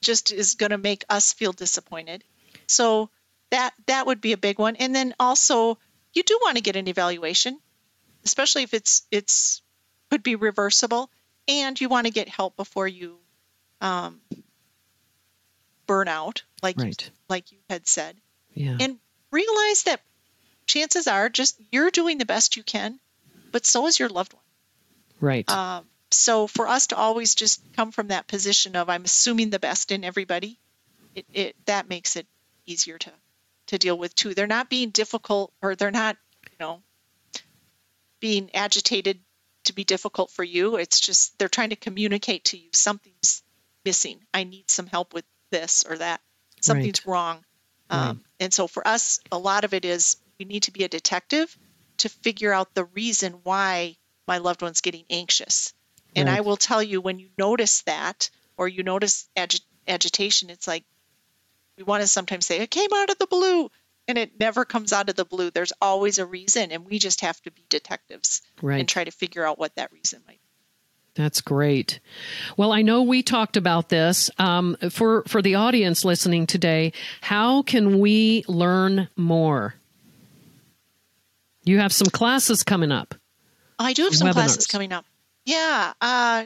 just 0.00 0.32
is 0.32 0.54
going 0.54 0.70
to 0.70 0.78
make 0.78 1.04
us 1.08 1.32
feel 1.32 1.52
disappointed. 1.52 2.24
So 2.66 3.10
that 3.50 3.74
that 3.86 4.06
would 4.06 4.20
be 4.20 4.32
a 4.32 4.38
big 4.38 4.58
one. 4.58 4.76
And 4.76 4.94
then 4.94 5.14
also 5.18 5.78
you 6.12 6.22
do 6.22 6.38
want 6.42 6.56
to 6.56 6.62
get 6.62 6.76
an 6.76 6.88
evaluation, 6.88 7.58
especially 8.24 8.62
if 8.62 8.74
it's 8.74 9.06
it's 9.10 9.62
could 10.10 10.22
be 10.22 10.36
reversible, 10.36 11.10
and 11.46 11.78
you 11.80 11.88
want 11.88 12.06
to 12.06 12.12
get 12.12 12.28
help 12.28 12.56
before 12.56 12.88
you 12.88 13.18
um, 13.80 14.20
burn 15.86 16.08
out, 16.08 16.42
like 16.62 16.78
right. 16.78 17.02
you, 17.04 17.12
like 17.28 17.52
you 17.52 17.58
had 17.68 17.86
said. 17.86 18.16
Yeah. 18.54 18.76
And 18.80 18.98
realize 19.30 19.82
that 19.84 20.00
chances 20.66 21.06
are 21.06 21.28
just 21.28 21.60
you're 21.70 21.90
doing 21.90 22.18
the 22.18 22.26
best 22.26 22.56
you 22.56 22.62
can, 22.62 22.98
but 23.52 23.66
so 23.66 23.86
is 23.86 23.98
your 23.98 24.08
loved 24.08 24.32
one. 24.32 24.42
Right. 25.20 25.48
Um, 25.50 25.84
so 26.10 26.46
for 26.46 26.68
us 26.68 26.88
to 26.88 26.96
always 26.96 27.34
just 27.34 27.62
come 27.74 27.92
from 27.92 28.08
that 28.08 28.26
position 28.26 28.76
of 28.76 28.88
I'm 28.88 29.04
assuming 29.04 29.50
the 29.50 29.58
best 29.58 29.90
in 29.92 30.04
everybody, 30.04 30.58
it, 31.14 31.26
it 31.32 31.56
that 31.66 31.88
makes 31.88 32.16
it 32.16 32.26
easier 32.66 32.98
to 32.98 33.12
to 33.68 33.78
deal 33.78 33.98
with 33.98 34.14
too. 34.14 34.34
They're 34.34 34.46
not 34.46 34.70
being 34.70 34.90
difficult 34.90 35.52
or 35.62 35.74
they're 35.74 35.90
not, 35.90 36.16
you 36.50 36.56
know, 36.60 36.82
being 38.20 38.50
agitated 38.54 39.20
to 39.64 39.72
be 39.72 39.84
difficult 39.84 40.30
for 40.30 40.42
you. 40.42 40.76
It's 40.76 41.00
just 41.00 41.38
they're 41.38 41.48
trying 41.48 41.70
to 41.70 41.76
communicate 41.76 42.46
to 42.46 42.58
you 42.58 42.70
something's 42.72 43.42
missing. 43.84 44.20
I 44.32 44.44
need 44.44 44.70
some 44.70 44.86
help 44.86 45.12
with 45.14 45.24
this 45.50 45.84
or 45.88 45.98
that. 45.98 46.20
Something's 46.60 47.06
right. 47.06 47.12
wrong. 47.12 47.44
Right. 47.90 48.08
Um, 48.08 48.24
and 48.40 48.52
so 48.52 48.66
for 48.66 48.86
us, 48.86 49.20
a 49.30 49.38
lot 49.38 49.64
of 49.64 49.74
it 49.74 49.84
is 49.84 50.16
we 50.38 50.46
need 50.46 50.64
to 50.64 50.72
be 50.72 50.84
a 50.84 50.88
detective 50.88 51.56
to 51.98 52.08
figure 52.08 52.52
out 52.52 52.74
the 52.74 52.84
reason 52.84 53.40
why 53.42 53.96
my 54.26 54.38
loved 54.38 54.62
one's 54.62 54.80
getting 54.80 55.04
anxious. 55.10 55.72
And 56.16 56.28
Right. 56.28 56.38
I 56.38 56.40
will 56.40 56.56
tell 56.56 56.82
you 56.82 57.00
when 57.00 57.18
you 57.18 57.28
notice 57.38 57.82
that 57.82 58.30
or 58.56 58.68
you 58.68 58.82
notice 58.82 59.28
agi- 59.36 59.60
agitation, 59.86 60.50
it's 60.50 60.66
like 60.66 60.84
we 61.76 61.82
want 61.84 62.02
to 62.02 62.08
sometimes 62.08 62.46
say 62.46 62.58
it 62.58 62.70
came 62.70 62.90
out 62.94 63.10
of 63.10 63.18
the 63.18 63.26
blue 63.26 63.70
and 64.08 64.18
it 64.18 64.38
never 64.40 64.64
comes 64.64 64.92
out 64.92 65.08
of 65.08 65.16
the 65.16 65.24
blue. 65.24 65.50
There's 65.50 65.72
always 65.80 66.18
a 66.18 66.26
reason 66.26 66.72
and 66.72 66.84
we 66.86 66.98
just 66.98 67.20
have 67.20 67.40
to 67.42 67.50
be 67.50 67.64
detectives 67.68 68.42
Right. 68.62 68.80
and 68.80 68.88
try 68.88 69.04
to 69.04 69.10
figure 69.10 69.44
out 69.46 69.58
what 69.58 69.76
that 69.76 69.92
reason 69.92 70.22
might 70.26 70.40
be. 70.40 70.40
That's 71.14 71.40
great. 71.40 71.98
Well, 72.56 72.72
I 72.72 72.82
know 72.82 73.02
we 73.02 73.22
talked 73.24 73.56
about 73.56 73.88
this. 73.88 74.30
Um, 74.38 74.76
for 74.90 75.24
for 75.26 75.42
the 75.42 75.56
audience 75.56 76.04
listening 76.04 76.46
today, 76.46 76.92
how 77.20 77.62
can 77.62 77.98
we 77.98 78.44
learn 78.46 79.08
more? 79.16 79.74
You 81.68 81.80
have 81.80 81.92
some 81.92 82.08
classes 82.08 82.62
coming 82.62 82.90
up. 82.90 83.14
I 83.78 83.92
do 83.92 84.04
have 84.04 84.14
some 84.14 84.32
classes 84.32 84.66
coming 84.66 84.90
up. 84.90 85.04
Yeah. 85.44 85.92
Uh, 86.00 86.44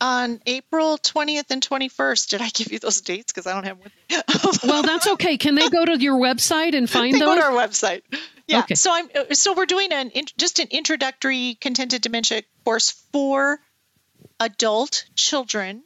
on 0.00 0.40
April 0.46 0.98
20th 0.98 1.50
and 1.50 1.62
21st. 1.62 2.28
Did 2.28 2.42
I 2.42 2.48
give 2.48 2.72
you 2.72 2.80
those 2.80 3.00
dates? 3.02 3.32
Because 3.32 3.46
I 3.46 3.54
don't 3.54 3.64
have 3.64 3.78
one. 3.78 3.90
Well, 4.64 4.82
that's 4.82 5.06
okay. 5.12 5.38
Can 5.38 5.54
they 5.54 5.68
go 5.68 5.84
to 5.84 5.96
your 5.96 6.18
website 6.18 6.74
and 6.74 6.90
find 6.90 7.14
they 7.14 7.20
go 7.20 7.36
to 7.36 7.40
our 7.40 7.52
website. 7.52 8.02
Yeah. 8.48 8.60
Okay. 8.60 8.74
So 8.74 8.92
I'm 8.92 9.08
uh, 9.14 9.32
so 9.32 9.54
we're 9.54 9.66
doing 9.66 9.92
an 9.92 10.10
in, 10.10 10.24
just 10.36 10.58
an 10.58 10.66
introductory 10.72 11.56
contented 11.60 12.02
dementia 12.02 12.42
course 12.64 12.90
for 13.12 13.60
adult 14.40 15.04
children 15.14 15.84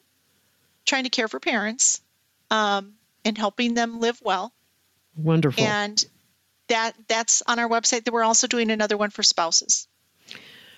trying 0.86 1.04
to 1.04 1.10
care 1.10 1.28
for 1.28 1.38
parents 1.38 2.00
um, 2.50 2.94
and 3.24 3.36
helping 3.36 3.74
them 3.74 4.00
live 4.00 4.18
well. 4.22 4.52
Wonderful. 5.16 5.62
And 5.62 6.02
that 6.68 6.94
that's 7.08 7.42
on 7.46 7.58
our 7.58 7.68
website. 7.68 8.04
That 8.04 8.14
we're 8.14 8.24
also 8.24 8.46
doing 8.46 8.70
another 8.70 8.96
one 8.96 9.10
for 9.10 9.22
spouses. 9.22 9.86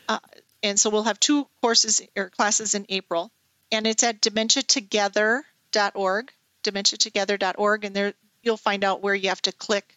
Uh, 0.09 0.18
and 0.62 0.80
so 0.80 0.91
we'll 0.91 1.05
have 1.05 1.20
two 1.20 1.47
courses 1.61 2.03
or 2.16 2.30
classes 2.30 2.74
in 2.74 2.86
April, 2.89 3.30
and 3.70 3.86
it's 3.86 4.03
at 4.03 4.20
dementiatogether.org, 4.20 6.32
dementiatogether.org, 6.64 7.84
and 7.84 7.95
there 7.95 8.14
you'll 8.43 8.57
find 8.57 8.82
out 8.84 9.03
where 9.03 9.14
you 9.14 9.28
have 9.28 9.43
to 9.43 9.53
click 9.53 9.97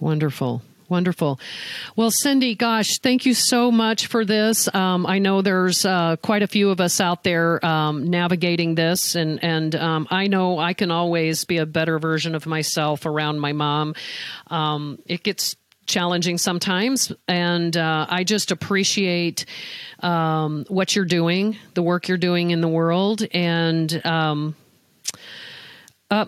Wonderful. 0.00 0.62
Wonderful. 0.88 1.40
Well, 1.96 2.12
Cindy, 2.12 2.54
gosh, 2.54 2.98
thank 3.00 3.26
you 3.26 3.34
so 3.34 3.72
much 3.72 4.06
for 4.06 4.24
this. 4.24 4.72
Um, 4.72 5.04
I 5.04 5.18
know 5.18 5.42
there's 5.42 5.84
uh, 5.84 6.16
quite 6.22 6.42
a 6.42 6.46
few 6.46 6.70
of 6.70 6.80
us 6.80 7.00
out 7.00 7.24
there 7.24 7.64
um, 7.66 8.08
navigating 8.08 8.76
this, 8.76 9.16
and 9.16 9.42
and 9.42 9.74
um, 9.74 10.06
I 10.10 10.28
know 10.28 10.60
I 10.60 10.74
can 10.74 10.92
always 10.92 11.44
be 11.44 11.58
a 11.58 11.66
better 11.66 11.98
version 11.98 12.36
of 12.36 12.46
myself 12.46 13.04
around 13.04 13.40
my 13.40 13.52
mom. 13.52 13.94
Um, 14.46 15.00
it 15.06 15.24
gets 15.24 15.56
challenging 15.86 16.38
sometimes, 16.38 17.10
and 17.26 17.76
uh, 17.76 18.06
I 18.08 18.22
just 18.22 18.52
appreciate 18.52 19.44
um, 20.00 20.66
what 20.68 20.94
you're 20.94 21.04
doing, 21.04 21.56
the 21.74 21.82
work 21.82 22.06
you're 22.06 22.16
doing 22.16 22.52
in 22.52 22.60
the 22.60 22.68
world, 22.68 23.26
and. 23.32 24.06
Um, 24.06 24.54
uh, 26.08 26.26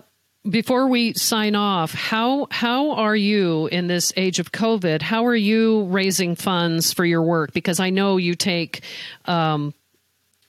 before 0.48 0.88
we 0.88 1.14
sign 1.14 1.54
off, 1.54 1.92
how 1.92 2.46
how 2.50 2.92
are 2.92 3.16
you 3.16 3.66
in 3.66 3.86
this 3.86 4.12
age 4.16 4.38
of 4.38 4.52
COVID? 4.52 5.02
How 5.02 5.26
are 5.26 5.36
you 5.36 5.84
raising 5.84 6.36
funds 6.36 6.92
for 6.92 7.04
your 7.04 7.22
work? 7.22 7.52
Because 7.52 7.80
I 7.80 7.90
know 7.90 8.16
you 8.16 8.34
take 8.34 8.82
um, 9.26 9.74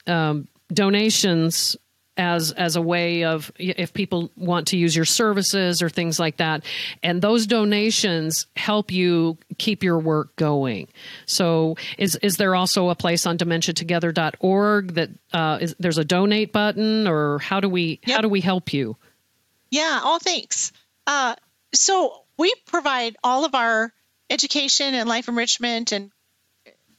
um, 0.08 0.48
donations 0.74 1.76
as 2.18 2.52
as 2.52 2.76
a 2.76 2.82
way 2.82 3.24
of 3.24 3.52
if 3.58 3.94
people 3.94 4.30
want 4.36 4.68
to 4.68 4.78
use 4.78 4.96
your 4.96 5.06
services 5.06 5.82
or 5.82 5.90
things 5.90 6.20
like 6.20 6.38
that, 6.38 6.66
and 7.02 7.22
those 7.22 7.48
donations 7.48 8.46
help 8.56 8.92
you 8.92 9.38
keep 9.58 9.84
your 9.84 9.98
work 9.98 10.36
going. 10.36 10.88
So, 11.26 11.78
is 11.98 12.16
is 12.18 12.38
there 12.38 12.56
also 12.56 12.90
a 12.90 12.96
place 12.96 13.26
on 13.26 13.38
DementiaTogether.org 13.38 14.94
that 14.96 15.10
uh, 15.34 15.60
is 15.62 15.76
there's 15.80 15.98
a 15.98 16.06
donate 16.06 16.52
button, 16.52 17.08
or 17.08 17.40
how 17.40 17.60
do 17.60 17.70
we 17.70 18.02
how 18.06 18.22
do 18.22 18.30
we 18.30 18.42
help 18.42 18.74
you? 18.74 18.98
Yeah, 19.72 20.02
oh, 20.04 20.20
thanks. 20.20 20.72
Uh, 21.06 21.36
so 21.74 22.24
we 22.38 22.54
provide 22.66 23.18
all 23.24 23.46
of 23.46 23.56
our 23.56 23.94
education 24.30 24.94
and 24.94 25.10
life 25.10 25.28
enrichment 25.28 25.92
and 25.92 26.12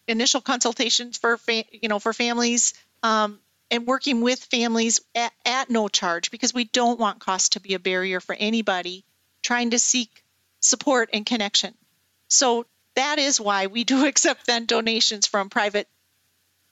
initial 0.09 0.41
consultations 0.41 1.17
for 1.19 1.37
fa- 1.37 1.65
you 1.73 1.89
know 1.89 1.99
for 1.99 2.13
families 2.13 2.75
um, 3.03 3.39
and 3.71 3.87
working 3.87 4.21
with 4.21 4.41
families 4.45 5.01
at, 5.15 5.33
at 5.45 5.71
no 5.71 5.89
charge 5.89 6.31
because 6.31 6.53
we 6.53 6.65
don't 6.65 6.99
want 6.99 7.21
cost 7.21 7.53
to 7.53 7.61
be 7.61 7.75
a 7.75 7.79
barrier 7.79 8.21
for 8.21 8.35
anybody 8.35 9.05
trying 9.43 9.71
to 9.71 9.79
seek 9.79 10.25
support 10.61 11.11
and 11.13 11.25
connection. 11.25 11.75
So 12.29 12.67
that 12.97 13.19
is 13.19 13.41
why 13.41 13.67
we 13.69 13.85
do 13.85 14.07
accept 14.09 14.47
then 14.47 14.67
donations 14.67 15.27
from 15.27 15.51
private 15.51 15.89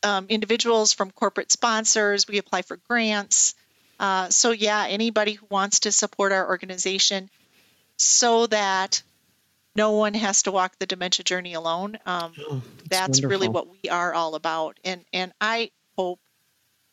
um, 0.02 0.26
individuals, 0.28 0.92
from 0.92 1.10
corporate 1.10 1.52
sponsors. 1.52 2.26
We 2.28 2.38
apply 2.38 2.62
for 2.62 2.76
grants. 2.76 3.54
Uh, 3.98 4.28
so 4.28 4.50
yeah, 4.52 4.86
anybody 4.88 5.32
who 5.32 5.46
wants 5.50 5.80
to 5.80 5.92
support 5.92 6.32
our 6.32 6.48
organization 6.48 7.28
so 7.96 8.46
that 8.46 9.02
no 9.74 9.92
one 9.92 10.14
has 10.14 10.42
to 10.42 10.52
walk 10.52 10.78
the 10.78 10.86
dementia 10.86 11.24
journey 11.24 11.54
alone. 11.54 11.98
Um, 12.06 12.32
Oh, 12.38 12.62
that's 12.88 13.22
really 13.22 13.48
what 13.48 13.68
we 13.68 13.90
are 13.90 14.14
all 14.14 14.34
about. 14.34 14.78
And 14.84 15.04
and 15.12 15.32
I 15.40 15.70
hope 15.96 16.20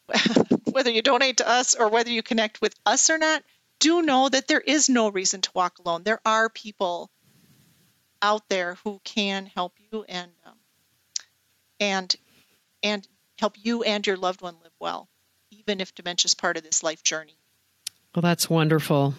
whether 0.72 0.92
you 0.92 1.02
donate 1.02 1.38
to 1.38 1.48
us 1.48 1.76
or 1.76 1.90
whether 1.90 2.10
you 2.10 2.22
connect 2.22 2.62
with 2.62 2.76
us 2.86 3.10
or 3.10 3.18
not, 3.18 3.44
do 3.80 4.02
know 4.02 4.30
that 4.30 4.48
there 4.48 4.60
is 4.60 4.90
no 4.90 5.10
reason 5.10 5.42
to 5.42 5.52
walk 5.54 5.80
alone. 5.80 6.04
There 6.04 6.22
are 6.26 6.50
people 6.50 7.10
out 8.22 8.48
there 8.50 8.78
who 8.84 9.00
can 9.04 9.46
help 9.46 9.74
you 9.92 10.04
and 10.08 10.32
um, 10.46 10.54
and 11.80 12.16
and 12.84 13.08
help 13.40 13.56
you 13.62 13.84
and 13.84 14.06
your 14.06 14.18
loved 14.18 14.42
one 14.42 14.56
live 14.64 14.74
well, 14.80 15.10
even 15.68 15.82
if 15.82 15.94
dementia 15.96 16.28
is 16.28 16.36
part 16.36 16.58
of 16.58 16.64
this 16.64 16.84
life 16.84 17.04
journey. 17.04 17.36
Well, 18.16 18.22
that's 18.22 18.50
wonderful. 18.50 19.16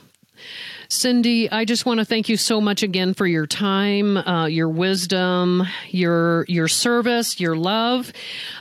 Cindy, 0.89 1.51
I 1.51 1.65
just 1.65 1.87
want 1.87 1.99
to 1.99 2.05
thank 2.05 2.29
you 2.29 2.37
so 2.37 2.61
much 2.61 2.83
again 2.83 3.15
for 3.15 3.27
your 3.27 3.47
time, 3.47 4.19
uh, 4.19 4.47
your 4.47 4.69
wisdom, 4.69 5.67
your 5.89 6.45
your 6.47 6.69
service, 6.69 7.41
your 7.41 7.57
love, 7.57 8.13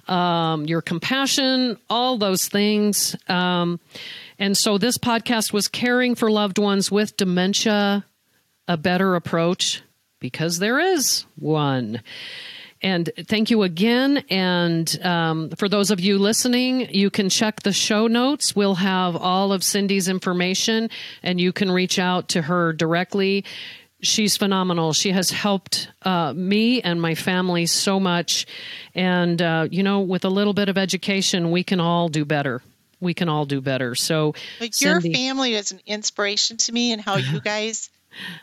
um, 0.08 0.66
your 0.66 0.82
compassion, 0.82 1.78
all 1.90 2.18
those 2.18 2.48
things. 2.48 3.16
Um, 3.28 3.80
And 4.40 4.58
so 4.58 4.78
this 4.78 4.98
podcast 4.98 5.54
was 5.54 5.68
caring 5.70 6.16
for 6.16 6.30
loved 6.30 6.58
ones 6.58 6.92
with 6.92 7.16
dementia, 7.16 8.06
a 8.68 8.78
better 8.78 9.16
approach, 9.16 9.82
because 10.20 10.60
there 10.60 10.80
is 10.80 11.26
one. 11.40 12.02
And 12.86 13.10
thank 13.18 13.50
you 13.50 13.64
again. 13.64 14.24
And 14.30 15.04
um, 15.04 15.50
for 15.58 15.68
those 15.68 15.90
of 15.90 16.00
you 16.00 16.20
listening, 16.20 16.88
you 16.94 17.10
can 17.10 17.30
check 17.30 17.64
the 17.64 17.74
show 17.74 18.06
notes. 18.06 18.56
We'll 18.56 18.76
have 18.76 19.16
all 19.16 19.52
of 19.52 19.64
Cindy's 19.64 20.08
information 20.08 20.92
and 21.24 21.42
you 21.42 21.52
can 21.52 21.72
reach 21.72 21.98
out 21.98 22.30
to 22.30 22.44
her 22.44 22.74
directly. 22.74 23.44
She's 24.02 24.38
phenomenal. 24.38 24.94
She 24.94 25.10
has 25.14 25.32
helped 25.32 25.88
uh, 26.04 26.34
me 26.34 26.80
and 26.84 27.02
my 27.02 27.16
family 27.16 27.66
so 27.66 28.00
much. 28.00 28.46
And, 28.94 29.42
uh, 29.42 29.68
you 29.72 29.82
know, 29.82 30.02
with 30.02 30.24
a 30.24 30.30
little 30.30 30.54
bit 30.54 30.70
of 30.70 30.78
education, 30.78 31.50
we 31.50 31.64
can 31.64 31.80
all 31.80 32.08
do 32.08 32.24
better. 32.24 32.62
We 33.00 33.16
can 33.16 33.30
all 33.30 33.48
do 33.48 33.62
better. 33.62 33.96
So, 33.96 34.36
like 34.62 34.80
your 34.80 35.02
family 35.02 35.56
is 35.56 35.72
an 35.72 35.82
inspiration 35.88 36.58
to 36.58 36.72
me 36.72 36.92
and 36.92 37.02
how 37.02 37.16
you 37.16 37.42
guys 37.44 37.90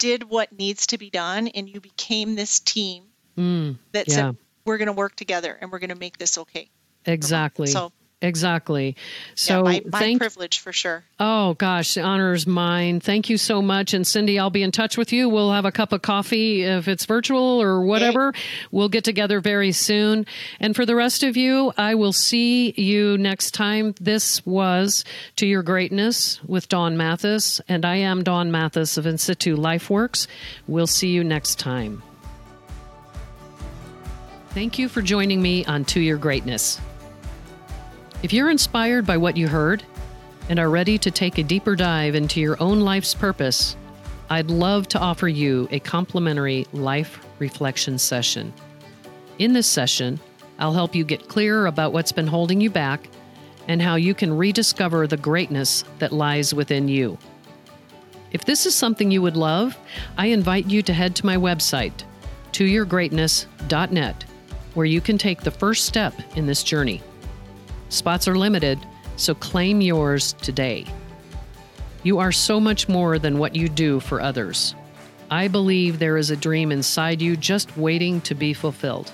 did 0.00 0.24
what 0.24 0.50
needs 0.50 0.88
to 0.88 0.98
be 0.98 1.10
done 1.10 1.46
and 1.46 1.68
you 1.68 1.80
became 1.80 2.34
this 2.34 2.58
team 2.58 3.04
mm, 3.36 3.76
that 3.92 4.08
yeah. 4.08 4.14
said 4.14 4.36
we're 4.64 4.78
going 4.78 4.86
to 4.86 4.92
work 4.92 5.16
together 5.16 5.56
and 5.60 5.72
we're 5.72 5.78
going 5.78 5.90
to 5.90 5.96
make 5.96 6.18
this 6.18 6.38
okay. 6.38 6.68
Exactly. 7.04 7.66
So 7.66 7.92
Exactly. 8.22 8.96
So 9.34 9.56
yeah, 9.56 9.62
my, 9.62 9.82
my 9.90 9.98
thank, 9.98 10.20
privilege 10.20 10.60
for 10.60 10.72
sure. 10.72 11.02
Oh 11.18 11.54
gosh, 11.54 11.94
the 11.94 12.02
honor 12.02 12.32
is 12.32 12.46
mine. 12.46 13.00
Thank 13.00 13.28
you 13.28 13.36
so 13.36 13.60
much. 13.60 13.94
And 13.94 14.06
Cindy, 14.06 14.38
I'll 14.38 14.48
be 14.48 14.62
in 14.62 14.70
touch 14.70 14.96
with 14.96 15.12
you. 15.12 15.28
We'll 15.28 15.52
have 15.52 15.64
a 15.64 15.72
cup 15.72 15.92
of 15.92 16.02
coffee 16.02 16.62
if 16.62 16.86
it's 16.86 17.04
virtual 17.04 17.60
or 17.60 17.84
whatever. 17.84 18.32
We'll 18.70 18.88
get 18.88 19.02
together 19.02 19.40
very 19.40 19.72
soon. 19.72 20.24
And 20.60 20.76
for 20.76 20.86
the 20.86 20.94
rest 20.94 21.24
of 21.24 21.36
you, 21.36 21.72
I 21.76 21.96
will 21.96 22.12
see 22.12 22.72
you 22.76 23.18
next 23.18 23.52
time. 23.54 23.94
This 24.00 24.46
was 24.46 25.04
To 25.36 25.46
Your 25.46 25.64
Greatness 25.64 26.42
with 26.44 26.68
Dawn 26.68 26.96
Mathis. 26.96 27.60
And 27.68 27.84
I 27.84 27.96
am 27.96 28.22
Dawn 28.22 28.52
Mathis 28.52 28.96
of 28.96 29.04
In 29.04 29.18
Situ 29.18 29.56
LifeWorks. 29.56 30.28
We'll 30.68 30.86
see 30.86 31.08
you 31.08 31.24
next 31.24 31.58
time. 31.58 32.02
Thank 34.54 34.78
you 34.78 34.90
for 34.90 35.00
joining 35.00 35.40
me 35.40 35.64
on 35.64 35.82
To 35.86 36.00
Your 36.00 36.18
Greatness. 36.18 36.78
If 38.22 38.34
you're 38.34 38.50
inspired 38.50 39.06
by 39.06 39.16
what 39.16 39.34
you 39.34 39.48
heard 39.48 39.82
and 40.50 40.58
are 40.58 40.68
ready 40.68 40.98
to 40.98 41.10
take 41.10 41.38
a 41.38 41.42
deeper 41.42 41.74
dive 41.74 42.14
into 42.14 42.38
your 42.38 42.62
own 42.62 42.80
life's 42.80 43.14
purpose, 43.14 43.76
I'd 44.28 44.50
love 44.50 44.88
to 44.88 44.98
offer 44.98 45.26
you 45.26 45.68
a 45.70 45.80
complimentary 45.80 46.66
life 46.74 47.18
reflection 47.38 47.96
session. 47.96 48.52
In 49.38 49.54
this 49.54 49.66
session, 49.66 50.20
I'll 50.58 50.74
help 50.74 50.94
you 50.94 51.02
get 51.02 51.28
clearer 51.28 51.66
about 51.66 51.94
what's 51.94 52.12
been 52.12 52.26
holding 52.26 52.60
you 52.60 52.68
back 52.68 53.08
and 53.68 53.80
how 53.80 53.94
you 53.94 54.12
can 54.12 54.36
rediscover 54.36 55.06
the 55.06 55.16
greatness 55.16 55.82
that 55.98 56.12
lies 56.12 56.52
within 56.52 56.88
you. 56.88 57.16
If 58.32 58.44
this 58.44 58.66
is 58.66 58.74
something 58.74 59.10
you 59.10 59.22
would 59.22 59.36
love, 59.38 59.78
I 60.18 60.26
invite 60.26 60.66
you 60.66 60.82
to 60.82 60.92
head 60.92 61.16
to 61.16 61.24
my 61.24 61.38
website, 61.38 62.04
toyourgreatness.net 62.52 64.24
where 64.74 64.86
you 64.86 65.00
can 65.00 65.18
take 65.18 65.40
the 65.40 65.50
first 65.50 65.86
step 65.86 66.14
in 66.36 66.46
this 66.46 66.62
journey. 66.62 67.02
Spots 67.88 68.28
are 68.28 68.38
limited, 68.38 68.78
so 69.16 69.34
claim 69.34 69.80
yours 69.80 70.34
today. 70.34 70.86
You 72.02 72.18
are 72.18 72.32
so 72.32 72.58
much 72.58 72.88
more 72.88 73.18
than 73.18 73.38
what 73.38 73.54
you 73.54 73.68
do 73.68 74.00
for 74.00 74.20
others. 74.20 74.74
I 75.30 75.48
believe 75.48 75.98
there 75.98 76.16
is 76.16 76.30
a 76.30 76.36
dream 76.36 76.72
inside 76.72 77.22
you 77.22 77.36
just 77.36 77.76
waiting 77.76 78.20
to 78.22 78.34
be 78.34 78.52
fulfilled. 78.52 79.12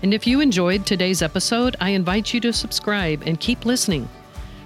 And 0.03 0.15
if 0.15 0.27
you 0.27 0.41
enjoyed 0.41 0.87
today's 0.87 1.21
episode, 1.21 1.77
I 1.83 1.91
invite 1.91 2.33
you 2.33 2.41
to 2.41 2.53
subscribe 2.53 3.25
and 3.27 3.39
keep 3.39 3.67
listening. 3.67 4.09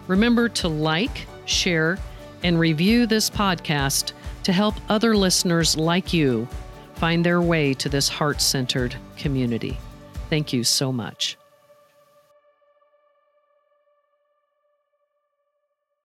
Remember 0.07 0.49
to 0.51 0.69
like, 0.69 1.27
share, 1.47 1.99
and 2.45 2.57
review 2.61 3.05
this 3.05 3.29
podcast 3.29 4.13
to 4.45 4.53
help 4.53 4.77
other 4.89 5.17
listeners 5.17 5.77
like 5.77 6.13
you 6.13 6.47
find 6.95 7.27
their 7.27 7.43
way 7.43 7.75
to 7.75 7.89
this 7.89 8.09
heart 8.09 8.41
centered 8.41 8.95
community. 9.17 9.79
Thank 10.31 10.53
you 10.53 10.63
so 10.63 10.93
much. 10.93 11.37